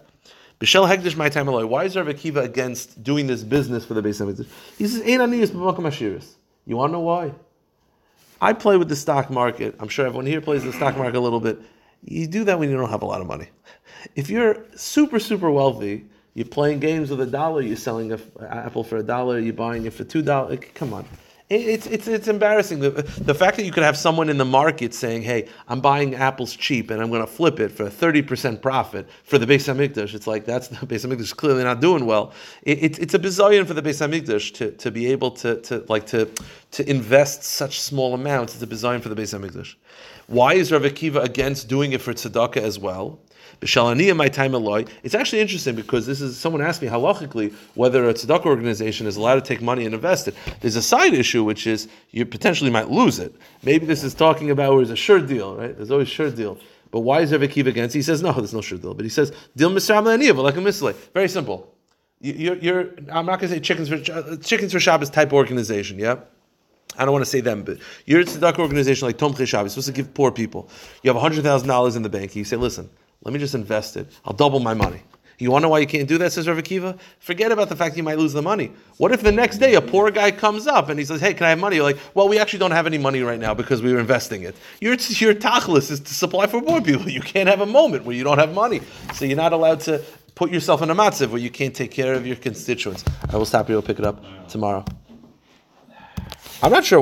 Bishel 0.60 0.88
hegdish 0.88 1.18
my 1.18 1.30
time. 1.30 1.48
Why 1.48 1.84
is 1.84 1.96
Rav 1.96 2.08
Akiva 2.08 2.44
against 2.44 3.04
doing 3.04 3.28
this 3.28 3.44
business 3.44 3.86
for 3.86 3.94
the 3.94 4.02
base 4.02 4.22
of 4.22 4.30
He 4.78 4.88
says 4.88 5.02
ein 5.02 5.20
aniyas 5.20 5.50
b'makam 5.50 6.26
You 6.66 6.78
want 6.78 6.92
to 6.92 6.94
know 6.94 7.02
why? 7.02 7.34
I 8.40 8.54
play 8.54 8.78
with 8.78 8.90
the 8.90 8.96
stock 8.96 9.30
market. 9.30 9.76
I'm 9.80 9.90
sure 9.90 10.06
everyone 10.06 10.26
here 10.26 10.42
plays 10.42 10.64
the 10.64 10.74
stock 10.74 10.98
market 10.98 11.18
a 11.18 11.20
little 11.20 11.40
bit. 11.40 11.60
You 12.06 12.28
do 12.28 12.44
that 12.46 12.60
when 12.60 12.70
you 12.70 12.78
don't 12.78 12.90
have 12.90 13.02
a 13.02 13.06
lot 13.06 13.22
of 13.22 13.28
money. 13.28 13.50
If 14.16 14.30
you're 14.30 14.66
super 14.76 15.20
super 15.20 15.50
wealthy, 15.50 16.06
you're 16.34 16.48
playing 16.48 16.80
games 16.80 17.10
with 17.10 17.22
a 17.22 17.26
dollar. 17.26 17.62
You're 17.62 17.78
selling 17.78 18.12
an 18.12 18.22
apple 18.42 18.84
for 18.84 18.98
a 18.98 19.04
dollar. 19.04 19.40
You're 19.40 19.54
buying 19.54 19.86
it 19.86 19.94
for 19.94 20.04
two 20.04 20.22
dollars. 20.22 20.60
Come 20.74 20.94
on. 20.94 21.06
It's, 21.50 21.86
it's, 21.88 22.08
it's 22.08 22.28
embarrassing. 22.28 22.80
The, 22.80 22.90
the 22.92 23.36
fact 23.36 23.58
that 23.58 23.66
you 23.66 23.72
could 23.72 23.84
have 23.84 23.98
someone 23.98 24.30
in 24.30 24.38
the 24.38 24.46
market 24.46 24.94
saying, 24.94 25.24
hey, 25.24 25.50
I'm 25.68 25.82
buying 25.82 26.16
apples 26.16 26.56
cheap 26.56 26.90
and 26.90 27.02
I'm 27.02 27.10
going 27.10 27.22
to 27.22 27.28
flip 27.28 27.60
it 27.60 27.70
for 27.70 27.86
a 27.86 27.90
30% 27.90 28.62
profit 28.62 29.08
for 29.24 29.38
the 29.38 29.46
Beis 29.46 29.72
HaMikdash. 29.72 30.14
It's 30.14 30.26
like, 30.26 30.46
that's 30.46 30.70
the 30.70 30.78
Beis 30.88 31.06
HaMikdash 31.06 31.36
clearly 31.36 31.64
not 31.64 31.82
doing 31.82 32.06
well. 32.06 32.34
It, 32.64 32.82
it, 32.82 33.00
it's 33.00 33.14
a 33.14 33.20
bizayon 33.20 33.68
for 33.68 33.74
the 33.74 33.82
Beis 33.82 34.06
HaMikdash 34.08 34.54
to, 34.56 34.72
to 34.72 34.90
be 34.90 35.08
able 35.08 35.32
to, 35.32 35.62
to, 35.62 35.86
like, 35.90 36.06
to, 36.08 36.30
to 36.72 36.90
invest 36.90 37.44
such 37.44 37.82
small 37.82 38.14
amounts. 38.14 38.54
It's 38.54 38.64
a 38.64 38.68
bizayon 38.68 39.02
for 39.02 39.10
the 39.10 39.22
Beis 39.22 39.38
HaMikdash. 39.38 39.76
Why 40.28 40.54
is 40.54 40.72
Rav 40.72 40.84
Akiva 40.84 41.24
against 41.24 41.68
doing 41.68 41.92
it 41.92 42.02
for 42.02 42.14
tzedakah 42.14 42.58
as 42.58 42.80
well? 42.80 43.20
My 44.16 44.28
time 44.28 44.54
It's 45.04 45.16
actually 45.16 45.42
interesting 45.42 45.76
because 45.76 46.06
this 46.06 46.22
is 46.22 46.38
someone 46.38 46.62
asked 46.62 46.82
me 46.82 46.88
halachically 46.88 47.54
whether 47.76 48.08
a 48.10 48.14
tzedakah 48.14 48.46
organization 48.46 49.08
is 49.08 49.18
allowed 49.18 49.36
to 49.36 49.42
take 49.42 49.62
money 49.62 49.86
and 49.86 49.94
invest 49.94 50.28
it. 50.28 50.36
There's 50.62 50.76
a 50.76 50.82
side 50.82 51.14
issue 51.14 51.44
which 51.44 51.68
is 51.68 51.88
you 52.12 52.26
potentially 52.26 52.70
might 52.70 52.90
lose 52.90 53.20
it. 53.20 53.34
Maybe 53.64 53.86
this 53.86 54.04
is 54.04 54.14
talking 54.14 54.52
about 54.52 54.72
where 54.72 54.80
there's 54.80 54.92
a 54.92 54.96
sure 54.96 55.20
deal, 55.20 55.56
right? 55.56 55.76
There's 55.76 55.92
always 55.92 56.10
sure 56.10 56.30
deal. 56.30 56.58
But 56.92 57.02
why 57.02 57.22
is 57.22 57.32
Rav 57.32 57.42
Akiva 57.42 57.68
against? 57.68 57.96
He 57.96 58.02
says 58.02 58.22
no, 58.22 58.34
there's 58.34 58.54
no 58.54 58.62
sure 58.62 58.78
deal. 58.78 58.94
But 58.94 59.06
he 59.06 59.10
says 59.10 59.32
deal 59.56 59.72
misram 59.72 60.06
like 60.06 60.58
a 60.58 60.60
mislay. 60.60 60.94
Very 61.14 61.28
simple. 61.28 61.74
You're, 62.20 62.56
you're, 62.56 62.82
I'm 63.12 63.26
not 63.26 63.40
going 63.40 63.50
to 63.52 63.56
say 63.56 63.60
chickens 63.60 63.90
for 63.90 63.96
uh, 64.14 64.38
chickens 64.38 64.72
for 64.72 64.80
Shabbos 64.80 65.10
type 65.10 65.34
organization. 65.34 66.00
Yeah. 66.00 66.20
I 66.98 67.06
don't 67.06 67.12
want 67.12 67.26
to 67.26 67.30
say 67.30 67.42
them, 67.42 67.64
but 67.64 67.80
you're 68.06 68.22
a 68.22 68.24
tzedakah 68.24 68.60
organization 68.60 69.08
like 69.08 69.18
Tom 69.18 69.34
Cheshav. 69.34 69.62
You're 69.62 69.70
supposed 69.70 69.88
to 69.88 69.94
give 69.94 70.14
poor 70.14 70.32
people. 70.32 70.70
You 71.02 71.12
have 71.12 71.20
hundred 71.20 71.44
thousand 71.44 71.68
dollars 71.68 71.96
in 71.96 72.04
the 72.04 72.10
bank. 72.10 72.36
You 72.36 72.44
say, 72.44 72.56
listen, 72.56 72.90
let 73.24 73.34
me 73.34 73.40
just 73.40 73.56
invest 73.56 73.98
it. 73.98 74.08
I'll 74.26 74.34
double 74.34 74.60
my 74.60 74.74
money. 74.74 75.02
You 75.40 75.52
want 75.52 75.64
to 75.64 75.66
know 75.66 75.70
why 75.72 75.80
you 75.80 75.88
can't 75.88 76.08
do 76.08 76.18
that, 76.20 76.32
says 76.32 76.48
Rav 76.48 76.58
Akiva? 76.58 76.98
Forget 77.20 77.52
about 77.52 77.68
the 77.68 77.76
fact 77.76 77.98
you 77.98 78.04
might 78.04 78.18
lose 78.18 78.34
the 78.34 78.42
money. 78.42 78.72
What 78.98 79.12
if 79.12 79.22
the 79.24 79.32
next 79.32 79.58
day 79.58 79.76
a 79.76 79.82
poor 79.82 80.10
guy 80.12 80.32
comes 80.32 80.68
up 80.68 80.90
and 80.90 80.98
he 80.98 81.04
says, 81.04 81.20
Hey, 81.20 81.34
can 81.34 81.46
I 81.46 81.50
have 81.50 81.60
money? 81.60 81.78
You're 81.78 81.86
like, 81.86 81.98
Well, 82.14 82.30
we 82.30 82.40
actually 82.40 82.60
don't 82.60 82.72
have 82.72 82.88
any 82.88 82.98
money 82.98 83.22
right 83.22 83.40
now 83.40 83.54
because 83.54 83.82
we 83.82 83.92
were 83.92 84.00
investing 84.00 84.44
it. 84.44 84.56
Your, 84.80 84.94
your 84.94 85.34
tachlis 85.34 85.92
is 85.92 86.00
to 86.00 86.14
supply 86.14 86.48
for 86.48 86.62
poor 86.62 86.82
people. 86.82 87.10
You 87.10 87.22
can't 87.22 87.50
have 87.50 87.62
a 87.62 87.66
moment 87.66 88.06
where 88.06 88.16
you 88.16 88.24
don't 88.24 88.38
have 88.38 88.54
money. 88.54 88.82
So 89.16 89.26
you're 89.26 89.36
not 89.36 89.54
allowed 89.54 89.82
to 89.82 90.02
put 90.36 90.52
yourself 90.52 90.82
in 90.82 90.90
a 90.90 90.96
matzav 90.96 91.30
where 91.30 91.42
you 91.42 91.50
can't 91.50 91.76
take 91.76 91.92
care 91.92 92.14
of 92.14 92.26
your 92.26 92.36
constituents. 92.38 93.04
I 93.30 93.38
will 93.38 93.46
stop 93.46 93.68
here. 93.68 93.76
We'll 93.76 93.84
pick 93.84 94.00
it 94.00 94.06
up 94.06 94.24
tomorrow. 94.48 94.86
I'm 96.62 96.72
not 96.72 96.86
sure 96.86 97.02